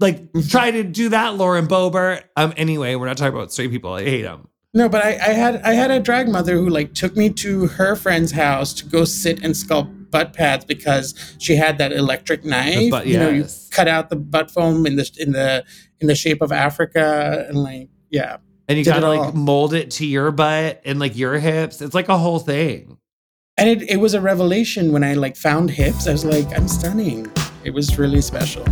Like 0.00 0.20
mm-hmm. 0.32 0.48
try 0.48 0.70
to 0.70 0.82
do 0.82 1.10
that, 1.10 1.36
Lauren 1.36 1.66
Boebert. 1.66 2.24
Um 2.36 2.52
anyway, 2.56 2.94
we're 2.94 3.06
not 3.06 3.16
talking 3.16 3.34
about 3.34 3.52
straight 3.52 3.70
people. 3.70 3.92
I 3.92 4.04
hate 4.04 4.22
them. 4.22 4.48
No, 4.76 4.88
but 4.88 5.04
I, 5.04 5.10
I 5.10 5.32
had 5.32 5.62
I 5.62 5.72
had 5.72 5.90
a 5.90 6.00
drag 6.00 6.28
mother 6.28 6.56
who 6.56 6.68
like 6.68 6.94
took 6.94 7.16
me 7.16 7.30
to 7.30 7.68
her 7.68 7.94
friend's 7.94 8.32
house 8.32 8.72
to 8.74 8.86
go 8.86 9.04
sit 9.04 9.42
and 9.44 9.54
sculpt 9.54 10.10
butt 10.10 10.32
pads 10.32 10.64
because 10.64 11.14
she 11.38 11.56
had 11.56 11.78
that 11.78 11.92
electric 11.92 12.44
knife. 12.44 12.90
Butt, 12.90 13.06
you 13.06 13.18
know, 13.18 13.30
you 13.30 13.46
cut 13.70 13.88
out 13.88 14.10
the 14.10 14.16
butt 14.16 14.50
foam 14.50 14.84
in 14.84 14.96
the 14.96 15.08
in 15.18 15.32
the 15.32 15.64
in 16.00 16.08
the 16.08 16.14
shape 16.16 16.42
of 16.42 16.50
Africa 16.50 17.46
and 17.48 17.62
like 17.62 17.88
yeah. 18.10 18.38
And 18.68 18.78
you 18.78 18.84
gotta 18.84 19.08
like 19.08 19.34
mold 19.34 19.74
it 19.74 19.92
to 19.92 20.06
your 20.06 20.32
butt 20.32 20.80
and 20.84 20.98
like 20.98 21.16
your 21.16 21.38
hips. 21.38 21.80
It's 21.80 21.94
like 21.94 22.08
a 22.08 22.18
whole 22.18 22.40
thing. 22.40 22.98
And 23.56 23.68
it, 23.68 23.88
it 23.88 23.96
was 23.98 24.14
a 24.14 24.20
revelation 24.20 24.90
when 24.90 25.04
I 25.04 25.14
like 25.14 25.36
found 25.36 25.70
hips. 25.70 26.08
I 26.08 26.12
was 26.12 26.24
like, 26.24 26.46
I'm 26.56 26.66
stunning. 26.66 27.30
It 27.62 27.70
was 27.70 27.98
really 27.98 28.20
special. 28.20 28.64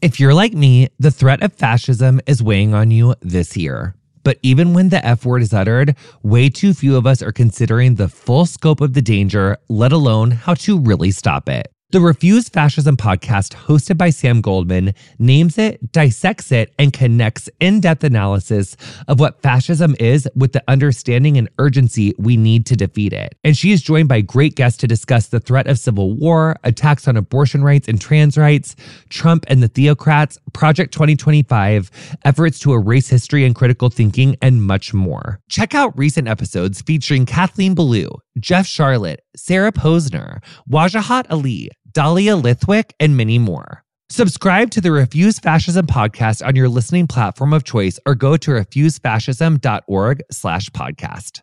If 0.00 0.18
you're 0.18 0.32
like 0.32 0.54
me, 0.54 0.88
the 0.98 1.10
threat 1.10 1.42
of 1.42 1.52
fascism 1.52 2.20
is 2.26 2.42
weighing 2.42 2.72
on 2.72 2.90
you 2.90 3.14
this 3.20 3.56
year. 3.56 3.94
But 4.22 4.38
even 4.42 4.74
when 4.74 4.90
the 4.90 5.04
F 5.04 5.26
word 5.26 5.42
is 5.42 5.52
uttered, 5.52 5.96
way 6.22 6.48
too 6.50 6.72
few 6.72 6.96
of 6.96 7.06
us 7.06 7.20
are 7.20 7.32
considering 7.32 7.96
the 7.96 8.08
full 8.08 8.46
scope 8.46 8.80
of 8.80 8.94
the 8.94 9.02
danger, 9.02 9.58
let 9.68 9.92
alone 9.92 10.30
how 10.30 10.54
to 10.54 10.78
really 10.78 11.10
stop 11.10 11.48
it. 11.48 11.70
The 11.92 12.00
Refuse 12.00 12.48
Fascism 12.48 12.96
podcast, 12.96 13.52
hosted 13.52 13.98
by 13.98 14.10
Sam 14.10 14.40
Goldman, 14.40 14.94
names 15.18 15.58
it, 15.58 15.90
dissects 15.90 16.52
it, 16.52 16.72
and 16.78 16.92
connects 16.92 17.50
in 17.58 17.80
depth 17.80 18.04
analysis 18.04 18.76
of 19.08 19.18
what 19.18 19.42
fascism 19.42 19.96
is 19.98 20.28
with 20.36 20.52
the 20.52 20.62
understanding 20.68 21.36
and 21.36 21.48
urgency 21.58 22.14
we 22.16 22.36
need 22.36 22.64
to 22.66 22.76
defeat 22.76 23.12
it. 23.12 23.34
And 23.42 23.56
she 23.56 23.72
is 23.72 23.82
joined 23.82 24.06
by 24.06 24.20
great 24.20 24.54
guests 24.54 24.78
to 24.78 24.86
discuss 24.86 25.26
the 25.26 25.40
threat 25.40 25.66
of 25.66 25.80
civil 25.80 26.12
war, 26.12 26.54
attacks 26.62 27.08
on 27.08 27.16
abortion 27.16 27.64
rights 27.64 27.88
and 27.88 28.00
trans 28.00 28.38
rights, 28.38 28.76
Trump 29.08 29.44
and 29.48 29.60
the 29.60 29.68
theocrats, 29.68 30.38
Project 30.52 30.92
2025, 30.92 31.90
efforts 32.24 32.60
to 32.60 32.72
erase 32.72 33.08
history 33.08 33.44
and 33.44 33.56
critical 33.56 33.90
thinking, 33.90 34.36
and 34.40 34.62
much 34.62 34.94
more. 34.94 35.40
Check 35.48 35.74
out 35.74 35.98
recent 35.98 36.28
episodes 36.28 36.82
featuring 36.82 37.26
Kathleen 37.26 37.74
Belew, 37.74 38.10
Jeff 38.38 38.66
Sharlet, 38.66 39.16
Sarah 39.36 39.72
Posner, 39.72 40.40
Wajahat 40.70 41.26
Ali, 41.30 41.70
Dahlia 41.92 42.36
Lithwick, 42.36 42.92
and 43.00 43.16
many 43.16 43.38
more. 43.38 43.84
Subscribe 44.10 44.70
to 44.72 44.80
the 44.80 44.90
Refuse 44.90 45.38
Fascism 45.38 45.86
podcast 45.86 46.44
on 46.44 46.56
your 46.56 46.68
listening 46.68 47.06
platform 47.06 47.52
of 47.52 47.62
choice 47.62 48.00
or 48.04 48.16
go 48.16 48.36
to 48.36 48.50
refusefascism.org 48.50 50.22
slash 50.32 50.68
podcast. 50.70 51.42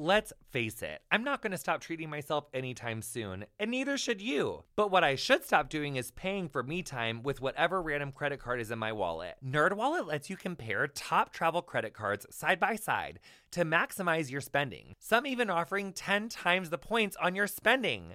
Let's 0.00 0.32
face 0.52 0.80
it, 0.82 1.00
I'm 1.10 1.24
not 1.24 1.42
going 1.42 1.50
to 1.50 1.58
stop 1.58 1.80
treating 1.80 2.08
myself 2.08 2.46
anytime 2.54 3.02
soon, 3.02 3.44
and 3.58 3.70
neither 3.70 3.98
should 3.98 4.22
you. 4.22 4.62
But 4.76 4.92
what 4.92 5.02
I 5.02 5.16
should 5.16 5.44
stop 5.44 5.68
doing 5.68 5.96
is 5.96 6.12
paying 6.12 6.48
for 6.48 6.62
me 6.62 6.82
time 6.82 7.24
with 7.24 7.40
whatever 7.40 7.82
random 7.82 8.12
credit 8.12 8.38
card 8.38 8.60
is 8.60 8.70
in 8.70 8.78
my 8.78 8.92
wallet. 8.92 9.34
NerdWallet 9.44 10.06
lets 10.06 10.30
you 10.30 10.36
compare 10.36 10.86
top 10.86 11.32
travel 11.32 11.62
credit 11.62 11.94
cards 11.94 12.26
side 12.30 12.60
by 12.60 12.76
side 12.76 13.18
to 13.50 13.64
maximize 13.64 14.30
your 14.30 14.40
spending. 14.40 14.94
Some 15.00 15.26
even 15.26 15.50
offering 15.50 15.92
10 15.92 16.28
times 16.28 16.70
the 16.70 16.78
points 16.78 17.16
on 17.20 17.34
your 17.34 17.48
spending. 17.48 18.14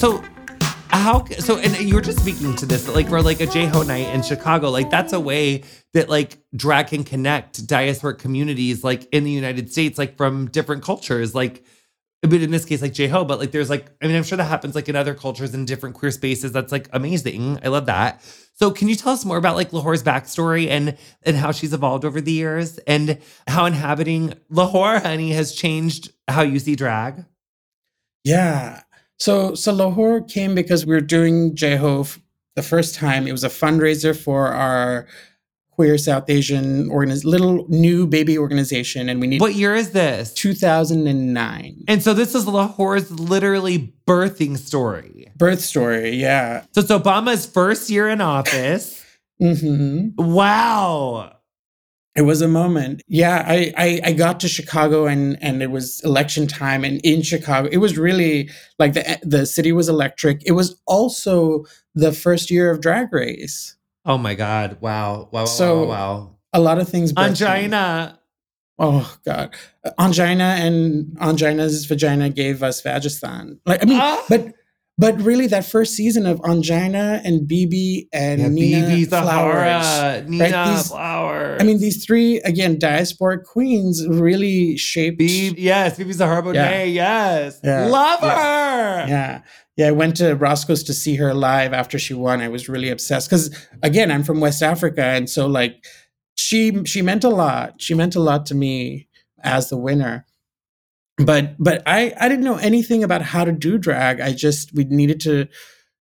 so 0.00 0.24
how 0.88 1.22
so 1.26 1.58
and 1.58 1.78
you 1.78 1.94
were 1.94 2.00
just 2.00 2.20
speaking 2.20 2.56
to 2.56 2.64
this 2.64 2.88
like 2.88 3.06
for 3.06 3.20
like 3.20 3.38
a 3.42 3.46
Jai 3.46 3.66
Ho 3.66 3.82
night 3.82 4.08
in 4.14 4.22
chicago 4.22 4.70
like 4.70 4.88
that's 4.88 5.12
a 5.12 5.20
way 5.20 5.62
that 5.92 6.08
like 6.08 6.38
drag 6.56 6.86
can 6.86 7.04
connect 7.04 7.66
diasporic 7.66 8.18
communities 8.18 8.82
like 8.82 9.06
in 9.12 9.24
the 9.24 9.30
united 9.30 9.70
states 9.70 9.98
like 9.98 10.16
from 10.16 10.48
different 10.48 10.82
cultures 10.82 11.34
like 11.34 11.66
but 12.22 12.32
in 12.32 12.50
this 12.50 12.64
case 12.64 12.80
like 12.80 12.94
Jai 12.94 13.08
Ho 13.08 13.26
but 13.26 13.38
like 13.38 13.50
there's 13.50 13.68
like 13.68 13.90
i 14.00 14.06
mean 14.06 14.16
i'm 14.16 14.22
sure 14.22 14.38
that 14.38 14.44
happens 14.44 14.74
like 14.74 14.88
in 14.88 14.96
other 14.96 15.14
cultures 15.14 15.52
in 15.52 15.66
different 15.66 15.94
queer 15.94 16.10
spaces 16.10 16.50
that's 16.50 16.72
like 16.72 16.88
amazing 16.94 17.58
i 17.62 17.68
love 17.68 17.84
that. 17.84 18.22
So 18.54 18.70
can 18.70 18.88
you 18.88 18.94
tell 18.94 19.12
us 19.12 19.24
more 19.24 19.36
about 19.38 19.56
like 19.56 19.70
LaWhore's 19.70 20.02
backstory 20.02 20.68
and 20.68 20.96
and 21.24 21.36
how 21.36 21.52
she's 21.52 21.74
evolved 21.74 22.06
over 22.06 22.22
the 22.22 22.32
years 22.32 22.78
and 22.86 23.18
how 23.46 23.66
inhabiting 23.66 24.32
lahore 24.48 24.98
honey 24.98 25.32
has 25.32 25.52
changed 25.54 26.10
how 26.26 26.40
you 26.40 26.58
see 26.58 26.74
drag? 26.74 27.26
Yeah 28.24 28.82
so, 29.20 29.54
so 29.54 29.72
LaWhore 29.72 30.28
came 30.28 30.54
because 30.54 30.84
we 30.84 30.94
were 30.94 31.00
doing 31.00 31.54
Jai 31.54 31.76
Ho 31.76 32.04
the 32.56 32.62
first 32.62 32.94
time. 32.96 33.28
It 33.28 33.32
was 33.32 33.44
a 33.44 33.48
fundraiser 33.48 34.16
for 34.16 34.48
our 34.48 35.06
queer 35.70 35.96
South 35.96 36.28
Asian 36.28 36.90
organiz- 36.90 37.24
little 37.24 37.64
new 37.68 38.06
baby 38.06 38.36
organization, 38.36 39.08
and 39.08 39.20
we 39.20 39.26
need. 39.26 39.40
What 39.40 39.54
year 39.54 39.74
is 39.74 39.92
this? 39.92 40.34
Two 40.34 40.52
thousand 40.52 41.06
and 41.06 41.32
nine. 41.32 41.84
And 41.88 42.02
so 42.02 42.12
this 42.12 42.34
is 42.34 42.44
LaWhore's 42.44 43.10
literally 43.10 43.94
birthing 44.06 44.58
story. 44.58 45.32
Birth 45.36 45.60
story, 45.60 46.16
yeah. 46.16 46.64
So 46.72 46.82
it's 46.82 46.90
Obama's 46.90 47.46
first 47.46 47.88
year 47.88 48.08
in 48.08 48.20
office. 48.20 49.02
mm-hmm. 49.40 50.22
Wow. 50.22 51.36
It 52.16 52.22
was 52.22 52.42
a 52.42 52.48
moment. 52.48 53.02
Yeah, 53.06 53.44
I, 53.46 53.72
I, 53.76 54.00
I 54.06 54.12
got 54.12 54.40
to 54.40 54.48
Chicago 54.48 55.06
and 55.06 55.38
and 55.40 55.62
it 55.62 55.70
was 55.70 56.00
election 56.04 56.46
time 56.48 56.84
and 56.84 57.00
in 57.04 57.22
Chicago 57.22 57.68
it 57.70 57.76
was 57.78 57.96
really 57.96 58.50
like 58.78 58.94
the 58.94 59.18
the 59.22 59.46
city 59.46 59.70
was 59.72 59.88
electric. 59.88 60.42
It 60.44 60.52
was 60.52 60.80
also 60.86 61.64
the 61.94 62.12
first 62.12 62.50
year 62.50 62.70
of 62.70 62.80
Drag 62.80 63.12
Race. 63.12 63.76
Oh 64.04 64.18
my 64.18 64.34
God! 64.34 64.78
Wow! 64.80 65.28
Wow! 65.30 65.44
So 65.44 65.84
wow! 65.84 65.88
wow. 65.88 66.36
A 66.52 66.60
lot 66.60 66.78
of 66.78 66.88
things. 66.88 67.12
Ongina. 67.12 68.16
oh 68.78 69.16
god, 69.24 69.54
Ongina 69.98 70.58
and 70.58 71.16
Ongina's 71.18 71.84
vagina 71.84 72.28
gave 72.30 72.62
us 72.62 72.82
Vagistan. 72.82 73.58
Like 73.66 73.82
I 73.82 73.86
mean, 73.86 74.00
Ah. 74.00 74.24
but 74.28 74.52
but 75.00 75.20
really 75.22 75.46
that 75.48 75.64
first 75.64 75.94
season 75.94 76.26
of 76.26 76.38
Ongina 76.42 77.20
and 77.24 77.48
BeBe 77.48 78.06
and 78.12 78.40
Yeah, 78.40 78.48
Nina 78.48 78.86
BeBe 78.88 79.08
Flowers. 79.08 79.86
Zahara, 79.86 80.24
Nina 80.28 80.64
These- 80.76 80.88
Flowers. 80.88 81.58
I 81.60 81.64
mean, 81.64 81.78
these 81.80 82.04
three 82.04 82.30
again 82.52 82.76
diasporic 82.78 83.44
queens 83.44 84.06
really 84.06 84.76
shaped. 84.76 85.18
BeBe, 85.20 85.54
yes, 85.56 85.98
BeBe 85.98 86.12
Zahara 86.12 86.42
Benet, 86.42 86.88
yes. 86.90 87.58
Yeah. 87.64 87.86
Love 87.86 88.20
Yeah. 88.22 88.34
her. 88.36 89.08
Yeah. 89.08 89.40
Yeah, 89.76 89.88
I 89.88 89.92
went 89.92 90.16
to 90.16 90.34
Roscoe's 90.34 90.82
to 90.84 90.92
see 90.92 91.14
her 91.16 91.32
live 91.32 91.72
after 91.72 91.98
she 91.98 92.12
won. 92.12 92.42
I 92.42 92.48
was 92.48 92.68
really 92.68 92.90
obsessed 92.90 93.30
because 93.30 93.50
again, 93.82 94.10
I'm 94.12 94.22
from 94.22 94.38
West 94.40 94.62
Africa, 94.62 95.02
and 95.02 95.30
so 95.30 95.46
like 95.46 95.76
she 96.34 96.84
she 96.84 97.00
meant 97.02 97.24
a 97.24 97.30
lot. 97.30 97.74
She 97.78 97.94
meant 97.94 98.14
a 98.16 98.20
lot 98.20 98.44
to 98.46 98.54
me 98.54 99.08
as 99.42 99.70
the 99.70 99.78
winner. 99.78 100.26
But 101.24 101.62
but 101.62 101.82
I 101.86 102.12
I 102.18 102.28
didn't 102.28 102.44
know 102.44 102.56
anything 102.56 103.04
about 103.04 103.22
how 103.22 103.44
to 103.44 103.52
do 103.52 103.78
drag. 103.78 104.20
I 104.20 104.32
just 104.32 104.74
we 104.74 104.84
needed 104.84 105.20
to 105.22 105.46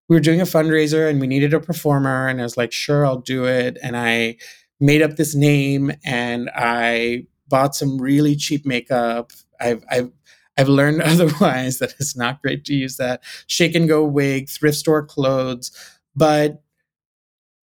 we 0.07 0.15
were 0.15 0.21
doing 0.21 0.41
a 0.41 0.45
fundraiser 0.45 1.09
and 1.09 1.19
we 1.19 1.27
needed 1.27 1.53
a 1.53 1.59
performer 1.59 2.27
and 2.27 2.39
I 2.39 2.43
was 2.43 2.57
like, 2.57 2.71
sure, 2.71 3.05
I'll 3.05 3.19
do 3.21 3.45
it. 3.45 3.77
And 3.83 3.95
I 3.95 4.37
made 4.79 5.01
up 5.01 5.17
this 5.17 5.35
name 5.35 5.91
and 6.03 6.49
I 6.55 7.27
bought 7.47 7.75
some 7.75 8.01
really 8.01 8.35
cheap 8.35 8.65
makeup. 8.65 9.31
I've 9.59 9.83
I've 9.89 10.11
I've 10.57 10.69
learned 10.69 11.01
otherwise 11.03 11.79
that 11.79 11.95
it's 11.99 12.15
not 12.15 12.41
great 12.41 12.65
to 12.65 12.73
use 12.73 12.97
that 12.97 13.21
shake 13.47 13.75
and 13.75 13.87
go 13.87 14.03
wig, 14.05 14.49
thrift 14.49 14.77
store 14.77 15.05
clothes, 15.05 15.71
but 16.15 16.63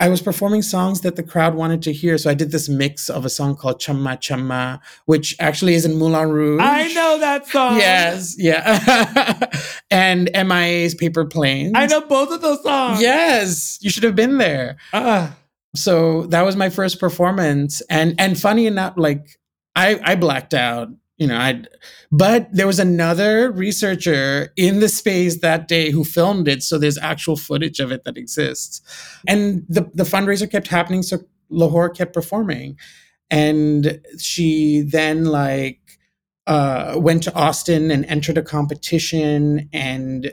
I 0.01 0.09
was 0.09 0.21
performing 0.21 0.63
songs 0.63 1.03
that 1.03 1.15
the 1.15 1.23
crowd 1.23 1.55
wanted 1.55 1.81
to 1.83 1.93
hear. 1.93 2.19
So 2.19 2.29
I 2.29 2.35
did 2.35 2.51
this 2.51 2.69
mix 2.69 3.09
of 3.09 3.25
a 3.25 3.31
song 3.31 3.55
called 3.55 3.79
Chamma 3.79 4.17
Chamma, 4.17 4.81
which 5.07 5.37
actually 5.39 5.75
is 5.75 5.85
in 5.85 5.97
Moulin 5.97 6.31
Rouge. 6.31 6.61
I 6.63 6.93
know 6.93 7.19
that 7.21 7.47
song. 7.47 7.77
Yes, 7.77 8.35
yeah. 8.37 9.51
and 9.91 10.31
MIA's 10.35 10.95
Paper 10.95 11.25
Planes. 11.25 11.73
I 11.77 11.87
know 11.87 12.01
both 12.01 12.33
of 12.33 12.41
those 12.41 12.63
songs. 12.63 13.01
Yes, 13.01 13.79
you 13.81 13.91
should 13.91 14.03
have 14.03 14.17
been 14.17 14.39
there. 14.39 14.77
Ah. 14.93 15.37
So 15.77 16.27
that 16.27 16.43
was 16.43 16.57
my 16.57 16.71
first 16.71 17.01
performance, 17.01 17.81
and 17.91 18.15
and 18.19 18.39
funny 18.39 18.67
enough, 18.67 18.95
like 18.97 19.39
I 19.75 20.01
I 20.03 20.15
blacked 20.17 20.55
out. 20.55 20.89
You 21.17 21.29
know, 21.29 21.37
I. 21.37 21.63
But 22.11 22.49
there 22.53 22.67
was 22.67 22.81
another 22.81 23.51
researcher 23.53 24.53
in 24.57 24.81
the 24.81 24.89
space 24.89 25.41
that 25.41 25.69
day 25.69 25.91
who 25.91 26.03
filmed 26.03 26.49
it, 26.49 26.63
so 26.63 26.77
there's 26.77 26.99
actual 26.99 27.37
footage 27.37 27.79
of 27.79 27.93
it 27.93 28.05
that 28.05 28.19
exists, 28.19 28.81
and 29.27 29.65
the 29.69 29.89
the 29.95 30.03
fundraiser 30.05 30.51
kept 30.51 30.67
happening. 30.67 31.03
So 31.03 31.19
LaWhore 31.53 31.95
kept 31.95 32.15
performing, 32.15 32.77
and 33.31 34.01
she 34.19 34.81
then 34.83 35.27
like 35.27 35.81
uh, 36.49 36.95
went 36.97 37.23
to 37.25 37.35
Austin 37.35 37.91
and 37.91 38.05
entered 38.07 38.39
a 38.39 38.43
competition 38.43 39.69
and 39.73 40.33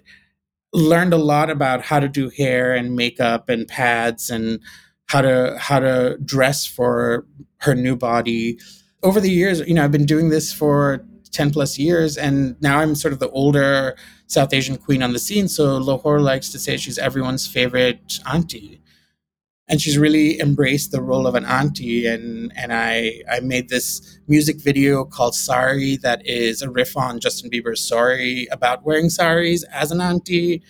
learned 0.73 1.13
a 1.13 1.17
lot 1.17 1.49
about 1.49 1.83
how 1.83 1.99
to 1.99 2.07
do 2.07 2.29
hair 2.29 2.73
and 2.73 2.95
makeup 2.95 3.49
and 3.49 3.67
pads 3.67 4.29
and 4.29 4.59
how 5.07 5.21
to 5.21 5.55
how 5.59 5.79
to 5.79 6.17
dress 6.23 6.65
for 6.65 7.25
her 7.57 7.75
new 7.75 7.95
body 7.95 8.57
over 9.03 9.19
the 9.19 9.29
years 9.29 9.59
you 9.61 9.73
know 9.73 9.83
i've 9.83 9.91
been 9.91 10.05
doing 10.05 10.29
this 10.29 10.53
for 10.53 11.03
10 11.31 11.51
plus 11.51 11.77
years 11.79 12.17
and 12.17 12.61
now 12.61 12.79
i'm 12.79 12.95
sort 12.95 13.13
of 13.13 13.19
the 13.19 13.29
older 13.29 13.95
south 14.27 14.53
asian 14.53 14.77
queen 14.77 15.03
on 15.03 15.13
the 15.13 15.19
scene. 15.19 15.47
So 15.47 15.79
LaWhore 15.79 16.21
likes 16.21 16.49
to 16.49 16.59
say 16.59 16.77
she's 16.77 16.97
everyone's 16.97 17.45
favorite 17.45 18.19
auntie. 18.31 18.79
And 19.67 19.81
she's 19.81 19.97
really 19.97 20.39
embraced 20.41 20.91
the 20.91 21.01
role 21.01 21.27
of 21.27 21.35
an 21.35 21.45
auntie. 21.45 22.05
And 22.07 22.51
and 22.55 22.73
i 22.73 23.21
i 23.31 23.39
made 23.39 23.69
this 23.69 24.19
music 24.27 24.61
video 24.61 25.05
called 25.05 25.35
sari 25.35 25.97
that 25.97 26.25
is 26.25 26.61
a 26.61 26.69
riff 26.69 26.97
on 26.97 27.19
justin 27.19 27.49
bieber's 27.49 27.85
sorry 27.87 28.47
about 28.51 28.83
wearing 28.85 29.09
saris 29.09 29.63
as 29.71 29.91
an 29.91 30.01
auntie. 30.01 30.61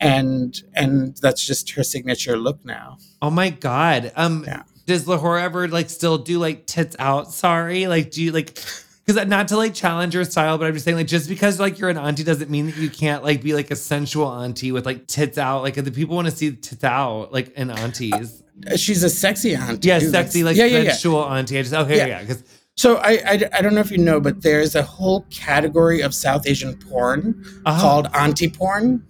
And 0.00 0.60
and 0.74 1.16
that's 1.22 1.46
just 1.46 1.70
her 1.72 1.84
signature 1.84 2.36
look 2.36 2.64
now. 2.64 2.98
Oh 3.22 3.30
my 3.30 3.50
god. 3.50 4.12
Um 4.16 4.44
Yeah. 4.46 4.62
Does 4.92 5.06
LaWhore 5.06 5.40
ever 5.40 5.68
like 5.68 5.88
still 5.88 6.18
do 6.18 6.38
like 6.38 6.66
tits 6.66 6.94
out 6.98 7.32
sorry? 7.32 7.86
Like 7.86 8.10
do 8.10 8.22
you 8.22 8.30
like 8.30 8.58
because 9.06 9.26
not 9.26 9.48
to 9.48 9.56
like 9.56 9.72
challenge 9.72 10.14
your 10.14 10.24
style, 10.24 10.58
but 10.58 10.66
I'm 10.66 10.74
just 10.74 10.84
saying 10.84 10.98
like 10.98 11.06
just 11.06 11.30
because 11.30 11.58
like 11.58 11.78
you're 11.78 11.88
an 11.88 11.96
auntie 11.96 12.24
doesn't 12.24 12.50
mean 12.50 12.66
that 12.66 12.76
you 12.76 12.90
can't 12.90 13.24
like 13.24 13.42
be 13.42 13.54
like 13.54 13.70
a 13.70 13.76
sensual 13.76 14.28
auntie 14.28 14.70
with 14.70 14.84
like 14.84 15.06
tits 15.06 15.38
out. 15.38 15.62
Like 15.62 15.76
the 15.76 15.90
people 15.90 16.14
want 16.14 16.28
to 16.28 16.36
see 16.36 16.52
tits 16.52 16.84
out 16.84 17.32
like 17.32 17.54
in 17.54 17.70
aunties. 17.70 18.42
she's 18.76 19.02
a 19.02 19.08
sexy 19.08 19.54
auntie 19.56 19.88
yeah, 19.88 19.98
sexy 19.98 20.44
like 20.44 20.56
yeah, 20.58 20.66
yeah, 20.66 20.80
yeah. 20.80 20.90
sensual 20.92 21.24
auntie. 21.24 21.58
I 21.58 21.62
just 21.62 21.72
okay, 21.74 21.96
Yeah. 21.96 22.06
yeah, 22.06 22.20
because 22.20 22.44
so 22.76 22.96
I, 22.96 23.12
I 23.26 23.32
i 23.58 23.62
don't 23.62 23.74
know 23.74 23.80
if 23.80 23.90
you 23.90 23.98
know 23.98 24.18
but 24.20 24.42
there's 24.42 24.74
a 24.74 24.82
whole 24.82 25.26
category 25.30 26.00
of 26.00 26.14
south 26.14 26.46
asian 26.46 26.74
porn 26.76 27.44
uh 27.66 27.78
called 27.80 28.08
auntie 28.14 28.48
porn 28.48 29.04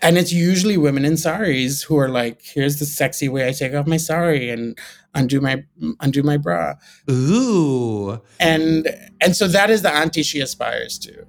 and 0.00 0.16
it's 0.18 0.32
usually 0.32 0.76
women 0.76 1.04
in 1.04 1.16
saris 1.16 1.82
who 1.82 1.96
are 1.98 2.08
like 2.08 2.40
here's 2.42 2.78
the 2.78 2.86
sexy 2.86 3.28
way 3.28 3.48
i 3.48 3.52
take 3.52 3.74
off 3.74 3.86
my 3.86 3.96
sari 3.96 4.50
and 4.50 4.78
undo 5.14 5.40
my 5.40 5.64
undo 6.00 6.22
my 6.22 6.36
bra. 6.36 6.74
Ooh. 7.10 8.20
and 8.40 8.88
and 9.20 9.36
so 9.36 9.46
that 9.48 9.70
is 9.70 9.82
the 9.82 9.90
auntie 9.90 10.22
she 10.22 10.40
aspires 10.40 10.98
to. 11.00 11.26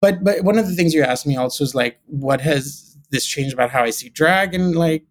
But 0.00 0.22
but 0.22 0.44
one 0.44 0.58
of 0.58 0.66
the 0.66 0.74
things 0.74 0.94
you 0.94 1.02
asked 1.02 1.26
me 1.26 1.36
also 1.36 1.64
is 1.64 1.74
like 1.74 1.98
what 2.06 2.40
has 2.40 2.96
this 3.10 3.26
changed 3.26 3.54
about 3.54 3.70
how 3.70 3.82
i 3.82 3.90
see 3.90 4.08
drag? 4.08 4.54
And 4.54 4.74
like 4.74 5.04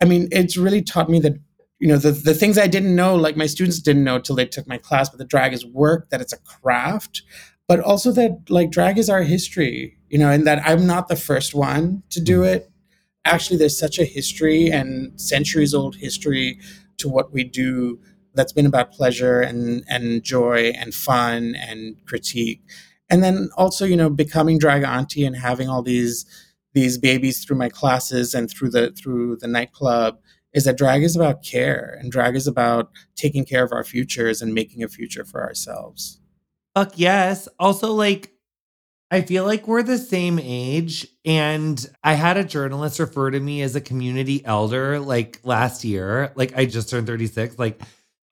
i 0.00 0.04
mean 0.04 0.28
it's 0.30 0.56
really 0.56 0.82
taught 0.82 1.08
me 1.08 1.20
that 1.20 1.38
you 1.78 1.88
know 1.88 1.98
the, 1.98 2.10
the 2.10 2.34
things 2.34 2.58
i 2.58 2.66
didn't 2.66 2.94
know 2.94 3.14
like 3.14 3.36
my 3.36 3.46
students 3.46 3.80
didn't 3.80 4.04
know 4.04 4.18
till 4.18 4.36
they 4.36 4.46
took 4.46 4.66
my 4.66 4.78
class 4.78 5.08
but 5.08 5.18
the 5.18 5.24
drag 5.24 5.52
is 5.52 5.64
work 5.64 6.10
that 6.10 6.20
it's 6.20 6.32
a 6.32 6.38
craft 6.38 7.22
but 7.68 7.78
also 7.80 8.10
that 8.10 8.38
like 8.48 8.70
drag 8.70 8.98
is 8.98 9.08
our 9.08 9.22
history 9.22 9.96
you 10.10 10.18
know 10.18 10.30
and 10.30 10.46
that 10.46 10.62
i'm 10.64 10.86
not 10.86 11.08
the 11.08 11.16
first 11.16 11.54
one 11.54 12.02
to 12.10 12.20
do 12.20 12.40
mm-hmm. 12.40 12.54
it. 12.54 12.70
Actually 13.24 13.58
there's 13.58 13.78
such 13.78 13.98
a 13.98 14.04
history 14.04 14.70
and 14.70 15.20
centuries 15.20 15.74
old 15.74 15.96
history 15.96 16.58
to 16.96 17.08
what 17.08 17.32
we 17.32 17.44
do 17.44 17.98
that's 18.34 18.52
been 18.52 18.66
about 18.66 18.92
pleasure 18.92 19.40
and 19.40 19.84
and 19.88 20.22
joy 20.22 20.72
and 20.76 20.94
fun 20.94 21.54
and 21.56 21.96
critique. 22.06 22.62
And 23.10 23.22
then 23.22 23.50
also 23.56 23.84
you 23.84 23.96
know 23.96 24.10
becoming 24.10 24.58
drag 24.58 24.82
auntie 24.82 25.24
and 25.24 25.36
having 25.36 25.68
all 25.68 25.82
these 25.82 26.24
these 26.74 26.96
babies 26.96 27.44
through 27.44 27.56
my 27.56 27.68
classes 27.68 28.34
and 28.34 28.50
through 28.50 28.70
the 28.70 28.92
through 28.92 29.36
the 29.36 29.48
nightclub 29.48 30.18
is 30.54 30.64
that 30.64 30.78
drag 30.78 31.02
is 31.02 31.14
about 31.14 31.42
care 31.42 31.98
and 32.00 32.10
drag 32.10 32.34
is 32.34 32.46
about 32.46 32.90
taking 33.16 33.44
care 33.44 33.64
of 33.64 33.72
our 33.72 33.84
futures 33.84 34.40
and 34.40 34.54
making 34.54 34.82
a 34.82 34.88
future 34.88 35.24
for 35.24 35.42
ourselves. 35.42 36.20
Fuck 36.74 36.92
yes. 36.96 37.48
Also, 37.58 37.92
like, 37.92 38.32
I 39.10 39.22
feel 39.22 39.44
like 39.44 39.66
we're 39.66 39.82
the 39.82 39.98
same 39.98 40.38
age. 40.38 41.06
And 41.24 41.84
I 42.04 42.14
had 42.14 42.36
a 42.36 42.44
journalist 42.44 42.98
refer 42.98 43.30
to 43.30 43.40
me 43.40 43.62
as 43.62 43.74
a 43.74 43.80
community 43.80 44.44
elder 44.44 45.00
like 45.00 45.40
last 45.44 45.84
year. 45.84 46.32
Like, 46.34 46.56
I 46.56 46.66
just 46.66 46.90
turned 46.90 47.06
36. 47.06 47.58
Like, 47.58 47.80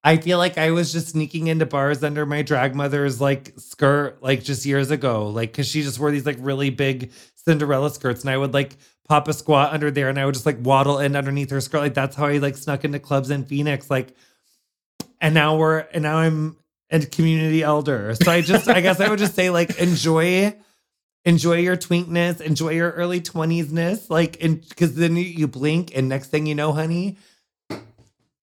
I 0.05 0.19
feel 0.19 0.39
like 0.39 0.59
I 0.59 0.71
was 0.71 0.93
just 0.93 1.09
sneaking 1.09 1.47
into 1.47 1.67
bars 1.67 2.05
under 2.05 2.27
my 2.27 2.43
drag 2.43 2.75
mother's 2.75 3.21
like 3.21 3.55
skirt, 3.57 4.23
like 4.23 4.45
just 4.45 4.67
years 4.67 4.91
ago. 4.91 5.29
Like, 5.29 5.53
cause 5.55 5.67
she 5.67 5.83
just 5.83 5.99
wore 5.99 6.11
these 6.11 6.27
like 6.27 6.37
really 6.41 6.71
big 6.71 7.11
Cinderella 7.35 7.91
skirts. 7.91 8.21
And 8.21 8.31
I 8.31 8.37
would 8.37 8.53
like 8.53 8.77
pop 9.09 9.29
a 9.29 9.33
squat 9.33 9.73
under 9.73 9.91
there 9.91 10.09
and 10.09 10.19
I 10.19 10.27
would 10.27 10.35
just 10.35 10.47
like 10.47 10.59
waddle 10.61 10.99
in 10.99 11.17
underneath 11.17 11.51
her 11.51 11.61
skirt. 11.61 11.81
Like, 11.81 11.95
that's 11.95 12.15
how 12.15 12.27
I 12.27 12.39
like 12.39 12.57
snuck 12.57 12.85
into 12.85 12.99
clubs 12.99 13.31
in 13.31 13.47
Phoenix. 13.47 13.91
Like, 13.91 14.15
and 15.23 15.35
now 15.35 15.57
we're, 15.57 15.79
and 15.79 16.03
now 16.03 16.19
I'm, 16.19 16.57
and 16.91 17.11
community 17.11 17.63
elder. 17.63 18.15
So 18.15 18.31
I 18.31 18.43
just, 18.43 18.69
I 18.69 18.81
guess 18.81 19.01
I 19.01 19.09
would 19.09 19.19
just 19.19 19.35
say 19.35 19.51
like 19.51 19.79
enjoy, 19.81 20.55
enjoy 21.27 21.59
your 21.59 21.77
twinkness, 21.77 22.41
enjoy 22.41 22.71
your 22.71 22.93
early 22.93 23.21
twenties 23.21 23.71
ness, 23.71 24.09
like, 24.09 24.39
because 24.41 24.95
then 24.95 25.17
you, 25.17 25.47
blink, 25.47 25.93
and 25.95 26.09
next 26.09 26.29
thing 26.31 26.47
you 26.47 26.55
know, 26.55 26.73
honey, 26.73 27.19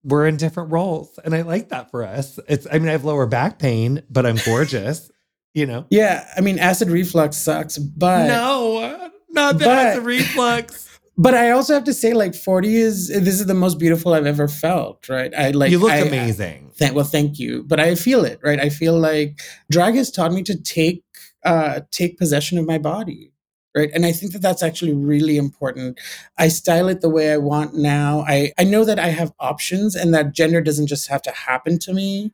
we're 0.03 0.27
in 0.27 0.37
different 0.37 0.71
roles, 0.71 1.17
and 1.23 1.33
I 1.33 1.41
like 1.43 1.69
that 1.69 1.89
for 1.89 2.03
us. 2.03 2.37
It's, 2.47 2.67
I 2.71 2.77
mean, 2.77 2.89
I 2.89 2.91
have 2.91 3.05
lower 3.05 3.25
back 3.25 3.57
pain, 3.57 4.03
but 4.09 4.25
I'm 4.25 4.37
gorgeous, 4.45 5.09
you 5.55 5.65
know. 5.67 5.85
yeah 5.91 6.27
i 6.35 6.41
mean 6.41 6.57
acid 6.57 6.89
reflux 6.89 7.37
sucks 7.37 7.77
but 7.77 8.25
no, 8.27 9.11
not 9.29 9.59
that 9.59 9.59
but- 9.59 9.59
that's 9.59 9.97
a 9.99 10.01
reflux. 10.01 10.89
but 11.17 11.35
i 11.35 11.51
also 11.51 11.75
have 11.75 11.83
to 11.83 11.93
say 11.93 12.13
like 12.13 12.33
40 12.33 12.75
is 12.75 13.07
this 13.09 13.39
is 13.39 13.45
the 13.45 13.53
most 13.53 13.77
beautiful 13.77 14.15
i've 14.15 14.25
ever 14.25 14.47
felt 14.47 15.07
right 15.09 15.31
i 15.35 15.51
like 15.51 15.69
you 15.69 15.77
look 15.77 15.91
I- 15.91 15.97
amazing. 15.97 16.71
Thank, 16.75 16.95
well, 16.95 17.05
thank 17.05 17.37
you. 17.37 17.63
But 17.67 17.79
I 17.79 17.93
feel 17.93 18.25
it, 18.25 18.39
right? 18.43 18.59
I 18.59 18.69
feel 18.69 18.97
like 18.99 19.39
drag 19.69 19.93
has 19.93 20.09
taught 20.09 20.33
me 20.33 20.41
to 20.41 20.59
take 20.59 21.03
uh, 21.45 21.81
take 21.91 22.17
possession 22.17 22.57
of 22.57 22.65
my 22.65 22.77
body, 22.77 23.31
right? 23.75 23.89
And 23.93 24.05
I 24.05 24.11
think 24.11 24.33
that 24.33 24.41
that's 24.41 24.63
actually 24.63 24.93
really 24.93 25.37
important. 25.37 25.99
I 26.37 26.47
style 26.47 26.87
it 26.87 27.01
the 27.01 27.09
way 27.09 27.31
I 27.31 27.37
want 27.37 27.75
now. 27.75 28.23
I 28.27 28.53
I 28.57 28.63
know 28.63 28.85
that 28.85 28.99
I 28.99 29.07
have 29.07 29.33
options, 29.39 29.95
and 29.95 30.13
that 30.13 30.33
gender 30.33 30.61
doesn't 30.61 30.87
just 30.87 31.07
have 31.07 31.21
to 31.23 31.31
happen 31.31 31.79
to 31.79 31.93
me. 31.93 32.33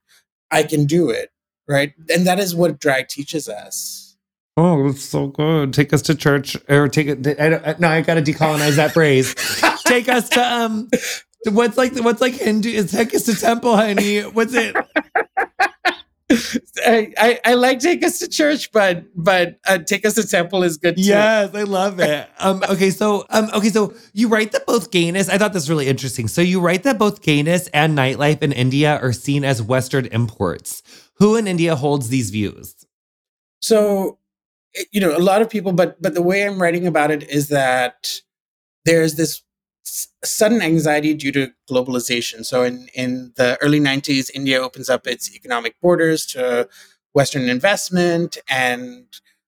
I 0.51 0.63
can 0.63 0.85
do 0.85 1.09
it, 1.09 1.31
right? 1.67 1.93
And 2.09 2.25
that 2.25 2.39
is 2.39 2.55
what 2.55 2.79
drag 2.79 3.07
teaches 3.07 3.47
us. 3.47 4.17
Oh, 4.57 4.89
it's 4.89 5.03
so 5.03 5.27
good. 5.27 5.73
Take 5.73 5.93
us 5.93 6.01
to 6.03 6.15
church 6.15 6.57
or 6.67 6.89
take 6.89 7.07
it. 7.07 7.39
I 7.39 7.49
don't, 7.49 7.79
no, 7.79 7.87
I 7.87 8.01
got 8.01 8.15
to 8.15 8.21
decolonize 8.21 8.75
that 8.75 8.91
phrase. 8.91 9.33
take 9.85 10.09
us 10.09 10.27
to 10.29 10.41
um, 10.41 10.89
what's 11.45 11.77
like 11.77 11.97
what's 11.99 12.19
like 12.19 12.33
Hindu? 12.33 12.69
Is 12.69 12.91
take 12.91 13.13
us 13.15 13.23
to 13.23 13.35
temple, 13.35 13.75
honey? 13.75 14.21
What's 14.21 14.53
it? 14.53 14.75
I, 16.85 17.11
I, 17.17 17.39
I 17.43 17.53
like 17.55 17.79
take 17.79 18.03
us 18.03 18.19
to 18.19 18.27
church, 18.27 18.71
but 18.71 19.05
but 19.15 19.59
uh, 19.67 19.79
take 19.79 20.05
us 20.05 20.13
to 20.13 20.27
temple 20.27 20.63
is 20.63 20.77
good 20.77 20.95
too. 20.95 21.01
Yes, 21.01 21.55
I 21.55 21.63
love 21.63 21.99
it. 21.99 22.29
um, 22.39 22.63
okay, 22.69 22.91
so 22.91 23.25
um, 23.29 23.49
okay, 23.53 23.69
so 23.69 23.93
you 24.13 24.27
write 24.27 24.51
that 24.51 24.67
both 24.67 24.91
gayness. 24.91 25.27
I 25.27 25.37
thought 25.37 25.53
this 25.53 25.63
was 25.63 25.69
really 25.69 25.87
interesting. 25.87 26.27
So 26.27 26.41
you 26.41 26.61
write 26.61 26.83
that 26.83 26.99
both 26.99 27.21
gayness 27.23 27.67
and 27.69 27.97
nightlife 27.97 28.43
in 28.43 28.51
India 28.51 28.99
are 29.01 29.13
seen 29.13 29.43
as 29.43 29.61
Western 29.61 30.05
imports. 30.07 30.83
Who 31.15 31.35
in 31.35 31.47
India 31.47 31.75
holds 31.75 32.09
these 32.09 32.29
views? 32.29 32.75
So, 33.61 34.19
you 34.91 35.01
know, 35.01 35.15
a 35.15 35.19
lot 35.19 35.41
of 35.41 35.49
people, 35.49 35.73
but 35.73 35.99
but 35.99 36.13
the 36.13 36.21
way 36.21 36.45
I'm 36.45 36.61
writing 36.61 36.85
about 36.85 37.09
it 37.09 37.27
is 37.27 37.47
that 37.47 38.21
there's 38.85 39.15
this 39.15 39.41
sudden 40.23 40.61
anxiety 40.61 41.13
due 41.13 41.31
to 41.31 41.51
globalization. 41.69 42.45
So 42.45 42.63
in, 42.63 42.87
in 42.93 43.33
the 43.35 43.57
early 43.61 43.79
90s, 43.79 44.29
India 44.33 44.61
opens 44.61 44.89
up 44.89 45.07
its 45.07 45.33
economic 45.35 45.79
borders 45.81 46.25
to 46.27 46.67
Western 47.13 47.49
investment, 47.49 48.37
and 48.47 49.05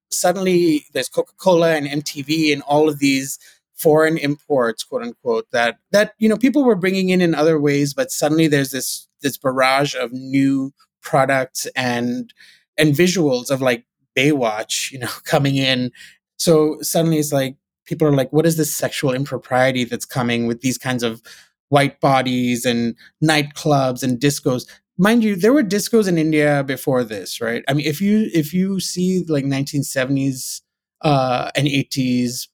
suddenly 0.09 0.85
there's 0.93 1.09
Coca-Cola 1.09 1.75
and 1.75 1.87
MTV 1.87 2.51
and 2.51 2.61
all 2.63 2.89
of 2.89 2.99
these 2.99 3.37
foreign 3.75 4.17
imports, 4.17 4.83
quote 4.83 5.03
unquote, 5.03 5.47
that 5.51 5.77
that 5.91 6.13
you 6.19 6.27
know 6.27 6.37
people 6.37 6.63
were 6.63 6.75
bringing 6.75 7.09
in 7.09 7.21
in 7.21 7.35
other 7.35 7.59
ways, 7.59 7.93
but 7.93 8.11
suddenly 8.11 8.47
there's 8.47 8.71
this 8.71 9.07
this 9.21 9.37
barrage 9.37 9.95
of 9.95 10.11
new 10.11 10.73
products 11.01 11.67
and 11.75 12.33
and 12.77 12.93
visuals 12.93 13.51
of 13.51 13.61
like 13.61 13.85
Baywatch, 14.17 14.91
you 14.91 14.99
know, 14.99 15.07
coming 15.23 15.57
in. 15.57 15.91
So 16.37 16.81
suddenly 16.81 17.19
it's 17.19 17.31
like 17.31 17.55
people 17.91 18.07
are 18.07 18.15
like, 18.15 18.31
what 18.31 18.45
is 18.45 18.55
this 18.55 18.73
sexual 18.73 19.13
impropriety 19.13 19.83
that's 19.83 20.05
coming 20.05 20.47
with 20.47 20.61
these 20.61 20.77
kinds 20.77 21.03
of 21.03 21.21
white 21.67 21.99
bodies 21.99 22.65
and 22.65 22.95
nightclubs 23.21 24.01
and 24.01 24.17
discos? 24.17 24.65
Mind 24.97 25.25
you, 25.25 25.35
there 25.35 25.51
were 25.51 25.63
discos 25.63 26.07
in 26.07 26.17
India 26.17 26.63
before 26.63 27.03
this, 27.03 27.41
right? 27.41 27.63
I 27.67 27.73
mean, 27.73 27.85
if 27.85 27.99
you 27.99 28.29
if 28.33 28.53
you 28.53 28.79
see 28.79 29.25
like 29.27 29.43
1970s 29.43 30.61
uh, 31.01 31.51
and 31.53 31.67
80s 31.67 32.47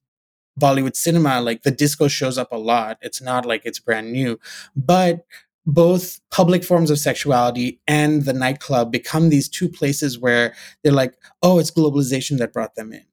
Bollywood 0.59 0.95
cinema, 0.95 1.39
like 1.39 1.61
the 1.61 1.71
disco 1.71 2.07
shows 2.07 2.39
up 2.39 2.51
a 2.51 2.57
lot. 2.57 2.97
It's 3.01 3.21
not 3.21 3.45
like 3.45 3.61
it's 3.63 3.79
brand 3.79 4.11
new, 4.11 4.39
but 4.75 5.23
both 5.67 6.19
public 6.31 6.63
forms 6.63 6.89
of 6.89 6.97
sexuality 6.97 7.79
and 7.87 8.23
the 8.23 8.33
nightclub 8.33 8.91
become 8.91 9.29
these 9.29 9.49
two 9.49 9.69
places 9.69 10.17
where 10.17 10.55
they're 10.81 10.93
like, 10.93 11.13
oh, 11.43 11.59
it's 11.59 11.69
globalization 11.69 12.39
that 12.39 12.53
brought 12.53 12.73
them 12.73 12.91
in. 12.91 13.05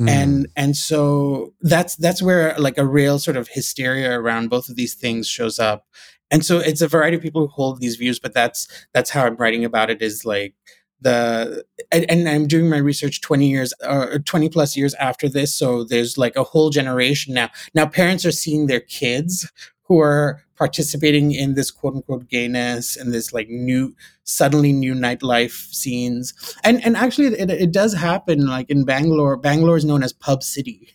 Mm. 0.00 0.08
And 0.08 0.48
and 0.56 0.76
so 0.76 1.52
that's 1.60 1.96
that's 1.96 2.22
where 2.22 2.56
like 2.58 2.78
a 2.78 2.86
real 2.86 3.18
sort 3.18 3.36
of 3.36 3.48
hysteria 3.48 4.18
around 4.18 4.48
both 4.48 4.68
of 4.68 4.76
these 4.76 4.94
things 4.94 5.28
shows 5.28 5.58
up. 5.58 5.86
And 6.30 6.44
so 6.44 6.58
it's 6.58 6.80
a 6.80 6.88
variety 6.88 7.16
of 7.16 7.22
people 7.22 7.42
who 7.42 7.48
hold 7.48 7.80
these 7.80 7.96
views, 7.96 8.18
but 8.18 8.32
that's 8.32 8.66
that's 8.94 9.10
how 9.10 9.26
I'm 9.26 9.36
writing 9.36 9.64
about 9.64 9.90
it 9.90 10.00
is 10.00 10.24
like 10.24 10.54
the 11.02 11.64
and, 11.90 12.10
and, 12.10 12.28
I'm 12.28 12.46
doing 12.46 12.68
my 12.68 12.76
research 12.76 13.22
20 13.22 13.48
years 13.48 13.72
or 13.88 14.18
20 14.18 14.48
plus 14.50 14.76
years 14.76 14.94
after 14.94 15.28
this. 15.28 15.54
So 15.54 15.84
there's 15.84 16.18
like 16.18 16.36
a 16.36 16.44
whole 16.44 16.70
generation 16.70 17.32
now. 17.34 17.48
Now 17.74 17.86
parents 17.86 18.24
are 18.26 18.32
seeing 18.32 18.66
their 18.66 18.80
kids 18.80 19.50
who 19.90 19.98
are 19.98 20.40
participating 20.56 21.32
in 21.32 21.54
this 21.54 21.72
quote 21.72 21.96
unquote 21.96 22.28
gayness 22.28 22.96
and 22.96 23.12
this 23.12 23.32
like 23.32 23.48
new 23.48 23.92
suddenly 24.22 24.72
new 24.72 24.94
nightlife 24.94 25.74
scenes. 25.74 26.32
And 26.62 26.82
and 26.84 26.96
actually 26.96 27.26
it, 27.26 27.50
it 27.50 27.72
does 27.72 27.92
happen 27.92 28.46
like 28.46 28.70
in 28.70 28.84
bangalore 28.84 29.36
bangalore 29.36 29.76
is 29.76 29.84
known 29.84 30.04
as 30.04 30.12
pub 30.12 30.44
city 30.44 30.94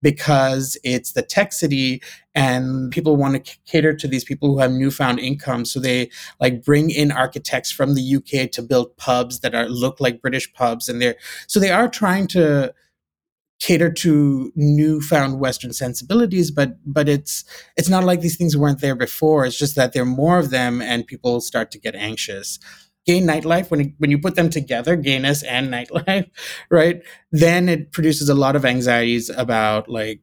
because 0.00 0.78
it's 0.84 1.10
the 1.12 1.22
tech 1.22 1.52
city 1.52 2.00
and 2.36 2.92
people 2.92 3.16
want 3.16 3.44
to 3.44 3.56
cater 3.66 3.92
to 3.96 4.06
these 4.06 4.22
people 4.22 4.48
who 4.50 4.60
have 4.60 4.70
newfound 4.70 5.18
income. 5.18 5.64
So 5.64 5.80
they 5.80 6.08
like 6.38 6.62
bring 6.62 6.90
in 6.90 7.10
architects 7.10 7.72
from 7.72 7.94
the 7.94 8.16
UK 8.16 8.52
to 8.52 8.62
build 8.62 8.96
pubs 8.96 9.40
that 9.40 9.56
are 9.56 9.68
look 9.68 9.98
like 9.98 10.22
British 10.22 10.52
pubs 10.52 10.88
and 10.88 11.02
they're 11.02 11.16
so 11.48 11.58
they 11.58 11.72
are 11.72 11.88
trying 11.88 12.28
to 12.28 12.72
cater 13.58 13.90
to 13.90 14.52
newfound 14.54 15.40
western 15.40 15.72
sensibilities 15.72 16.50
but 16.50 16.76
but 16.84 17.08
it's 17.08 17.44
it's 17.76 17.88
not 17.88 18.04
like 18.04 18.20
these 18.20 18.36
things 18.36 18.56
weren't 18.56 18.80
there 18.80 18.94
before. 18.94 19.46
It's 19.46 19.58
just 19.58 19.76
that 19.76 19.92
there 19.92 20.02
are 20.02 20.06
more 20.06 20.38
of 20.38 20.50
them 20.50 20.82
and 20.82 21.06
people 21.06 21.40
start 21.40 21.70
to 21.72 21.78
get 21.78 21.94
anxious. 21.94 22.58
Gay 23.06 23.20
nightlife 23.20 23.70
when 23.70 23.94
when 23.98 24.10
you 24.10 24.18
put 24.18 24.34
them 24.34 24.50
together 24.50 24.96
gayness 24.96 25.42
and 25.42 25.68
nightlife 25.72 26.28
right 26.70 27.02
then 27.32 27.68
it 27.68 27.92
produces 27.92 28.28
a 28.28 28.34
lot 28.34 28.56
of 28.56 28.64
anxieties 28.64 29.30
about 29.30 29.88
like 29.88 30.20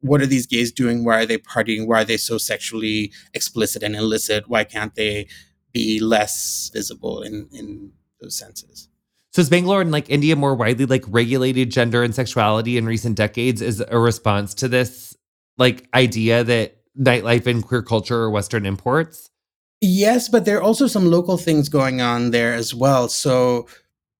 what 0.00 0.20
are 0.20 0.26
these 0.26 0.46
gays 0.46 0.70
doing? 0.70 1.04
Why 1.04 1.22
are 1.22 1.26
they 1.26 1.38
partying? 1.38 1.86
Why 1.86 2.02
are 2.02 2.04
they 2.04 2.18
so 2.18 2.38
sexually 2.38 3.12
explicit 3.34 3.82
and 3.82 3.96
illicit? 3.96 4.48
Why 4.48 4.62
can't 4.62 4.94
they 4.94 5.26
be 5.72 5.98
less 6.00 6.70
visible 6.72 7.22
in 7.22 7.48
in 7.52 7.92
those 8.20 8.38
senses 8.38 8.88
so 9.36 9.42
is 9.42 9.50
Bangalore 9.50 9.82
and 9.82 9.92
like 9.92 10.08
India 10.08 10.34
more 10.34 10.54
widely 10.54 10.86
like 10.86 11.04
regulated 11.08 11.70
gender 11.70 12.02
and 12.02 12.14
sexuality 12.14 12.78
in 12.78 12.86
recent 12.86 13.18
decades 13.18 13.60
is 13.60 13.84
a 13.86 13.98
response 13.98 14.54
to 14.54 14.66
this 14.66 15.14
like 15.58 15.86
idea 15.92 16.42
that 16.42 16.78
nightlife 16.98 17.46
and 17.46 17.62
queer 17.62 17.82
culture 17.82 18.22
are 18.22 18.30
Western 18.30 18.64
imports? 18.64 19.28
Yes, 19.82 20.30
but 20.30 20.46
there 20.46 20.56
are 20.56 20.62
also 20.62 20.86
some 20.86 21.10
local 21.10 21.36
things 21.36 21.68
going 21.68 22.00
on 22.00 22.30
there 22.30 22.54
as 22.54 22.74
well. 22.74 23.10
So 23.10 23.68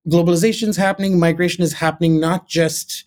globalization 0.07 0.69
is 0.69 0.77
happening, 0.77 1.19
migration 1.19 1.65
is 1.65 1.73
happening 1.73 2.21
not 2.21 2.47
just 2.47 3.05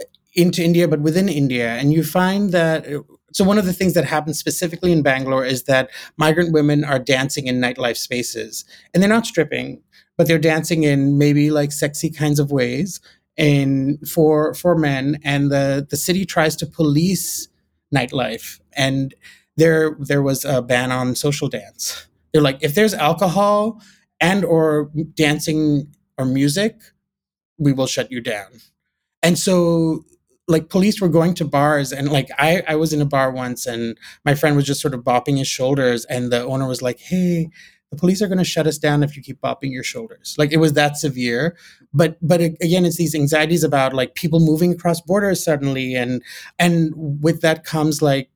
uh, 0.00 0.04
into 0.32 0.64
India, 0.64 0.88
but 0.88 1.02
within 1.02 1.28
India. 1.28 1.74
And 1.74 1.92
you 1.92 2.02
find 2.04 2.52
that 2.52 2.90
uh, 2.90 3.00
so 3.34 3.44
one 3.44 3.58
of 3.58 3.66
the 3.66 3.74
things 3.74 3.92
that 3.92 4.06
happens 4.06 4.38
specifically 4.38 4.92
in 4.92 5.02
Bangalore 5.02 5.44
is 5.44 5.64
that 5.64 5.90
migrant 6.16 6.54
women 6.54 6.84
are 6.84 6.98
dancing 6.98 7.48
in 7.48 7.60
nightlife 7.60 7.98
spaces 7.98 8.64
and 8.94 9.02
they're 9.02 9.10
not 9.10 9.26
stripping 9.26 9.82
but 10.20 10.26
they're 10.26 10.38
dancing 10.38 10.82
in 10.82 11.16
maybe 11.16 11.50
like 11.50 11.72
sexy 11.72 12.10
kinds 12.10 12.38
of 12.38 12.52
ways 12.52 13.00
and 13.38 14.06
for 14.06 14.52
for 14.52 14.76
men 14.76 15.18
and 15.24 15.50
the 15.50 15.86
the 15.88 15.96
city 15.96 16.26
tries 16.26 16.54
to 16.54 16.66
police 16.66 17.48
nightlife 17.90 18.60
and 18.74 19.14
there 19.56 19.96
there 19.98 20.20
was 20.20 20.44
a 20.44 20.60
ban 20.60 20.92
on 20.92 21.14
social 21.14 21.48
dance. 21.48 22.06
They're 22.34 22.42
like 22.42 22.58
if 22.60 22.74
there's 22.74 22.92
alcohol 22.92 23.80
and 24.20 24.44
or 24.44 24.90
dancing 25.14 25.88
or 26.18 26.26
music 26.26 26.74
we 27.56 27.72
will 27.72 27.86
shut 27.86 28.12
you 28.12 28.20
down. 28.20 28.50
And 29.22 29.38
so 29.38 30.04
like 30.48 30.68
police 30.68 31.00
were 31.00 31.08
going 31.08 31.32
to 31.36 31.46
bars 31.46 31.92
and 31.92 32.12
like 32.12 32.28
I, 32.36 32.62
I 32.68 32.76
was 32.76 32.92
in 32.92 33.00
a 33.00 33.06
bar 33.06 33.30
once 33.30 33.64
and 33.64 33.96
my 34.26 34.34
friend 34.34 34.54
was 34.54 34.66
just 34.66 34.82
sort 34.82 34.92
of 34.92 35.00
bopping 35.00 35.38
his 35.38 35.48
shoulders 35.48 36.04
and 36.04 36.30
the 36.30 36.44
owner 36.44 36.68
was 36.68 36.82
like 36.82 37.00
hey 37.00 37.48
the 37.90 37.96
police 37.96 38.22
are 38.22 38.28
going 38.28 38.38
to 38.38 38.44
shut 38.44 38.66
us 38.66 38.78
down 38.78 39.02
if 39.02 39.16
you 39.16 39.22
keep 39.22 39.40
bopping 39.40 39.72
your 39.72 39.82
shoulders. 39.82 40.36
Like 40.38 40.52
it 40.52 40.58
was 40.58 40.74
that 40.74 40.96
severe. 40.96 41.56
But 41.92 42.16
but 42.22 42.40
again 42.40 42.84
it's 42.84 42.96
these 42.96 43.14
anxieties 43.14 43.64
about 43.64 43.94
like 43.94 44.14
people 44.14 44.40
moving 44.40 44.72
across 44.72 45.00
borders 45.00 45.42
suddenly 45.42 45.94
and 45.94 46.22
and 46.58 46.92
with 47.22 47.40
that 47.40 47.64
comes 47.64 48.00
like 48.00 48.30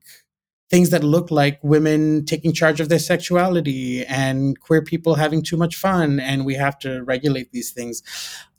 things 0.71 0.91
that 0.91 1.05
look 1.05 1.31
like 1.31 1.63
women 1.63 2.25
taking 2.25 2.53
charge 2.53 2.81
of 2.81 2.89
their 2.89 2.99
sexuality 2.99 4.05
and 4.07 4.59
queer 4.59 4.83
people 4.83 5.15
having 5.15 5.43
too 5.43 5.57
much 5.57 5.77
fun 5.77 6.19
and 6.19 6.45
we 6.45 6.55
have 6.55 6.79
to 6.81 7.05
regulate 7.05 7.53
these 7.53 7.71
things. 7.71 8.03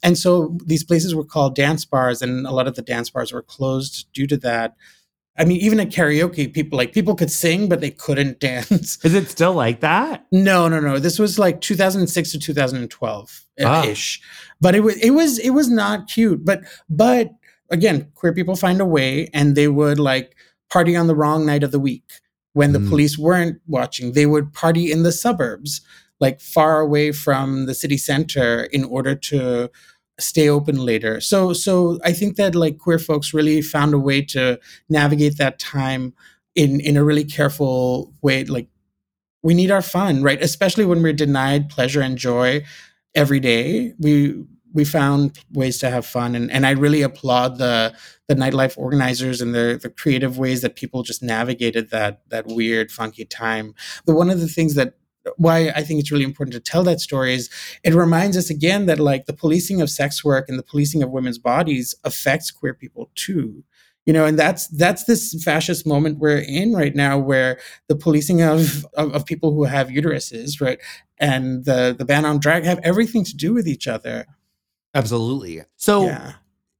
And 0.02 0.16
so 0.16 0.56
these 0.64 0.84
places 0.84 1.14
were 1.14 1.24
called 1.24 1.54
dance 1.54 1.84
bars 1.84 2.22
and 2.22 2.46
a 2.46 2.52
lot 2.52 2.68
of 2.68 2.74
the 2.74 2.80
dance 2.80 3.10
bars 3.10 3.32
were 3.32 3.42
closed 3.42 4.06
due 4.14 4.26
to 4.28 4.36
that 4.38 4.76
I 5.38 5.44
mean, 5.44 5.60
even 5.60 5.80
at 5.80 5.90
karaoke, 5.90 6.52
people 6.52 6.76
like 6.76 6.92
people 6.92 7.14
could 7.14 7.30
sing, 7.30 7.68
but 7.68 7.80
they 7.80 7.90
couldn't 7.90 8.40
dance. 8.40 9.04
Is 9.04 9.14
it 9.14 9.28
still 9.28 9.52
like 9.52 9.80
that? 9.80 10.26
No, 10.32 10.68
no, 10.68 10.80
no. 10.80 10.98
This 10.98 11.18
was 11.18 11.38
like 11.38 11.60
2006 11.60 12.32
to 12.32 12.38
2012 12.38 13.46
ish, 13.58 14.20
ah. 14.22 14.54
but 14.60 14.74
it 14.74 14.80
was 14.80 14.96
it 14.96 15.10
was 15.10 15.38
it 15.38 15.50
was 15.50 15.68
not 15.68 16.08
cute. 16.08 16.44
But 16.44 16.62
but 16.88 17.30
again, 17.70 18.10
queer 18.14 18.32
people 18.32 18.56
find 18.56 18.80
a 18.80 18.86
way, 18.86 19.28
and 19.34 19.54
they 19.54 19.68
would 19.68 19.98
like 19.98 20.36
party 20.70 20.96
on 20.96 21.06
the 21.06 21.14
wrong 21.14 21.46
night 21.46 21.62
of 21.62 21.72
the 21.72 21.80
week 21.80 22.20
when 22.52 22.72
the 22.72 22.78
mm. 22.78 22.88
police 22.88 23.18
weren't 23.18 23.60
watching. 23.66 24.12
They 24.12 24.26
would 24.26 24.52
party 24.52 24.90
in 24.90 25.02
the 25.02 25.12
suburbs, 25.12 25.82
like 26.20 26.40
far 26.40 26.80
away 26.80 27.12
from 27.12 27.66
the 27.66 27.74
city 27.74 27.98
center, 27.98 28.64
in 28.64 28.84
order 28.84 29.14
to 29.14 29.70
stay 30.18 30.48
open 30.48 30.76
later. 30.76 31.20
So 31.20 31.52
so 31.52 31.98
I 32.04 32.12
think 32.12 32.36
that 32.36 32.54
like 32.54 32.78
queer 32.78 32.98
folks 32.98 33.34
really 33.34 33.62
found 33.62 33.94
a 33.94 33.98
way 33.98 34.22
to 34.22 34.58
navigate 34.88 35.38
that 35.38 35.58
time 35.58 36.14
in 36.54 36.80
in 36.80 36.96
a 36.96 37.04
really 37.04 37.24
careful 37.24 38.14
way 38.22 38.44
like 38.44 38.68
we 39.42 39.54
need 39.54 39.70
our 39.70 39.82
fun, 39.82 40.22
right? 40.22 40.42
Especially 40.42 40.84
when 40.84 41.02
we're 41.02 41.12
denied 41.12 41.68
pleasure 41.70 42.00
and 42.00 42.18
joy 42.18 42.64
every 43.14 43.40
day. 43.40 43.92
We 43.98 44.44
we 44.72 44.84
found 44.84 45.38
ways 45.52 45.78
to 45.78 45.90
have 45.90 46.04
fun 46.04 46.34
and, 46.34 46.50
and 46.50 46.66
I 46.66 46.72
really 46.72 47.02
applaud 47.02 47.58
the 47.58 47.94
the 48.28 48.34
nightlife 48.34 48.76
organizers 48.76 49.40
and 49.40 49.54
the 49.54 49.78
the 49.80 49.90
creative 49.90 50.38
ways 50.38 50.62
that 50.62 50.76
people 50.76 51.02
just 51.02 51.22
navigated 51.22 51.90
that 51.90 52.22
that 52.28 52.46
weird 52.46 52.90
funky 52.90 53.24
time. 53.24 53.74
But 54.06 54.16
one 54.16 54.30
of 54.30 54.40
the 54.40 54.48
things 54.48 54.74
that 54.74 54.94
why 55.36 55.70
I 55.70 55.82
think 55.82 56.00
it's 56.00 56.10
really 56.10 56.24
important 56.24 56.54
to 56.54 56.60
tell 56.60 56.84
that 56.84 57.00
story 57.00 57.34
is 57.34 57.50
it 57.82 57.94
reminds 57.94 58.36
us 58.36 58.50
again 58.50 58.86
that 58.86 58.98
like 58.98 59.26
the 59.26 59.32
policing 59.32 59.80
of 59.80 59.90
sex 59.90 60.24
work 60.24 60.48
and 60.48 60.58
the 60.58 60.62
policing 60.62 61.02
of 61.02 61.10
women's 61.10 61.38
bodies 61.38 61.94
affects 62.04 62.50
queer 62.50 62.74
people 62.74 63.10
too. 63.14 63.64
you 64.06 64.12
know 64.12 64.24
and 64.24 64.38
that's 64.38 64.68
that's 64.68 65.04
this 65.04 65.34
fascist 65.42 65.86
moment 65.86 66.18
we're 66.18 66.38
in 66.38 66.72
right 66.72 66.94
now 66.94 67.18
where 67.18 67.58
the 67.88 67.96
policing 67.96 68.40
of, 68.40 68.86
of, 68.94 69.12
of 69.12 69.26
people 69.26 69.52
who 69.52 69.64
have 69.64 69.88
uteruses 69.88 70.60
right 70.60 70.78
and 71.18 71.64
the 71.64 71.94
the 71.98 72.04
ban 72.04 72.24
on 72.24 72.38
drag 72.38 72.64
have 72.64 72.80
everything 72.84 73.24
to 73.24 73.36
do 73.36 73.52
with 73.52 73.66
each 73.66 73.88
other 73.88 74.26
Absolutely. 74.94 75.62
So, 75.76 76.06
yeah 76.06 76.32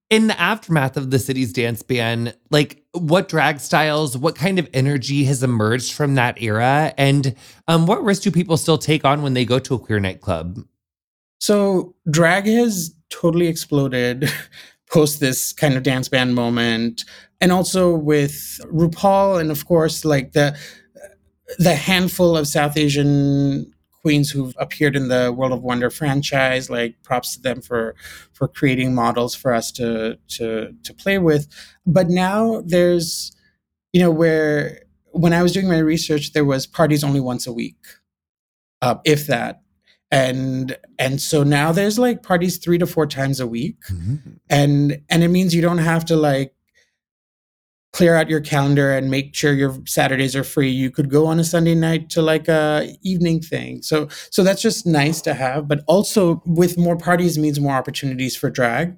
in 0.09 0.29
the 0.29 0.41
aftermath 0.41 0.97
of 0.97 1.11
the 1.11 1.19
city's 1.19 1.53
dance 1.53 1.83
ban, 1.83 2.33
like 2.51 2.83
what 2.93 3.29
drag 3.29 3.59
styles, 3.61 4.17
what 4.17 4.37
kind 4.37 4.59
of 4.59 4.69
energy 4.73 5.25
has 5.25 5.43
emerged 5.43 5.93
from 5.93 6.15
that 6.15 6.41
era? 6.41 6.95
And 6.97 7.35
um, 7.67 7.87
what 7.87 8.05
risks 8.05 8.25
do 8.25 8.31
people 8.31 8.57
still 8.57 8.79
take 8.79 9.05
on 9.05 9.23
when 9.23 9.35
they 9.35 9.45
go 9.45 9.59
to 9.59 9.75
a 9.75 9.79
queer 9.79 9.99
nightclub? 9.99 10.61
So 11.41 11.95
drag 12.11 12.47
has 12.47 12.95
totally 13.11 13.49
exploded 13.49 14.31
post 14.91 15.19
this 15.19 15.53
kind 15.53 15.75
of 15.75 15.83
dance 15.83 16.09
band 16.09 16.35
moment, 16.35 17.05
and 17.41 17.51
also 17.51 17.95
with 17.95 18.61
RuPaul, 18.73 19.41
and 19.41 19.51
of 19.51 19.67
course, 19.67 20.05
like 20.05 20.33
the 20.33 20.57
the 21.59 21.75
handful 21.75 22.37
of 22.37 22.47
South 22.47 22.77
Asian 22.77 23.73
queens 24.07 24.31
who've 24.31 24.55
appeared 24.57 24.95
in 24.95 25.09
the 25.09 25.33
World 25.37 25.51
of 25.51 25.65
Wonder 25.65 25.91
franchise. 25.91 26.71
Like 26.71 27.03
props 27.03 27.35
to 27.35 27.43
them 27.43 27.61
for 27.61 27.97
for 28.35 28.47
creating 28.47 28.95
models 28.95 29.35
for 29.35 29.53
us 29.53 29.73
to 29.73 30.17
to 30.29 30.73
to 30.85 30.95
play 30.95 31.19
with. 31.19 31.49
But 31.85 32.09
now 32.09 32.63
there's, 32.65 33.35
you 33.93 34.01
know, 34.01 34.13
where 34.13 34.83
when 35.07 35.33
I 35.33 35.43
was 35.43 35.51
doing 35.51 35.67
my 35.67 35.79
research, 35.79 36.35
there 36.35 36.45
was 36.45 36.69
parties 36.69 37.03
only 37.03 37.19
once 37.19 37.49
a 37.49 37.53
week, 37.53 37.83
uh, 38.81 38.99
if 39.05 39.27
that 39.27 39.63
and 40.13 40.79
and 41.01 41.21
so 41.21 41.43
now 41.43 41.73
there's 41.73 41.99
like 41.99 42.23
parties 42.23 42.59
three 42.59 42.79
to 42.79 42.87
four 42.87 43.09
times 43.09 43.41
a 43.41 43.47
week 43.47 43.77
mm-hmm. 43.91 44.31
and 44.49 45.03
and 45.11 45.25
it 45.25 45.29
means 45.29 45.53
you 45.53 45.61
don't 45.61 45.79
have 45.79 46.05
to 46.05 46.15
like 46.15 46.55
clear 47.97 48.15
out 48.15 48.29
your 48.29 48.41
calendar 48.41 48.93
and 48.93 49.11
make 49.11 49.35
sure 49.35 49.55
your 49.55 49.75
saturdays 49.87 50.37
are 50.37 50.45
free 50.45 50.69
you 50.69 50.91
could 50.91 51.09
go 51.09 51.27
on 51.27 51.41
a 51.41 51.45
sunday 51.45 51.75
night 51.75 52.11
to 52.11 52.21
like 52.21 52.47
a 52.47 52.95
evening 53.03 53.41
thing 53.41 53.81
so 53.81 54.07
so 54.31 54.45
that's 54.45 54.61
just 54.61 54.87
nice 54.87 55.23
to 55.23 55.33
have 55.33 55.67
but 55.67 55.83
also 55.87 56.43
with 56.45 56.77
more 56.77 56.97
parties 56.97 57.39
means 57.39 57.59
more 57.59 57.75
opportunities 57.75 58.37
for 58.37 58.51
drag 58.51 58.95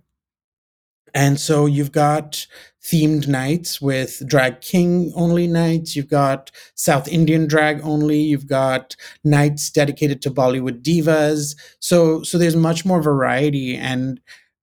and 1.15 1.39
so 1.41 1.67
you've 1.67 1.93
got 1.93 2.47
themed 2.83 3.29
nights 3.29 3.81
with 3.81 4.23
drag 4.27 4.61
king 4.61 5.13
only 5.15 5.47
nights. 5.47 5.97
You've 5.97 6.09
got 6.09 6.51
South 6.75 7.09
Indian 7.09 7.47
drag 7.47 7.81
only. 7.83 8.21
You've 8.21 8.47
got 8.47 8.97
nights 9.25 9.71
dedicated 9.71 10.23
to 10.23 10.31
Bollywood 10.31 10.83
divas. 10.83 11.57
So 11.81 12.23
so 12.23 12.39
there's 12.39 12.57
much 12.57 12.85
more 12.85 13.03
variety 13.03 13.77
and 13.77 14.21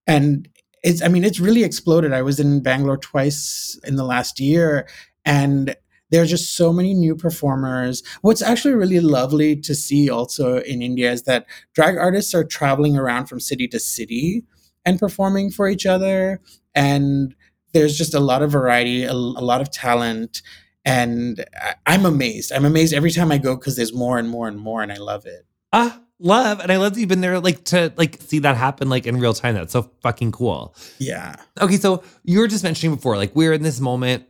and 0.08 0.48
it's 0.86 1.02
I 1.02 1.08
mean 1.10 1.24
it's 1.24 1.40
really 1.40 1.64
exploded. 1.64 2.14
I 2.14 2.22
was 2.22 2.40
in 2.40 2.62
Bangalore 2.62 2.98
twice 2.98 3.78
in 3.84 3.96
the 3.96 4.06
last 4.06 4.40
year 4.40 4.88
and 5.26 5.76
there 6.12 6.22
are 6.22 6.28
just 6.28 6.56
so 6.56 6.72
many 6.72 6.94
new 6.94 7.16
performers. 7.16 8.04
What's 8.22 8.44
actually 8.44 8.76
really 8.76 9.00
lovely 9.00 9.56
to 9.56 9.74
see 9.74 10.10
also 10.10 10.60
in 10.60 10.84
India 10.84 11.12
is 11.12 11.24
that 11.24 11.48
drag 11.74 11.98
artists 11.98 12.36
are 12.36 12.44
traveling 12.44 12.96
around 12.96 13.26
from 13.26 13.40
city 13.40 13.68
to 13.70 13.80
city 13.80 14.44
and 14.86 15.00
performing 15.00 15.50
for 15.50 15.68
each 15.68 15.88
other. 15.88 16.40
And 16.76 17.36
there's 17.74 17.98
just 17.98 18.14
a 18.14 18.20
lot 18.20 18.44
of 18.44 18.52
variety, 18.52 19.04
a, 19.04 19.12
a 19.12 19.14
lot 19.14 19.62
of 19.62 19.72
talent. 19.72 20.44
And 20.86 21.44
I, 21.88 21.96
am 21.96 22.06
amazed. 22.06 22.52
I'm 22.52 22.66
amazed 22.66 22.94
every 22.94 23.10
time 23.10 23.32
I 23.32 23.40
go 23.40 23.56
because 23.56 23.76
there's 23.76 23.94
more 23.94 24.20
and 24.20 24.30
more 24.30 24.48
and 24.48 24.60
more, 24.60 24.84
and 24.84 24.92
I 24.92 24.98
love 24.98 25.26
it. 25.26 25.48
Ah, 25.74 26.00
love. 26.20 26.60
And 26.60 26.72
I 26.72 26.78
love 26.78 26.94
that 26.94 27.00
you've 27.00 27.10
been 27.10 27.22
there 27.22 27.40
like 27.40 27.64
to 27.66 27.94
like 27.98 28.22
see 28.22 28.40
that 28.40 28.58
happen 28.58 28.90
like 28.90 29.06
in 29.06 29.20
real 29.20 29.34
time. 29.34 29.56
That's 29.56 29.74
so 29.74 29.92
fucking 30.02 30.32
cool. 30.32 30.76
Yeah. 31.00 31.36
Okay, 31.60 31.78
so 31.78 32.04
you 32.24 32.40
were 32.40 32.48
just 32.48 32.64
mentioning 32.64 32.96
before, 32.96 33.18
like 33.18 33.36
we're 33.36 33.54
in 33.54 33.64
this 33.64 33.80
moment 33.80 34.26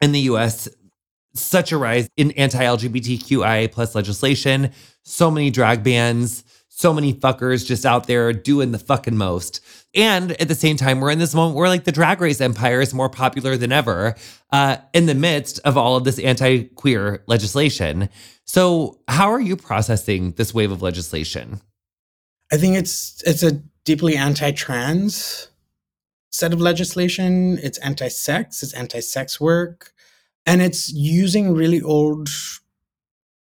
in 0.00 0.12
the 0.12 0.20
US, 0.20 0.68
such 1.34 1.72
a 1.72 1.78
rise 1.78 2.08
in 2.16 2.32
anti-LGBTQIA 2.32 3.70
plus 3.70 3.94
legislation, 3.94 4.72
so 5.04 5.30
many 5.30 5.50
drag 5.50 5.82
bans 5.82 6.44
so 6.80 6.94
many 6.94 7.12
fuckers 7.12 7.66
just 7.66 7.84
out 7.84 8.06
there 8.06 8.32
doing 8.32 8.72
the 8.72 8.78
fucking 8.78 9.16
most. 9.16 9.60
And 9.94 10.32
at 10.40 10.48
the 10.48 10.54
same 10.54 10.78
time, 10.78 11.00
we're 11.00 11.10
in 11.10 11.18
this 11.18 11.34
moment 11.34 11.56
where 11.56 11.68
like 11.68 11.84
the 11.84 11.92
drag 11.92 12.22
race 12.22 12.40
empire 12.40 12.80
is 12.80 12.94
more 12.94 13.10
popular 13.10 13.56
than 13.58 13.70
ever 13.70 14.14
uh, 14.50 14.78
in 14.94 15.04
the 15.04 15.14
midst 15.14 15.60
of 15.64 15.76
all 15.76 15.96
of 15.96 16.04
this 16.04 16.18
anti 16.18 16.64
queer 16.64 17.22
legislation. 17.26 18.08
So, 18.44 18.98
how 19.08 19.30
are 19.30 19.40
you 19.40 19.56
processing 19.56 20.32
this 20.32 20.54
wave 20.54 20.72
of 20.72 20.80
legislation? 20.80 21.60
I 22.50 22.56
think 22.56 22.76
it's 22.76 23.22
it's 23.26 23.42
a 23.42 23.60
deeply 23.84 24.16
anti-trans 24.16 25.48
set 26.32 26.52
of 26.52 26.60
legislation. 26.60 27.58
It's 27.62 27.78
anti-sex. 27.78 28.62
It's 28.62 28.72
anti-sex 28.72 29.40
work, 29.40 29.92
and 30.46 30.62
it's 30.62 30.90
using 30.90 31.52
really 31.52 31.82
old 31.82 32.28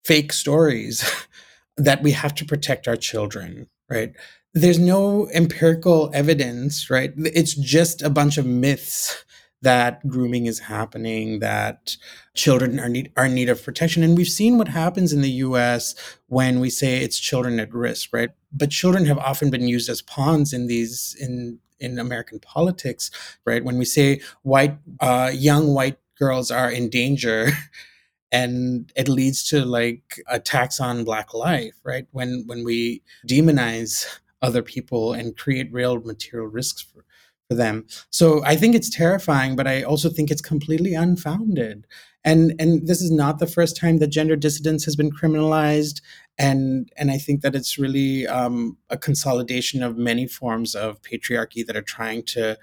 fake 0.04 0.32
stories 0.32 1.04
that 1.76 2.02
we 2.02 2.12
have 2.12 2.34
to 2.36 2.44
protect 2.44 2.86
our 2.88 2.96
children, 2.96 3.68
right? 3.88 4.12
There's 4.52 4.78
no 4.78 5.28
empirical 5.34 6.10
evidence, 6.14 6.88
right? 6.88 7.12
It's 7.16 7.54
just 7.54 8.02
a 8.02 8.10
bunch 8.10 8.38
of 8.38 8.46
myths 8.46 9.24
that 9.62 10.06
grooming 10.06 10.46
is 10.46 10.60
happening, 10.60 11.40
that 11.40 11.96
children 12.34 12.78
are 12.78 12.88
need 12.88 13.10
are 13.16 13.26
in 13.26 13.34
need 13.34 13.48
of 13.48 13.64
protection. 13.64 14.02
And 14.02 14.16
we've 14.16 14.28
seen 14.28 14.58
what 14.58 14.68
happens 14.68 15.12
in 15.12 15.22
the 15.22 15.30
US 15.30 15.94
when 16.28 16.60
we 16.60 16.70
say 16.70 16.98
it's 16.98 17.18
children 17.18 17.58
at 17.58 17.74
risk, 17.74 18.10
right? 18.12 18.30
But 18.52 18.70
children 18.70 19.06
have 19.06 19.18
often 19.18 19.50
been 19.50 19.66
used 19.66 19.88
as 19.88 20.02
pawns 20.02 20.52
in 20.52 20.68
these 20.68 21.16
in 21.18 21.58
in 21.80 21.98
American 21.98 22.38
politics, 22.38 23.10
right? 23.44 23.64
When 23.64 23.78
we 23.78 23.84
say 23.84 24.20
white 24.42 24.78
uh, 25.00 25.32
young 25.34 25.74
white 25.74 25.98
girls 26.18 26.50
are 26.50 26.70
in 26.70 26.88
danger, 26.90 27.48
and 28.34 28.92
it 28.96 29.08
leads 29.08 29.44
to 29.50 29.64
like 29.64 30.20
attacks 30.28 30.80
on 30.80 31.04
black 31.04 31.32
life 31.32 31.76
right? 31.84 32.06
When 32.10 32.44
when 32.46 32.64
we 32.64 33.02
demonize 33.28 34.06
other 34.42 34.62
people 34.62 35.14
and 35.14 35.38
create 35.38 35.72
real 35.72 36.00
material 36.00 36.48
risks 36.48 36.82
for, 36.82 37.04
for 37.48 37.54
them. 37.54 37.86
So 38.10 38.26
i 38.44 38.56
think 38.56 38.74
it's 38.74 38.90
terrifying 39.02 39.56
but 39.56 39.66
i 39.74 39.76
also 39.82 40.08
think 40.10 40.30
it's 40.30 40.50
completely 40.52 40.94
unfounded. 40.94 41.86
And 42.26 42.54
and 42.58 42.86
this 42.88 43.02
is 43.06 43.10
not 43.10 43.38
the 43.38 43.54
first 43.56 43.76
time 43.76 43.98
that 43.98 44.16
gender 44.18 44.36
dissidence 44.36 44.84
has 44.86 44.96
been 44.96 45.12
criminalized 45.20 46.00
and 46.38 46.90
and 46.96 47.10
i 47.16 47.18
think 47.24 47.42
that 47.42 47.54
it's 47.58 47.78
really 47.84 48.26
um, 48.38 48.76
a 48.90 48.98
consolidation 49.08 49.82
of 49.82 49.98
many 50.10 50.26
forms 50.26 50.74
of 50.74 51.00
patriarchy 51.02 51.64
that 51.64 51.76
are 51.76 51.88
trying 51.96 52.22
to 52.36 52.58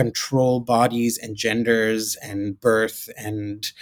control 0.00 0.60
bodies 0.60 1.16
and 1.22 1.36
genders 1.36 2.16
and 2.30 2.60
birth 2.60 3.08
and 3.16 3.72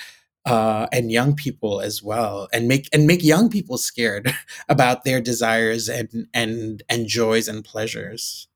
uh, 0.44 0.86
and 0.92 1.12
young 1.12 1.34
people 1.34 1.80
as 1.80 2.02
well, 2.02 2.48
and 2.52 2.68
make 2.68 2.88
and 2.92 3.06
make 3.06 3.22
young 3.22 3.48
people 3.48 3.78
scared 3.78 4.32
about 4.68 5.04
their 5.04 5.20
desires 5.20 5.88
and 5.88 6.26
and 6.34 6.82
and 6.88 7.06
joys 7.06 7.48
and 7.48 7.64
pleasures. 7.64 8.48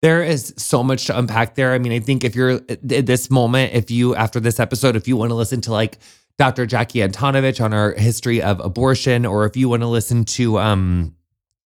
There 0.00 0.22
is 0.22 0.54
so 0.56 0.84
much 0.84 1.06
to 1.06 1.18
unpack 1.18 1.56
there. 1.56 1.74
I 1.74 1.78
mean, 1.78 1.92
I 1.92 1.98
think 1.98 2.22
if 2.22 2.36
you're 2.36 2.60
at 2.68 3.06
this 3.06 3.30
moment, 3.30 3.74
if 3.74 3.90
you 3.90 4.14
after 4.14 4.38
this 4.40 4.60
episode, 4.60 4.94
if 4.96 5.08
you 5.08 5.16
want 5.16 5.30
to 5.30 5.34
listen 5.34 5.60
to 5.62 5.72
like 5.72 5.98
Dr. 6.38 6.66
Jackie 6.66 7.00
Antonovich 7.00 7.62
on 7.62 7.72
our 7.72 7.92
history 7.92 8.40
of 8.40 8.60
abortion, 8.60 9.26
or 9.26 9.44
if 9.44 9.56
you 9.56 9.68
want 9.68 9.82
to 9.82 9.88
listen 9.88 10.24
to 10.24 10.58
um, 10.58 11.16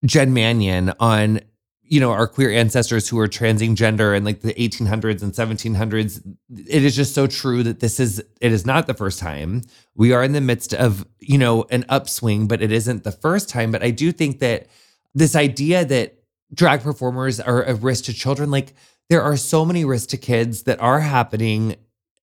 Jen 0.06 0.32
Manion 0.32 0.94
on 0.98 1.40
you 1.92 2.00
know, 2.00 2.10
our 2.10 2.26
queer 2.26 2.50
ancestors 2.50 3.06
who 3.06 3.16
were 3.16 3.28
transing 3.28 3.74
gender 3.74 4.14
in 4.14 4.24
like 4.24 4.40
the 4.40 4.54
1800s 4.54 5.22
and 5.22 5.34
1700s. 5.34 6.22
It 6.66 6.84
is 6.84 6.96
just 6.96 7.14
so 7.14 7.26
true 7.26 7.62
that 7.64 7.80
this 7.80 8.00
is, 8.00 8.18
it 8.40 8.50
is 8.50 8.64
not 8.64 8.86
the 8.86 8.94
first 8.94 9.18
time. 9.18 9.60
We 9.94 10.14
are 10.14 10.24
in 10.24 10.32
the 10.32 10.40
midst 10.40 10.72
of, 10.72 11.04
you 11.18 11.36
know, 11.36 11.66
an 11.68 11.84
upswing, 11.90 12.48
but 12.48 12.62
it 12.62 12.72
isn't 12.72 13.04
the 13.04 13.12
first 13.12 13.50
time. 13.50 13.70
But 13.72 13.82
I 13.82 13.90
do 13.90 14.10
think 14.10 14.38
that 14.38 14.68
this 15.14 15.36
idea 15.36 15.84
that 15.84 16.14
drag 16.54 16.80
performers 16.80 17.40
are 17.40 17.62
a 17.64 17.74
risk 17.74 18.04
to 18.04 18.14
children, 18.14 18.50
like 18.50 18.72
there 19.10 19.20
are 19.20 19.36
so 19.36 19.62
many 19.66 19.84
risks 19.84 20.06
to 20.12 20.16
kids 20.16 20.62
that 20.62 20.80
are 20.80 21.00
happening. 21.00 21.76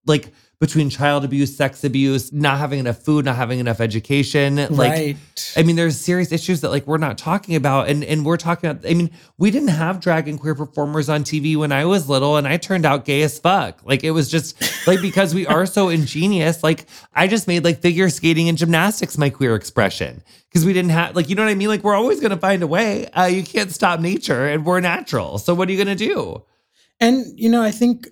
Like, 0.07 0.33
between 0.59 0.89
child 0.89 1.23
abuse, 1.23 1.55
sex 1.55 1.85
abuse, 1.85 2.33
not 2.33 2.57
having 2.57 2.79
enough 2.79 2.97
food, 2.97 3.23
not 3.23 3.37
having 3.37 3.59
enough 3.59 3.79
education. 3.79 4.55
Like, 4.69 4.91
right. 4.91 5.17
I 5.55 5.63
mean, 5.63 5.77
there's 5.77 5.97
serious 5.97 6.33
issues 6.33 6.59
that 6.61 6.69
like 6.69 6.85
we're 6.85 6.97
not 6.97 7.17
talking 7.17 7.55
about. 7.55 7.87
And 7.87 8.03
and 8.03 8.25
we're 8.25 8.37
talking 8.37 8.69
about, 8.69 8.89
I 8.89 8.93
mean, 8.93 9.09
we 9.37 9.51
didn't 9.51 9.69
have 9.69 10.01
drag 10.01 10.27
and 10.27 10.37
queer 10.37 10.55
performers 10.55 11.07
on 11.07 11.23
TV 11.23 11.55
when 11.55 11.71
I 11.71 11.85
was 11.85 12.09
little 12.09 12.35
and 12.35 12.45
I 12.45 12.57
turned 12.57 12.85
out 12.85 13.05
gay 13.05 13.21
as 13.21 13.39
fuck. 13.39 13.79
Like 13.85 14.03
it 14.03 14.11
was 14.11 14.29
just 14.29 14.85
like 14.85 15.01
because 15.01 15.33
we 15.33 15.47
are 15.47 15.65
so 15.65 15.87
ingenious, 15.87 16.61
like 16.61 16.87
I 17.13 17.27
just 17.27 17.47
made 17.47 17.63
like 17.63 17.79
figure 17.79 18.09
skating 18.09 18.49
and 18.49 18.57
gymnastics 18.57 19.17
my 19.17 19.29
queer 19.29 19.55
expression. 19.55 20.21
Because 20.49 20.65
we 20.65 20.73
didn't 20.73 20.91
have 20.91 21.15
like, 21.15 21.29
you 21.29 21.35
know 21.35 21.43
what 21.43 21.51
I 21.51 21.55
mean? 21.55 21.69
Like 21.69 21.83
we're 21.83 21.95
always 21.95 22.19
gonna 22.19 22.37
find 22.37 22.63
a 22.63 22.67
way. 22.67 23.07
Uh, 23.07 23.27
you 23.27 23.43
can't 23.43 23.71
stop 23.71 24.01
nature 24.01 24.47
and 24.47 24.65
we're 24.65 24.81
natural. 24.81 25.37
So 25.37 25.53
what 25.53 25.69
are 25.69 25.71
you 25.71 25.77
gonna 25.77 25.95
do? 25.95 26.43
And 26.99 27.25
you 27.39 27.49
know, 27.49 27.61
I 27.61 27.71
think 27.71 28.07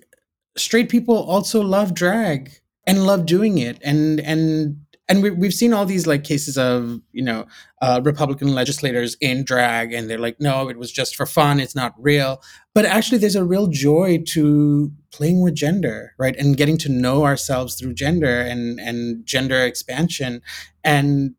straight 0.58 0.88
people 0.88 1.16
also 1.16 1.62
love 1.62 1.94
drag 1.94 2.50
and 2.86 3.06
love 3.06 3.26
doing 3.26 3.58
it. 3.58 3.78
And 3.82 4.20
and 4.20 4.80
and 5.10 5.22
we, 5.22 5.30
we've 5.30 5.54
seen 5.54 5.72
all 5.72 5.86
these 5.86 6.06
like 6.06 6.24
cases 6.24 6.58
of 6.58 7.00
you 7.12 7.22
know 7.22 7.46
uh, 7.80 8.00
republican 8.04 8.54
legislators 8.54 9.16
in 9.22 9.42
drag 9.42 9.92
and 9.92 10.10
they're 10.10 10.18
like 10.18 10.38
no 10.38 10.68
it 10.68 10.78
was 10.78 10.90
just 10.90 11.16
for 11.16 11.26
fun. 11.26 11.60
It's 11.60 11.74
not 11.74 11.94
real. 11.98 12.42
But 12.74 12.84
actually 12.84 13.18
there's 13.18 13.36
a 13.36 13.44
real 13.44 13.66
joy 13.68 14.22
to 14.28 14.92
playing 15.12 15.42
with 15.42 15.54
gender 15.54 16.14
right? 16.18 16.36
And 16.36 16.56
getting 16.56 16.78
to 16.78 16.88
know 16.88 17.24
ourselves 17.24 17.74
through 17.74 17.94
gender 17.94 18.40
and 18.40 18.80
and 18.80 19.24
gender 19.26 19.60
expansion. 19.62 20.42
And 20.82 21.34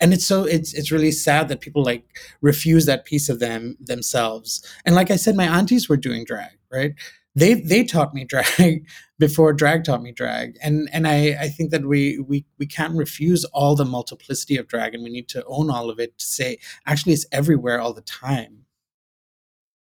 and 0.00 0.12
it's 0.12 0.26
so 0.26 0.44
it's 0.44 0.72
it's 0.74 0.90
really 0.90 1.12
sad 1.12 1.48
that 1.48 1.60
people 1.60 1.84
like 1.84 2.04
refuse 2.40 2.86
that 2.86 3.04
piece 3.04 3.28
of 3.28 3.38
them 3.38 3.76
themselves. 3.80 4.66
And 4.84 4.94
like 4.94 5.10
i 5.10 5.16
said 5.16 5.36
my 5.36 5.46
aunties 5.46 5.88
were 5.88 5.96
doing 5.96 6.24
drag 6.24 6.52
right 6.72 6.94
they 7.34 7.54
they 7.54 7.84
taught 7.84 8.14
me 8.14 8.24
drag 8.24 8.86
before 9.18 9.52
drag 9.52 9.84
taught 9.84 10.02
me 10.02 10.12
drag. 10.12 10.56
And 10.62 10.88
and 10.92 11.06
i 11.06 11.36
i 11.40 11.48
think 11.48 11.70
that 11.70 11.84
we 11.84 12.18
we 12.18 12.44
we 12.58 12.66
can't 12.66 12.96
refuse 12.96 13.44
all 13.46 13.76
the 13.76 13.84
multiplicity 13.84 14.56
of 14.56 14.68
drag 14.68 14.94
and 14.94 15.02
we 15.02 15.10
need 15.10 15.28
to 15.28 15.44
own 15.46 15.70
all 15.70 15.90
of 15.90 15.98
it 15.98 16.18
to 16.18 16.24
say 16.24 16.58
actually 16.86 17.12
it's 17.12 17.26
everywhere 17.32 17.80
all 17.80 17.92
the 17.92 18.02
time. 18.02 18.66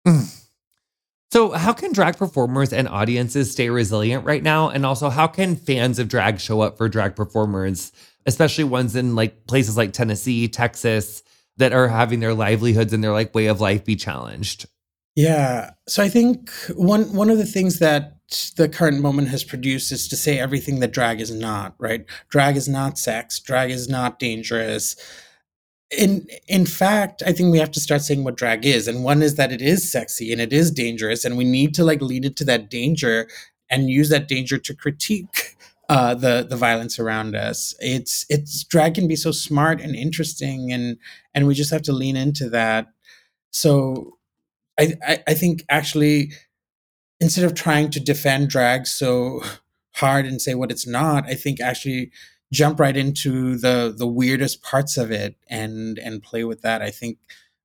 Mm. 0.08 0.48
so 1.34 1.52
how 1.52 1.74
can 1.74 1.92
drag 1.92 2.16
performers 2.18 2.72
and 2.72 2.88
audiences 2.88 3.52
stay 3.52 3.70
resilient 3.70 4.24
right 4.24 4.42
now? 4.42 4.70
And 4.70 4.86
also 4.86 5.10
how 5.10 5.28
can 5.28 5.58
fans 5.58 6.00
of 6.00 6.08
drag 6.08 6.40
show 6.40 6.62
up 6.62 6.78
for 6.78 6.88
drag 6.88 7.16
performers 7.16 7.92
especially 8.26 8.66
ones 8.66 8.96
in 8.96 9.16
like 9.16 9.48
places 9.48 9.78
like 9.78 9.94
tennessee 9.94 10.48
texas 10.48 11.24
that 11.56 11.74
are 11.74 11.88
having 11.88 12.20
their 12.20 12.34
livelihoods 12.34 12.94
and 12.94 13.04
their 13.04 13.14
like 13.14 13.34
way 13.34 13.48
of 13.48 13.60
life 13.62 13.84
be 13.86 13.96
challenged 13.96 14.68
yeah. 15.18 15.72
So 15.88 16.04
I 16.04 16.10
think 16.10 16.52
one 16.76 17.12
one 17.16 17.32
of 17.32 17.40
the 17.40 17.46
things 17.46 17.80
that 17.80 18.20
the 18.56 18.70
current 18.70 19.02
moment 19.02 19.30
has 19.30 19.44
produced 19.44 19.92
is 19.92 20.08
to 20.10 20.16
say 20.16 20.38
everything 20.38 20.80
that 20.80 20.92
drag 20.94 21.20
is 21.20 21.32
not, 21.32 21.74
right? 21.80 22.06
Drag 22.30 22.56
is 22.56 22.68
not 22.68 23.00
sex, 23.00 23.40
drag 23.40 23.72
is 23.72 23.90
not 23.90 24.20
dangerous. 24.20 24.96
In 25.90 26.28
in 26.48 26.68
fact, 26.68 27.24
I 27.26 27.34
think 27.34 27.52
we 27.52 27.58
have 27.58 27.72
to 27.72 27.80
start 27.80 28.02
saying 28.04 28.24
what 28.26 28.38
drag 28.38 28.64
is. 28.64 28.88
And 28.88 29.04
one 29.04 29.24
is 29.24 29.36
that 29.36 29.52
it 29.52 29.62
is 29.62 29.92
sexy 29.92 30.32
and 30.32 30.40
it 30.40 30.54
is 30.54 30.70
dangerous 30.70 31.26
and 31.26 31.36
we 31.36 31.46
need 31.46 31.74
to 31.76 31.84
like 31.84 32.02
lead 32.02 32.24
into 32.24 32.46
that 32.46 32.70
danger 32.70 33.28
and 33.72 33.90
use 33.90 34.10
that 34.10 34.28
danger 34.28 34.60
to 34.60 34.76
critique 34.76 35.56
uh, 35.90 36.14
the 36.14 36.46
the 36.48 36.58
violence 36.58 37.00
around 37.00 37.36
us. 37.36 37.74
It's 37.80 38.24
it's 38.30 38.64
drag 38.66 38.94
can 38.94 39.08
be 39.08 39.16
so 39.16 39.32
smart 39.32 39.82
and 39.82 39.96
interesting 39.96 40.72
and 40.72 40.98
and 41.34 41.48
we 41.48 41.56
just 41.56 41.72
have 41.72 41.82
to 41.84 41.94
lean 41.94 42.16
into 42.18 42.52
that. 42.52 42.88
So 43.52 44.17
I, 44.80 44.94
I, 45.06 45.24
I 45.28 45.34
think 45.34 45.64
actually 45.70 46.32
instead 47.20 47.46
of 47.46 47.56
trying 47.56 47.90
to 47.92 48.00
defend 48.00 48.50
drag 48.50 48.86
so 48.88 49.42
hard 49.96 50.26
and 50.26 50.42
say 50.42 50.54
what 50.54 50.72
it's 50.72 50.88
not, 50.88 51.26
I 51.26 51.34
think 51.34 51.60
actually 51.60 52.12
jump 52.54 52.80
right 52.80 52.96
into 52.96 53.58
the 53.58 53.94
the 53.96 54.08
weirdest 54.08 54.62
parts 54.64 54.98
of 54.98 55.12
it 55.12 55.36
and 55.50 55.98
and 56.00 56.24
play 56.24 56.44
with 56.44 56.62
that. 56.62 56.82
I 56.82 56.92
think 56.92 57.18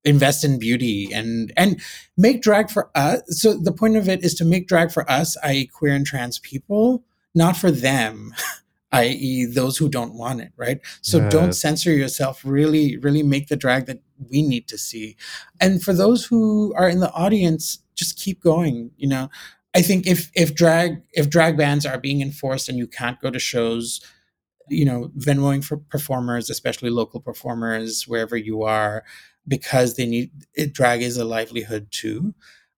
invest 0.05 0.45
in 0.45 0.59
beauty 0.59 1.11
and 1.13 1.53
and 1.57 1.81
make 2.17 2.43
drag 2.43 2.71
for 2.71 2.91
us. 2.95 3.23
So 3.29 3.55
the 3.55 3.73
point 3.73 3.97
of 3.97 4.09
it 4.09 4.25
is 4.25 4.35
to 4.35 4.45
make 4.45 4.67
drag 4.67 4.91
for 4.91 5.09
us, 5.11 5.37
i.e., 5.45 5.67
queer 5.67 5.95
and 5.95 6.07
trans 6.07 6.39
people, 6.39 7.05
not 7.35 7.57
for 7.57 7.71
them. 7.71 8.35
i.e., 8.93 9.47
those 9.47 9.79
who 9.79 9.89
don't 9.89 10.15
want 10.15 10.41
it, 10.41 10.53
right? 10.57 10.81
So 11.01 11.19
yes. 11.19 11.33
don't 11.33 11.53
censor 11.55 11.93
yourself. 11.93 12.43
Really, 12.45 12.97
really 12.99 13.23
make 13.23 13.49
the 13.49 13.57
drag 13.57 13.87
that 13.87 14.03
we 14.31 14.43
need 14.43 14.69
to 14.69 14.79
see. 14.79 15.17
And 15.61 15.83
for 15.83 15.93
those 15.93 16.27
who 16.27 16.75
are 16.77 16.89
in 16.89 17.01
the 17.01 17.13
audience, 17.13 17.79
just 17.95 18.19
keep 18.19 18.43
going. 18.43 18.91
You 18.97 19.09
know, 19.09 19.31
I 19.75 19.83
think 19.83 20.07
if 20.07 20.31
if 20.35 20.55
drag 20.55 21.03
if 21.13 21.31
drag 21.31 21.57
bans 21.57 21.87
are 21.87 21.99
being 21.99 22.21
enforced 22.21 22.69
and 22.69 22.79
you 22.79 22.87
can't 22.87 23.21
go 23.21 23.31
to 23.31 23.39
shows, 23.39 24.01
you 24.69 24.85
know, 24.85 25.11
Venmoing 25.19 25.65
for 25.65 25.79
performers, 25.79 26.51
especially 26.51 26.91
local 26.91 27.21
performers, 27.21 28.07
wherever 28.07 28.37
you 28.37 28.63
are, 28.63 29.05
because 29.49 29.97
they 29.97 30.07
need 30.07 30.31
it. 30.55 30.75
Drag 30.75 31.03
is 31.03 31.17
a 31.17 31.25
livelihood 31.25 31.89
too. 31.91 32.35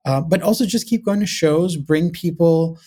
Uh, 0.06 0.20
but 0.20 0.42
also 0.42 0.66
just 0.66 0.86
keep 0.86 1.04
going 1.04 1.20
to 1.20 1.26
shows, 1.26 1.76
bring 1.76 2.10
people 2.10 2.78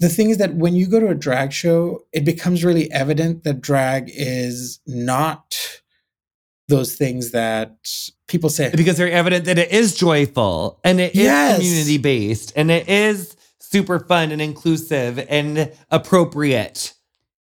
the 0.00 0.08
thing 0.08 0.30
is 0.30 0.38
that 0.38 0.54
when 0.54 0.74
you 0.74 0.86
go 0.86 0.98
to 0.98 1.08
a 1.08 1.14
drag 1.14 1.52
show, 1.52 2.06
it 2.12 2.24
becomes 2.24 2.64
really 2.64 2.90
evident 2.90 3.44
that 3.44 3.60
drag 3.60 4.10
is 4.12 4.80
not 4.86 5.80
those 6.68 6.94
things 6.96 7.32
that 7.32 7.76
people 8.26 8.48
say. 8.48 8.70
Because 8.74 8.96
they're 8.96 9.10
evident 9.10 9.44
that 9.44 9.58
it 9.58 9.70
is 9.70 9.94
joyful 9.94 10.80
and 10.84 11.00
it 11.00 11.14
yes. 11.14 11.58
is 11.60 11.68
community 11.68 11.98
based 11.98 12.52
and 12.56 12.70
it 12.70 12.88
is 12.88 13.36
super 13.58 14.00
fun 14.00 14.32
and 14.32 14.40
inclusive 14.40 15.24
and 15.28 15.70
appropriate. 15.90 16.94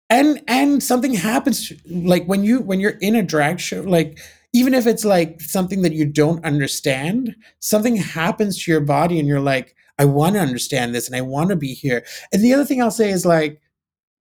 And 0.10 0.44
and 0.48 0.84
something 0.84 1.16
happens 1.16 1.74
like 1.90 2.26
when 2.26 2.44
you 2.44 2.62
when 2.62 2.80
you're 2.80 3.00
in 3.02 3.16
a 3.16 3.24
drag 3.24 3.60
show, 3.60 3.82
like 3.82 4.20
even 4.54 4.76
if 4.76 4.86
it's 4.86 5.04
like 5.04 5.42
something 5.42 5.82
that 5.82 5.94
you 5.94 6.06
don't 6.06 6.46
understand, 6.46 7.36
something 7.60 7.96
happens 7.96 8.64
to 8.64 8.72
your 8.72 8.82
body 8.82 9.18
and 9.18 9.28
you're 9.28 9.42
like, 9.42 9.75
I 9.98 10.06
want 10.06 10.36
to 10.36 10.42
understand 10.42 10.94
this 10.94 11.08
and 11.08 11.16
I 11.16 11.22
want 11.22 11.50
to 11.50 11.56
be 11.56 11.74
here. 11.74 12.06
And 12.34 12.44
the 12.44 12.54
other 12.54 12.66
thing 12.66 12.82
I'll 12.82 12.92
say 12.92 13.10
is 13.10 13.26
like, 13.26 13.62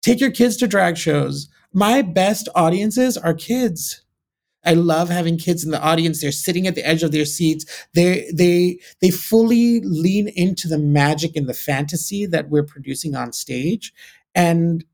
take 0.02 0.20
your 0.20 0.30
kids 0.30 0.56
to 0.58 0.68
drag 0.68 0.96
shows. 0.96 1.48
My 1.72 2.02
best 2.02 2.48
audiences 2.54 3.16
are 3.16 3.34
kids. 3.34 4.02
I 4.64 4.74
love 4.74 5.10
having 5.10 5.36
kids 5.36 5.64
in 5.64 5.70
the 5.70 5.82
audience. 5.82 6.20
They're 6.20 6.32
sitting 6.32 6.66
at 6.66 6.74
the 6.74 6.86
edge 6.86 7.02
of 7.02 7.12
their 7.12 7.24
seats. 7.24 7.66
They 7.94 8.30
they 8.32 8.78
they 9.00 9.10
fully 9.10 9.80
lean 9.80 10.28
into 10.28 10.68
the 10.68 10.78
magic 10.78 11.36
and 11.36 11.48
the 11.48 11.54
fantasy 11.54 12.24
that 12.26 12.48
we're 12.48 12.62
producing 12.62 13.14
on 13.14 13.32
stage. 13.32 13.92
And 14.34 14.84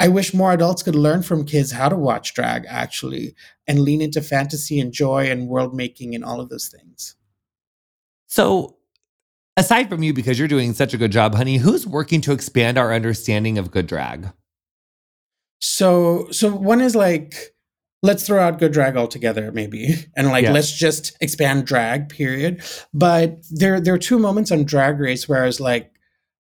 I 0.00 0.08
wish 0.08 0.34
more 0.34 0.52
adults 0.52 0.82
could 0.82 0.96
learn 0.96 1.22
from 1.22 1.44
kids 1.44 1.70
how 1.70 1.88
to 1.88 1.96
watch 1.96 2.34
drag 2.34 2.64
actually 2.68 3.34
and 3.66 3.80
lean 3.80 4.00
into 4.00 4.22
fantasy 4.22 4.80
and 4.80 4.92
joy 4.92 5.30
and 5.30 5.48
world 5.48 5.74
making 5.74 6.14
and 6.14 6.24
all 6.24 6.40
of 6.40 6.48
those 6.48 6.68
things. 6.68 7.14
So 8.26 8.76
Aside 9.56 9.88
from 9.88 10.02
you, 10.02 10.12
because 10.12 10.38
you're 10.38 10.48
doing 10.48 10.74
such 10.74 10.94
a 10.94 10.98
good 10.98 11.12
job, 11.12 11.34
honey, 11.34 11.58
who's 11.58 11.86
working 11.86 12.20
to 12.22 12.32
expand 12.32 12.76
our 12.76 12.92
understanding 12.92 13.56
of 13.56 13.70
good 13.70 13.86
drag? 13.86 14.32
So, 15.60 16.28
so 16.30 16.54
one 16.54 16.80
is 16.80 16.96
like, 16.96 17.54
let's 18.02 18.26
throw 18.26 18.42
out 18.42 18.58
good 18.58 18.72
drag 18.72 18.96
altogether, 18.96 19.52
maybe, 19.52 20.06
and 20.16 20.28
like 20.28 20.48
let's 20.48 20.76
just 20.76 21.16
expand 21.20 21.66
drag. 21.66 22.08
Period. 22.08 22.62
But 22.92 23.38
there, 23.50 23.80
there 23.80 23.94
are 23.94 23.98
two 23.98 24.18
moments 24.18 24.50
on 24.50 24.64
Drag 24.64 24.98
Race 24.98 25.28
where 25.28 25.42
I 25.42 25.46
was 25.46 25.60
like, 25.60 25.92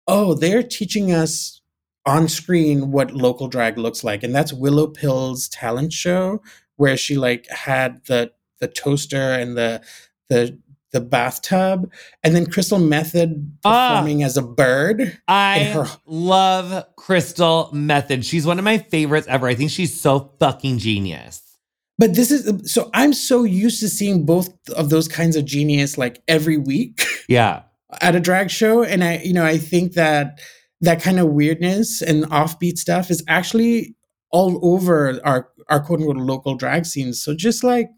oh, 0.07 0.33
they're 0.33 0.63
teaching 0.63 1.11
us 1.13 1.61
on 2.05 2.27
screen 2.27 2.91
what 2.91 3.13
local 3.13 3.47
drag 3.47 3.77
looks 3.77 4.03
like, 4.03 4.23
and 4.23 4.35
that's 4.35 4.53
Willow 4.53 4.87
Pill's 4.87 5.47
talent 5.49 5.93
show 5.93 6.41
where 6.77 6.95
she 6.95 7.17
like 7.17 7.47
had 7.49 8.05
the 8.05 8.31
the 8.59 8.67
toaster 8.67 9.33
and 9.33 9.57
the 9.57 9.81
the 10.29 10.57
the 10.97 11.05
bathtub, 11.05 11.91
and 12.23 12.35
then 12.35 12.45
Crystal 12.47 12.79
Methyd 12.79 13.51
ah. 13.63 13.89
performing 13.89 14.23
ah, 14.23 14.25
as 14.25 14.37
a 14.37 14.41
bird. 14.41 15.19
I 15.27 15.59
her- 15.65 15.87
love 16.05 16.85
Crystal 16.95 17.69
Methyd. 17.73 18.23
She's 18.23 18.45
one 18.45 18.57
of 18.57 18.65
my 18.65 18.79
favorites 18.79 19.27
ever. 19.29 19.47
I 19.47 19.55
think 19.55 19.69
she's 19.69 19.99
so 19.99 20.33
fucking 20.39 20.79
genius. 20.79 21.41
But 21.99 22.15
this 22.15 22.31
is 22.31 22.71
so 22.71 22.89
I'm 22.93 23.13
so 23.13 23.43
used 23.43 23.79
to 23.81 23.89
seeing 23.89 24.25
both 24.25 24.49
of 24.71 24.89
those 24.89 25.07
kinds 25.07 25.35
of 25.35 25.45
genius 25.45 25.97
like 25.97 26.21
every 26.27 26.57
week. 26.57 27.05
Yeah. 27.29 27.63
at 27.99 28.15
a 28.15 28.21
drag 28.21 28.49
show. 28.49 28.83
And 28.83 29.03
I, 29.03 29.17
you 29.17 29.33
know, 29.33 29.43
I 29.43 29.57
think 29.57 29.95
that 29.95 30.39
that 30.79 31.01
kind 31.01 31.19
of 31.19 31.27
weirdness 31.27 32.01
and 32.01 32.23
offbeat 32.25 32.77
stuff 32.77 33.11
is 33.11 33.21
actually 33.27 33.97
all 34.31 34.57
over 34.65 35.19
our 35.25 35.49
our 35.67 35.81
quote 35.81 35.99
unquote 35.99 36.15
local 36.15 36.55
drag 36.55 36.85
scenes. 36.85 37.21
So 37.21 37.35
just 37.35 37.65
like 37.65 37.89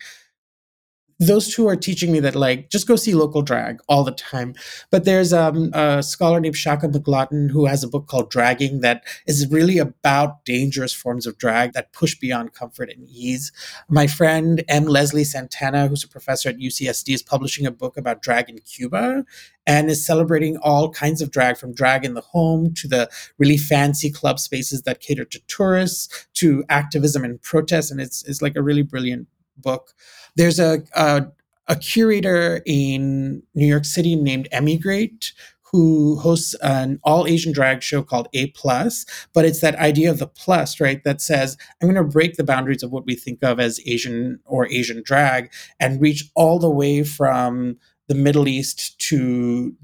those 1.19 1.53
two 1.53 1.67
are 1.67 1.75
teaching 1.75 2.11
me 2.13 2.19
that 2.21 2.35
like 2.35 2.69
just 2.69 2.87
go 2.87 2.95
see 2.95 3.13
local 3.13 3.41
drag 3.41 3.79
all 3.89 4.03
the 4.03 4.11
time. 4.11 4.55
But 4.89 5.03
there's 5.03 5.33
um, 5.33 5.71
a 5.73 6.01
scholar 6.01 6.39
named 6.39 6.55
Shaka 6.55 6.87
McGlotten 6.87 7.51
who 7.51 7.65
has 7.65 7.83
a 7.83 7.89
book 7.89 8.07
called 8.07 8.31
dragging 8.31 8.79
that 8.81 9.03
is 9.27 9.47
really 9.51 9.77
about 9.77 10.45
dangerous 10.45 10.93
forms 10.93 11.27
of 11.27 11.37
drag 11.37 11.73
that 11.73 11.91
push 11.91 12.15
beyond 12.15 12.53
comfort 12.53 12.89
and 12.89 13.07
ease. 13.09 13.51
My 13.89 14.07
friend 14.07 14.63
m. 14.69 14.85
Leslie 14.85 15.25
santana 15.25 15.87
who's 15.87 16.03
a 16.03 16.07
professor 16.07 16.49
at 16.49 16.57
ucsd 16.57 17.13
is 17.13 17.21
publishing 17.21 17.65
a 17.65 17.71
book 17.71 17.97
about 17.97 18.21
drag 18.21 18.49
in 18.49 18.59
cuba 18.59 19.25
and 19.67 19.89
is 19.89 20.05
celebrating 20.05 20.57
all 20.57 20.89
kinds 20.89 21.21
of 21.21 21.31
drag 21.31 21.57
from 21.57 21.73
drag 21.73 22.05
in 22.05 22.13
the 22.13 22.21
home 22.21 22.73
to 22.75 22.87
the 22.87 23.09
really 23.37 23.57
fancy 23.57 24.09
club 24.09 24.39
spaces 24.39 24.83
that 24.83 25.01
cater 25.01 25.25
to 25.25 25.39
tourists 25.47 26.27
to 26.33 26.63
activism 26.69 27.23
and 27.23 27.41
protest 27.41 27.91
and 27.91 27.99
it's, 27.99 28.23
it's 28.23 28.41
like 28.41 28.55
a 28.55 28.61
really 28.61 28.83
brilliant 28.83 29.27
book 29.57 29.93
there's 30.35 30.59
a, 30.59 30.83
a, 30.95 31.27
a 31.67 31.75
curator 31.75 32.61
in 32.65 33.43
New 33.55 33.67
York 33.67 33.85
City 33.85 34.15
named 34.15 34.47
Emi 34.53 34.81
Great 34.81 35.33
who 35.71 36.17
hosts 36.17 36.55
an 36.63 36.99
all 37.03 37.27
Asian 37.27 37.51
drag 37.51 37.83
show 37.83 38.01
called 38.01 38.27
A 38.33 38.47
Plus, 38.47 39.05
but 39.33 39.45
it's 39.45 39.61
that 39.61 39.75
idea 39.75 40.09
of 40.09 40.17
the 40.19 40.27
plus, 40.27 40.79
right? 40.79 41.03
That 41.03 41.21
says, 41.21 41.57
I'm 41.81 41.91
going 41.91 42.03
to 42.03 42.11
break 42.11 42.35
the 42.35 42.43
boundaries 42.43 42.83
of 42.83 42.91
what 42.91 43.05
we 43.05 43.15
think 43.15 43.43
of 43.43 43.59
as 43.59 43.79
Asian 43.85 44.39
or 44.45 44.67
Asian 44.67 45.03
drag 45.03 45.51
and 45.79 46.01
reach 46.01 46.29
all 46.35 46.59
the 46.59 46.69
way 46.69 47.03
from 47.03 47.77
the 48.07 48.15
Middle 48.15 48.47
East 48.47 48.99
to 49.09 49.75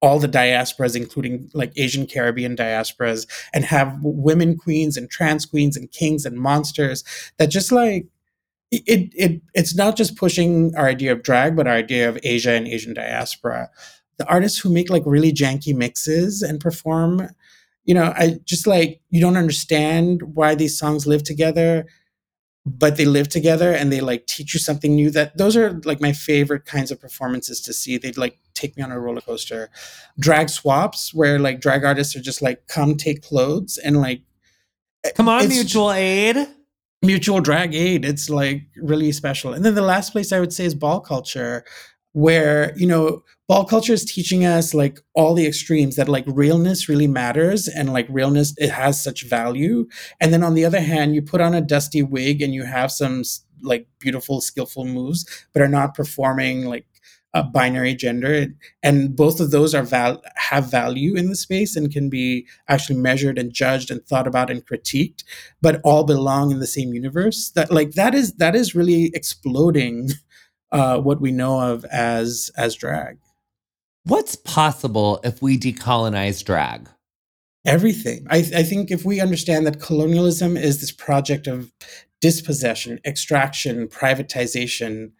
all 0.00 0.18
the 0.18 0.28
diasporas, 0.28 0.96
including 0.96 1.50
like 1.54 1.72
Asian 1.76 2.06
Caribbean 2.06 2.56
diasporas, 2.56 3.26
and 3.52 3.64
have 3.64 3.98
women 4.02 4.56
queens 4.56 4.96
and 4.96 5.10
trans 5.10 5.46
queens 5.46 5.76
and 5.76 5.90
kings 5.92 6.24
and 6.24 6.38
monsters 6.38 7.04
that 7.38 7.46
just 7.46 7.72
like 7.72 8.06
it 8.86 9.12
it 9.14 9.42
it's 9.54 9.74
not 9.74 9.96
just 9.96 10.16
pushing 10.16 10.74
our 10.76 10.86
idea 10.86 11.12
of 11.12 11.22
drag, 11.22 11.56
but 11.56 11.66
our 11.66 11.74
idea 11.74 12.08
of 12.08 12.18
Asia 12.22 12.52
and 12.52 12.66
Asian 12.66 12.94
diaspora. 12.94 13.70
The 14.18 14.26
artists 14.26 14.58
who 14.58 14.72
make 14.72 14.90
like 14.90 15.02
really 15.06 15.32
janky 15.32 15.74
mixes 15.74 16.42
and 16.42 16.60
perform, 16.60 17.28
you 17.84 17.94
know, 17.94 18.12
I 18.16 18.38
just 18.44 18.66
like 18.66 19.00
you 19.10 19.20
don't 19.20 19.36
understand 19.36 20.22
why 20.34 20.54
these 20.54 20.78
songs 20.78 21.06
live 21.06 21.22
together, 21.24 21.86
but 22.64 22.96
they 22.96 23.04
live 23.04 23.28
together 23.28 23.72
and 23.72 23.92
they 23.92 24.00
like 24.00 24.26
teach 24.26 24.54
you 24.54 24.60
something 24.60 24.94
new. 24.94 25.10
That 25.10 25.36
those 25.36 25.56
are 25.56 25.80
like 25.84 26.00
my 26.00 26.12
favorite 26.12 26.64
kinds 26.64 26.90
of 26.90 27.00
performances 27.00 27.60
to 27.62 27.72
see. 27.72 27.98
They'd 27.98 28.16
like 28.16 28.38
take 28.54 28.76
me 28.76 28.82
on 28.82 28.92
a 28.92 29.00
roller 29.00 29.20
coaster. 29.20 29.70
Drag 30.18 30.48
swaps, 30.48 31.12
where 31.12 31.38
like 31.38 31.60
drag 31.60 31.84
artists 31.84 32.16
are 32.16 32.22
just 32.22 32.40
like 32.40 32.66
come 32.68 32.96
take 32.96 33.22
clothes 33.22 33.78
and 33.78 34.00
like 34.00 34.22
come 35.14 35.28
on 35.28 35.48
mutual 35.48 35.92
aid 35.92 36.48
mutual 37.04 37.40
drag 37.40 37.74
aid 37.74 38.04
it's 38.04 38.28
like 38.30 38.62
really 38.76 39.12
special. 39.12 39.52
And 39.52 39.64
then 39.64 39.74
the 39.74 39.82
last 39.82 40.10
place 40.10 40.32
i 40.32 40.40
would 40.40 40.52
say 40.52 40.64
is 40.64 40.74
ball 40.74 41.00
culture 41.00 41.64
where 42.12 42.72
you 42.76 42.86
know 42.86 43.22
ball 43.48 43.64
culture 43.64 43.92
is 43.92 44.04
teaching 44.04 44.44
us 44.44 44.72
like 44.72 45.00
all 45.14 45.34
the 45.34 45.46
extremes 45.46 45.96
that 45.96 46.08
like 46.08 46.24
realness 46.28 46.88
really 46.88 47.08
matters 47.08 47.68
and 47.68 47.92
like 47.92 48.06
realness 48.08 48.54
it 48.56 48.70
has 48.70 49.02
such 49.02 49.24
value. 49.24 49.86
And 50.20 50.32
then 50.32 50.42
on 50.42 50.54
the 50.54 50.64
other 50.64 50.80
hand 50.80 51.14
you 51.14 51.22
put 51.22 51.40
on 51.40 51.54
a 51.54 51.60
dusty 51.60 52.02
wig 52.02 52.40
and 52.40 52.54
you 52.54 52.64
have 52.64 52.90
some 52.90 53.22
like 53.62 53.86
beautiful 53.98 54.40
skillful 54.40 54.84
moves 54.84 55.24
but 55.52 55.62
are 55.62 55.68
not 55.68 55.94
performing 55.94 56.66
like 56.66 56.86
a 57.34 57.42
binary 57.42 57.94
gender 57.94 58.46
and 58.82 59.16
both 59.16 59.40
of 59.40 59.50
those 59.50 59.74
are 59.74 59.82
val- 59.82 60.22
have 60.36 60.70
value 60.70 61.16
in 61.16 61.28
the 61.28 61.36
space 61.36 61.74
and 61.74 61.92
can 61.92 62.08
be 62.08 62.46
actually 62.68 62.96
measured 62.96 63.38
and 63.38 63.52
judged 63.52 63.90
and 63.90 64.04
thought 64.06 64.28
about 64.28 64.50
and 64.50 64.64
critiqued 64.64 65.24
but 65.60 65.80
all 65.82 66.04
belong 66.04 66.52
in 66.52 66.60
the 66.60 66.66
same 66.66 66.94
universe. 66.94 67.50
That 67.50 67.72
like 67.72 67.92
that 67.92 68.14
is 68.14 68.34
that 68.34 68.54
is 68.54 68.74
really 68.74 69.10
exploding 69.14 70.10
uh, 70.72 70.98
what 71.00 71.20
we 71.20 71.32
know 71.32 71.60
of 71.60 71.84
as 71.86 72.50
as 72.56 72.76
drag. 72.76 73.18
What's 74.04 74.36
possible 74.36 75.20
if 75.24 75.42
we 75.42 75.58
decolonize 75.58 76.44
drag? 76.44 76.88
Everything. 77.66 78.26
I, 78.28 78.38
I 78.54 78.62
think 78.62 78.90
if 78.90 79.06
we 79.06 79.20
understand 79.20 79.66
that 79.66 79.80
colonialism 79.80 80.56
is 80.58 80.80
this 80.80 80.92
project 80.92 81.46
of 81.46 81.72
dispossession 82.20 83.00
extraction 83.04 83.86
privatization 83.86 85.10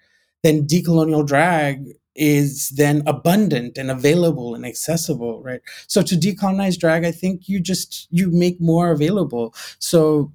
then 0.43 0.67
decolonial 0.67 1.27
drag 1.27 1.93
is 2.15 2.71
then 2.71 3.03
abundant 3.07 3.77
and 3.79 3.91
available 3.91 4.55
and 4.55 4.65
accessible 4.65 5.43
right? 5.43 5.61
So 5.87 6.03
to 6.03 6.15
decolonize 6.15 6.79
drag 6.79 7.05
i 7.05 7.12
think 7.12 7.49
you 7.49 7.61
just 7.61 8.09
you 8.11 8.31
make 8.31 8.61
more 8.61 8.91
available. 8.91 9.55
So 9.79 10.33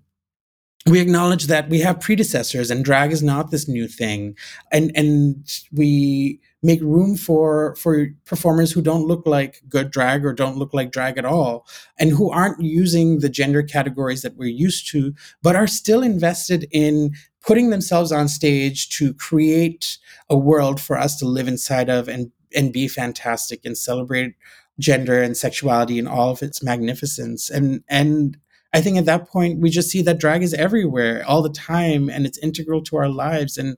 we 0.85 0.99
acknowledge 0.99 1.47
that 1.47 1.69
we 1.69 1.79
have 1.79 1.99
predecessors 1.99 2.71
and 2.71 2.85
drag 2.85 3.11
is 3.11 3.21
not 3.21 3.51
this 3.51 3.67
new 3.67 3.87
thing. 3.87 4.35
And 4.71 4.91
and 4.95 5.61
we 5.71 6.39
make 6.61 6.81
room 6.81 7.15
for 7.15 7.75
for 7.75 8.07
performers 8.25 8.71
who 8.71 8.81
don't 8.81 9.07
look 9.07 9.25
like 9.25 9.61
good 9.69 9.91
drag 9.91 10.25
or 10.25 10.33
don't 10.33 10.57
look 10.57 10.73
like 10.73 10.91
drag 10.91 11.17
at 11.17 11.25
all 11.25 11.65
and 11.97 12.11
who 12.11 12.29
aren't 12.29 12.61
using 12.61 13.19
the 13.19 13.29
gender 13.29 13.63
categories 13.63 14.21
that 14.23 14.35
we're 14.35 14.49
used 14.49 14.89
to 14.91 15.13
but 15.41 15.55
are 15.55 15.67
still 15.67 16.01
invested 16.03 16.67
in 16.71 17.13
putting 17.49 17.71
themselves 17.71 18.11
on 18.11 18.27
stage 18.27 18.89
to 18.89 19.11
create 19.15 19.97
a 20.29 20.37
world 20.37 20.79
for 20.79 20.95
us 20.95 21.17
to 21.17 21.25
live 21.25 21.47
inside 21.47 21.89
of 21.89 22.07
and 22.07 22.31
and 22.55 22.71
be 22.71 22.87
fantastic 22.87 23.61
and 23.65 23.75
celebrate 23.75 24.35
gender 24.77 25.19
and 25.19 25.35
sexuality 25.35 25.97
in 25.97 26.05
all 26.05 26.29
of 26.29 26.43
its 26.43 26.61
magnificence. 26.61 27.49
And 27.49 27.83
and 27.89 28.37
I 28.71 28.81
think 28.81 28.99
at 28.99 29.05
that 29.05 29.27
point 29.27 29.61
we 29.61 29.71
just 29.71 29.89
see 29.89 30.03
that 30.03 30.19
drag 30.19 30.43
is 30.43 30.53
everywhere 30.53 31.23
all 31.27 31.41
the 31.41 31.49
time 31.49 32.07
and 32.07 32.27
it's 32.27 32.37
integral 32.37 32.83
to 32.83 32.97
our 32.97 33.09
lives. 33.09 33.57
And 33.57 33.77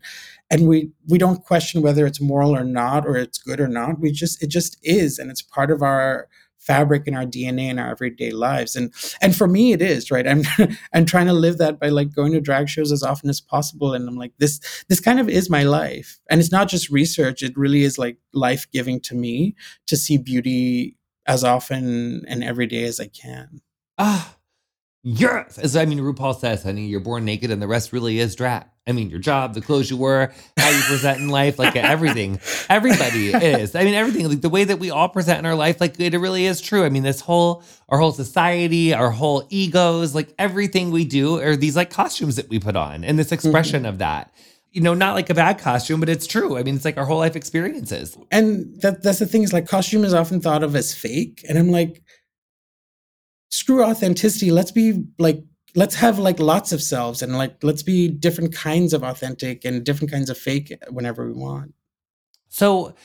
and 0.49 0.67
we 0.67 0.91
we 1.07 1.17
don't 1.17 1.45
question 1.45 1.81
whether 1.81 2.05
it's 2.05 2.19
moral 2.19 2.53
or 2.53 2.65
not 2.65 3.07
or 3.07 3.15
it's 3.15 3.37
good 3.37 3.61
or 3.61 3.69
not. 3.69 4.01
We 4.01 4.11
just 4.11 4.43
it 4.43 4.47
just 4.47 4.77
is 4.83 5.17
and 5.17 5.31
it's 5.31 5.41
part 5.41 5.71
of 5.71 5.81
our 5.81 6.27
fabric 6.61 7.07
in 7.07 7.15
our 7.15 7.25
DNA 7.25 7.69
in 7.69 7.79
our 7.79 7.89
everyday 7.89 8.31
lives. 8.31 8.75
And 8.75 8.93
and 9.19 9.35
for 9.35 9.47
me 9.47 9.73
it 9.73 9.81
is, 9.81 10.11
right? 10.11 10.27
I'm 10.27 10.43
I'm 10.93 11.05
trying 11.05 11.25
to 11.27 11.33
live 11.33 11.57
that 11.57 11.79
by 11.79 11.89
like 11.89 12.13
going 12.13 12.31
to 12.33 12.39
drag 12.39 12.69
shows 12.69 12.91
as 12.91 13.03
often 13.03 13.29
as 13.29 13.41
possible. 13.41 13.93
And 13.93 14.07
I'm 14.07 14.15
like, 14.15 14.33
this 14.37 14.59
this 14.87 14.99
kind 14.99 15.19
of 15.19 15.27
is 15.27 15.49
my 15.49 15.63
life. 15.63 16.19
And 16.29 16.39
it's 16.39 16.51
not 16.51 16.69
just 16.69 16.89
research, 16.89 17.43
it 17.43 17.57
really 17.57 17.83
is 17.83 17.97
like 17.97 18.17
life 18.33 18.67
giving 18.71 18.99
to 19.01 19.15
me 19.15 19.55
to 19.87 19.97
see 19.97 20.17
beauty 20.17 20.97
as 21.25 21.43
often 21.43 22.23
and 22.27 22.43
every 22.43 22.67
day 22.67 22.83
as 22.83 22.99
I 22.99 23.07
can. 23.07 23.61
Ah, 23.97 24.37
yes. 25.03 25.57
As 25.57 25.75
I 25.75 25.85
mean, 25.85 25.99
RuPaul 25.99 26.39
says, 26.39 26.63
honey, 26.63 26.87
you're 26.87 26.99
born 26.99 27.25
naked 27.25 27.51
and 27.51 27.61
the 27.61 27.67
rest 27.67 27.93
really 27.93 28.19
is 28.19 28.35
drag. 28.35 28.65
I 28.87 28.93
mean, 28.93 29.11
your 29.11 29.19
job, 29.19 29.53
the 29.53 29.61
clothes 29.61 29.91
you 29.91 29.97
wear, 29.97 30.33
how 30.57 30.69
you 30.69 30.81
present 30.83 31.19
in 31.19 31.29
life, 31.29 31.59
like 31.59 31.75
everything. 31.75 32.39
Everybody 32.67 33.29
is. 33.29 33.75
I 33.75 33.83
mean, 33.83 33.93
everything, 33.93 34.27
like 34.27 34.41
the 34.41 34.49
way 34.49 34.63
that 34.63 34.79
we 34.79 34.89
all 34.89 35.07
present 35.07 35.37
in 35.37 35.45
our 35.45 35.55
life, 35.55 35.79
like 35.79 35.99
it 35.99 36.17
really 36.17 36.45
is 36.47 36.61
true. 36.61 36.83
I 36.83 36.89
mean, 36.89 37.03
this 37.03 37.21
whole, 37.21 37.63
our 37.89 37.99
whole 37.99 38.11
society, 38.11 38.93
our 38.93 39.11
whole 39.11 39.45
egos, 39.49 40.15
like 40.15 40.33
everything 40.39 40.89
we 40.89 41.05
do 41.05 41.39
are 41.39 41.55
these 41.55 41.75
like 41.75 41.91
costumes 41.91 42.37
that 42.37 42.49
we 42.49 42.59
put 42.59 42.75
on 42.75 43.03
and 43.03 43.19
this 43.19 43.31
expression 43.31 43.83
mm-hmm. 43.83 43.89
of 43.89 43.97
that 43.99 44.33
you 44.71 44.79
know, 44.81 44.93
not 44.93 45.15
like 45.15 45.29
a 45.29 45.33
bad 45.33 45.59
costume, 45.59 45.99
but 45.99 46.07
it's 46.09 46.25
true. 46.25 46.57
I 46.57 46.63
mean, 46.63 46.75
it's 46.75 46.85
like 46.85 46.97
our 46.97 47.05
whole 47.05 47.17
life 47.17 47.35
experiences. 47.35 48.17
And 48.31 48.79
that 48.81 49.03
that's 49.03 49.19
the 49.19 49.25
thing 49.25 49.43
is 49.43 49.51
like 49.51 49.67
costume 49.67 50.05
is 50.05 50.13
often 50.13 50.39
thought 50.39 50.63
of 50.63 50.75
as 50.75 50.93
fake. 50.93 51.43
And 51.47 51.57
I'm 51.57 51.71
like, 51.71 52.01
screw 53.49 53.83
authenticity. 53.83 54.49
Let's 54.49 54.71
be 54.71 55.03
like 55.19 55.43
let's 55.75 55.95
have 55.95 56.19
like 56.19 56.39
lots 56.39 56.71
of 56.71 56.81
selves 56.81 57.21
and 57.21 57.37
like 57.37 57.63
let's 57.63 57.83
be 57.83 58.07
different 58.07 58.53
kinds 58.53 58.93
of 58.93 59.03
authentic 59.03 59.65
and 59.65 59.83
different 59.83 60.11
kinds 60.11 60.29
of 60.29 60.37
fake 60.37 60.73
whenever 60.89 61.25
we 61.25 61.33
want. 61.33 61.73
So 62.49 62.95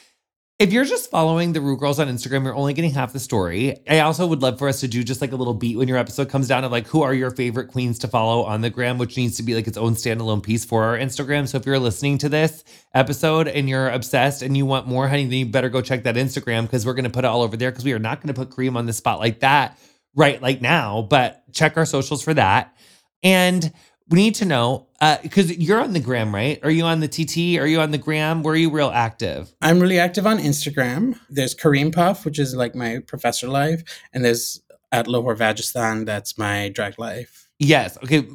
if 0.59 0.73
you're 0.73 0.87
just 0.87 1.11
following 1.11 1.53
the 1.53 1.61
Ru 1.61 1.77
Girls 1.77 2.01
on 2.01 2.09
Instagram, 2.09 2.45
you're 2.45 2.55
only 2.55 2.73
getting 2.73 2.91
half 2.91 3.13
the 3.13 3.21
story. 3.21 3.77
I 3.87 3.99
also 3.99 4.27
would 4.27 4.41
love 4.41 4.59
for 4.59 4.69
us 4.69 4.81
to 4.81 4.89
do 4.89 5.05
just 5.05 5.21
like 5.21 5.33
a 5.33 5.37
little 5.37 5.53
beat 5.53 5.77
when 5.77 5.87
your 5.87 5.99
episode 5.99 6.31
comes 6.31 6.49
down 6.49 6.65
of 6.65 6.73
like 6.73 6.87
who 6.87 7.03
are 7.03 7.13
your 7.13 7.31
favorite 7.31 7.69
queens 7.69 7.99
to 7.99 8.09
follow 8.09 8.43
on 8.43 8.63
the 8.63 8.71
gram, 8.71 8.97
which 8.97 9.19
needs 9.19 9.37
to 9.37 9.43
be 9.43 9.55
like 9.55 9.67
its 9.67 9.77
own 9.77 9.95
standalone 9.95 10.43
piece 10.43 10.65
for 10.65 10.85
our 10.85 10.97
Instagram. 10.97 11.47
So 11.47 11.59
if 11.59 11.67
you're 11.67 11.79
listening 11.79 12.17
to 12.19 12.31
this 12.31 12.65
episode 12.95 13.49
and 13.49 13.69
you're 13.69 13.91
obsessed 13.91 14.41
and 14.41 14.57
you 14.57 14.65
want 14.65 14.87
more, 14.87 15.09
honey, 15.09 15.25
then 15.25 15.39
you 15.39 15.47
better 15.47 15.69
go 15.69 15.83
check 15.83 16.05
that 16.05 16.15
Instagram 16.15 16.63
because 16.63 16.87
we're 16.87 16.95
gonna 16.95 17.11
put 17.11 17.27
it 17.27 17.29
all 17.29 17.43
over 17.43 17.59
there 17.59 17.71
because 17.71 17.85
we 17.85 17.93
are 17.93 17.99
not 17.99 18.23
gonna 18.23 18.33
put 18.33 18.49
Kareem 18.49 18.77
on 18.77 18.87
the 18.87 18.95
spot 18.95 19.21
like 19.21 19.41
that 19.41 19.79
right 20.17 20.43
like 20.43 20.61
now, 20.61 21.03
but 21.03 21.43
check 21.53 21.77
our 21.77 21.87
socials 21.87 22.23
for 22.23 22.35
that. 22.35 22.77
And 23.23 23.73
we 24.09 24.19
need 24.19 24.35
to 24.37 24.45
know 24.45 24.89
because 25.23 25.51
uh, 25.51 25.55
you're 25.59 25.81
on 25.81 25.93
the 25.93 26.01
gram, 26.01 26.35
right? 26.35 26.59
Are 26.63 26.71
you 26.71 26.85
on 26.85 27.01
the 27.01 27.09
TT? 27.09 27.61
Are 27.61 27.67
you 27.67 27.81
on 27.81 27.91
the 27.91 27.99
gram? 27.99 28.43
Where 28.43 28.55
are 28.55 28.57
you 28.57 28.71
real 28.71 28.91
active? 28.93 29.53
I'm 29.61 29.81
really 29.81 29.99
active 29.99 30.27
on 30.27 30.39
Instagram. 30.39 31.19
There's 31.29 31.55
Kareem 31.55 31.95
Puff, 31.95 32.25
which 32.25 32.39
is 32.39 32.55
like 32.55 32.75
my 32.75 33.01
professor 33.07 33.49
life, 33.49 33.83
and 34.13 34.25
there's 34.25 34.63
at 34.93 35.07
LaWhore 35.07 35.37
Vagistan, 35.37 36.07
that's 36.07 36.39
my 36.39 36.69
drag 36.71 36.99
life. 36.99 37.49
Yes. 37.59 37.99
Okay. 37.99 38.27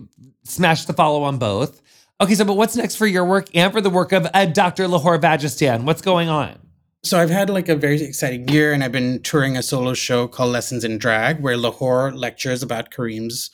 Smash 0.44 0.86
the 0.86 0.94
follow 0.94 1.24
on 1.24 1.38
both. 1.38 1.82
Okay. 2.20 2.36
So, 2.36 2.46
but 2.46 2.56
what's 2.58 2.76
next 2.76 2.96
for 2.96 3.08
your 3.08 3.26
work 3.26 3.48
and 3.56 3.72
for 3.72 3.82
the 3.82 3.90
work 3.90 4.12
of 4.12 4.28
uh, 4.34 4.46
Dr. 4.46 4.86
LaWhore 4.86 5.20
Vagistan? 5.20 5.84
What's 5.84 6.02
going 6.02 6.30
on? 6.30 6.61
So 7.04 7.18
I've 7.20 7.32
had 7.32 7.50
like 7.50 7.68
a 7.68 7.76
very 7.76 8.00
exciting 8.04 8.48
year, 8.48 8.74
and 8.74 8.84
I've 8.84 8.92
been 8.92 9.24
touring 9.24 9.58
a 9.58 9.64
solo 9.64 9.96
show 9.96 10.28
called 10.28 10.52
Lessons 10.52 10.84
in 10.84 11.00
Drag, 11.00 11.40
where 11.40 11.58
LaWhore 11.58 12.16
lectures 12.16 12.62
about 12.62 12.92
Kareem's 12.92 13.50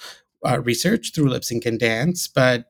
uh, 0.45 0.59
research 0.59 1.13
through 1.15 1.29
lip 1.29 1.45
sync 1.45 1.65
and 1.65 1.79
dance. 1.79 2.27
But 2.27 2.65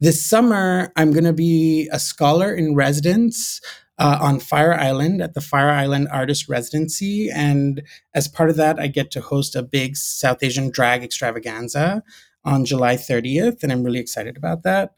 this 0.00 0.24
summer, 0.24 0.90
I'm 0.96 1.12
going 1.12 1.24
to 1.24 1.34
be 1.34 1.90
a 1.92 1.98
scholar 1.98 2.54
in 2.54 2.74
residence 2.74 3.60
uh, 3.98 4.18
on 4.18 4.40
Fire 4.40 4.72
Island 4.72 5.20
at 5.20 5.34
the 5.34 5.42
Fire 5.42 5.70
Island 5.70 6.08
Artist 6.10 6.48
Residency. 6.48 7.28
And 7.30 7.82
as 8.14 8.26
part 8.26 8.48
of 8.48 8.56
that, 8.56 8.80
I 8.80 8.86
get 8.86 9.10
to 9.12 9.20
host 9.20 9.54
a 9.54 9.62
big 9.62 9.94
South 9.94 10.42
Asian 10.42 10.70
drag 10.70 11.04
extravaganza 11.04 12.02
on 12.44 12.64
July 12.64 12.96
30th. 12.96 13.62
And 13.62 13.70
I'm 13.70 13.84
really 13.84 14.00
excited 14.00 14.38
about 14.38 14.62
that. 14.62 14.94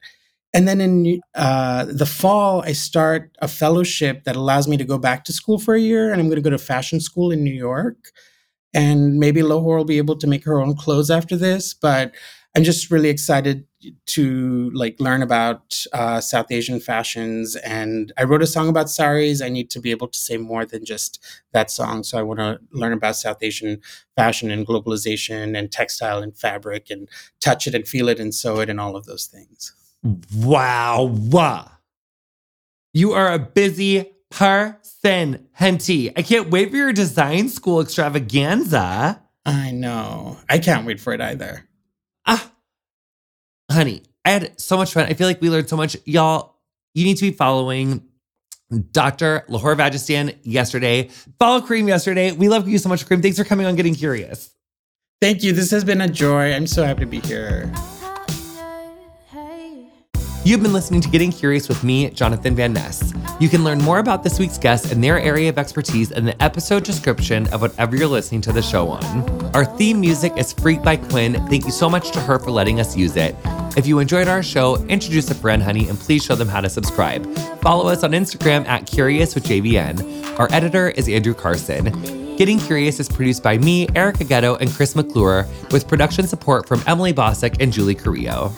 And 0.55 0.67
then 0.67 0.81
in 0.81 1.21
uh, 1.35 1.85
the 1.85 2.07
fall, 2.07 2.63
I 2.63 2.73
start 2.73 3.37
a 3.41 3.49
fellowship 3.49 4.25
that 4.25 4.37
allows 4.37 4.67
me 4.67 4.77
to 4.79 4.85
go 4.85 4.97
back 4.97 5.25
to 5.25 5.33
school 5.33 5.59
for 5.59 5.75
a 5.75 5.81
year. 5.81 6.11
And 6.11 6.21
I'm 6.21 6.29
going 6.29 6.37
to 6.37 6.43
go 6.43 6.51
to 6.51 6.59
fashion 6.59 7.01
school 7.01 7.31
in 7.31 7.45
New 7.45 7.55
York. 7.55 8.11
And 8.75 9.19
maybe 9.19 9.41
LaWhore 9.43 9.79
will 9.79 9.85
be 9.85 9.99
able 9.99 10.17
to 10.17 10.27
make 10.27 10.45
her 10.45 10.61
own 10.61 10.77
clothes 10.77 11.11
after 11.11 11.37
this. 11.37 11.75
But 11.75 12.15
I'm 12.57 12.65
just 12.65 12.91
really 12.91 13.11
excited 13.11 13.67
to 14.07 14.71
like 14.75 14.97
learn 14.99 15.23
about 15.23 15.85
uh, 15.93 16.21
South 16.21 16.51
Asian 16.51 16.81
fashions. 16.81 17.57
And 17.57 18.13
I 18.19 18.25
wrote 18.25 18.43
a 18.43 18.47
song 18.47 18.69
about 18.69 18.91
saris. 18.91 19.43
I 19.43 19.49
need 19.49 19.71
to 19.71 19.81
be 19.81 19.91
able 19.91 20.09
to 20.09 20.19
say 20.19 20.37
more 20.39 20.65
than 20.67 20.85
just 20.85 21.23
that 21.53 21.71
song. 21.71 22.03
So 22.03 22.19
I 22.19 22.23
want 22.23 22.41
to 22.41 22.59
learn 22.73 22.93
about 22.93 23.17
South 23.17 23.43
Asian 23.43 23.81
fashion 24.17 24.51
and 24.51 24.67
globalization 24.67 25.57
and 25.57 25.71
textile 25.71 26.23
and 26.23 26.37
fabric 26.37 26.91
and 26.91 27.09
touch 27.41 27.67
it 27.67 27.75
and 27.75 27.87
feel 27.87 28.09
it 28.09 28.19
and 28.21 28.35
sew 28.35 28.61
it 28.61 28.71
and 28.71 28.81
all 28.81 28.97
of 28.97 29.07
those 29.07 29.27
things. 29.27 29.75
Wow. 30.35 31.71
You 32.93 33.13
are 33.13 33.33
a 33.33 33.39
busy 33.39 34.11
person, 34.31 35.49
Henty. 35.53 36.17
I 36.17 36.23
can't 36.23 36.51
wait 36.51 36.71
for 36.71 36.77
your 36.77 36.93
design 36.93 37.49
school 37.49 37.81
extravaganza. 37.81 39.23
I 39.45 39.71
know. 39.71 40.39
I 40.49 40.59
can't 40.59 40.87
wait 40.87 41.01
for 41.01 41.13
it 41.13 41.21
either. 41.21 41.69
Ah, 42.27 42.51
honey, 43.71 44.03
I 44.25 44.31
had 44.31 44.61
so 44.61 44.77
much 44.77 44.93
fun. 44.93 45.07
I 45.07 45.15
feel 45.15 45.27
like 45.27 45.41
we 45.41 45.51
learned 45.51 45.69
so 45.69 45.77
much. 45.77 45.97
Y'all, 46.05 46.57
you 46.95 47.05
need 47.05 47.17
to 47.19 47.31
be 47.31 47.33
following 47.33 48.03
Dr. 48.91 49.45
LaWhore 49.49 49.77
Vagistan 49.77 50.37
yesterday. 50.43 51.09
Follow 51.39 51.61
Kareem 51.61 51.87
yesterday. 51.87 52.33
We 52.33 52.49
love 52.49 52.69
you 52.69 52.79
so 52.79 52.89
much, 52.89 53.07
Kareem. 53.07 53.23
Thanks 53.23 53.39
for 53.39 53.45
coming 53.45 53.67
on 53.67 53.77
Getting 53.77 53.95
Curious. 53.95 54.53
Thank 55.21 55.43
you. 55.43 55.53
This 55.53 55.71
has 55.71 55.85
been 55.85 56.01
a 56.01 56.09
joy. 56.09 56.53
I'm 56.53 56.67
so 56.67 56.85
happy 56.85 57.01
to 57.01 57.07
be 57.07 57.21
here. 57.21 57.73
You've 60.47 60.63
been 60.63 60.73
listening 60.73 61.01
to 61.01 61.09
Getting 61.09 61.33
Curious 61.33 61.69
with 61.69 61.83
me, 61.83 62.09
Jonathan 62.11 62.55
Van 62.55 62.73
Ness. 62.73 63.13
You 63.41 63.49
can 63.49 63.65
learn 63.65 63.79
more 63.79 63.99
about 63.99 64.23
this 64.23 64.39
week's 64.39 64.59
guest 64.59 64.93
and 64.93 65.03
their 65.03 65.19
area 65.19 65.49
of 65.49 65.59
expertise 65.59 66.13
in 66.13 66.25
the 66.25 66.41
episode 66.41 66.85
description 66.85 67.49
of 67.53 67.63
whatever 67.63 67.97
you're 67.97 68.07
listening 68.07 68.43
to 68.43 68.53
the 68.53 68.63
show 68.63 68.89
on. 68.89 69.05
Our 69.57 69.65
theme 69.65 70.01
music 70.01 70.35
is 70.37 70.53
Freak 70.53 70.85
by 70.85 70.99
Quinn. 70.99 71.35
Thank 71.49 71.65
you 71.65 71.73
so 71.73 71.91
much 71.91 72.13
to 72.13 72.21
her 72.21 72.39
for 72.39 72.53
letting 72.53 72.79
us 72.79 72.97
use 72.97 73.17
it. 73.17 73.35
If 73.77 73.89
you 73.89 73.99
enjoyed 73.99 74.29
our 74.29 74.41
show, 74.41 74.77
introduce 74.85 75.29
a 75.33 75.35
friend, 75.35 75.61
honey, 75.61 75.89
and 75.89 75.99
please 75.99 76.25
show 76.25 76.37
them 76.37 76.47
how 76.47 76.61
to 76.61 76.71
subscribe. 76.71 77.27
Follow 77.61 77.89
us 77.89 78.05
on 78.05 78.13
Instagram 78.13 78.65
at 78.69 78.87
Curious 78.87 79.35
with 79.35 79.47
JVN. 79.47 80.39
Our 80.39 80.47
editor 80.53 80.91
is 80.91 81.09
Andrew 81.09 81.35
Carson. 81.35 82.37
Getting 82.37 82.61
Curious 82.61 83.01
is 83.01 83.09
produced 83.09 83.43
by 83.43 83.59
me, 83.59 83.89
Erica 83.97 84.23
Getto, 84.23 84.61
and 84.61 84.71
Chris 84.71 84.95
McClure, 84.95 85.45
with 85.73 85.89
production 85.89 86.29
support 86.29 86.69
from 86.69 86.85
Emily 86.87 87.13
Bossack 87.13 87.61
and 87.61 87.73
Julie 87.73 87.97
Carrillo. 87.97 88.53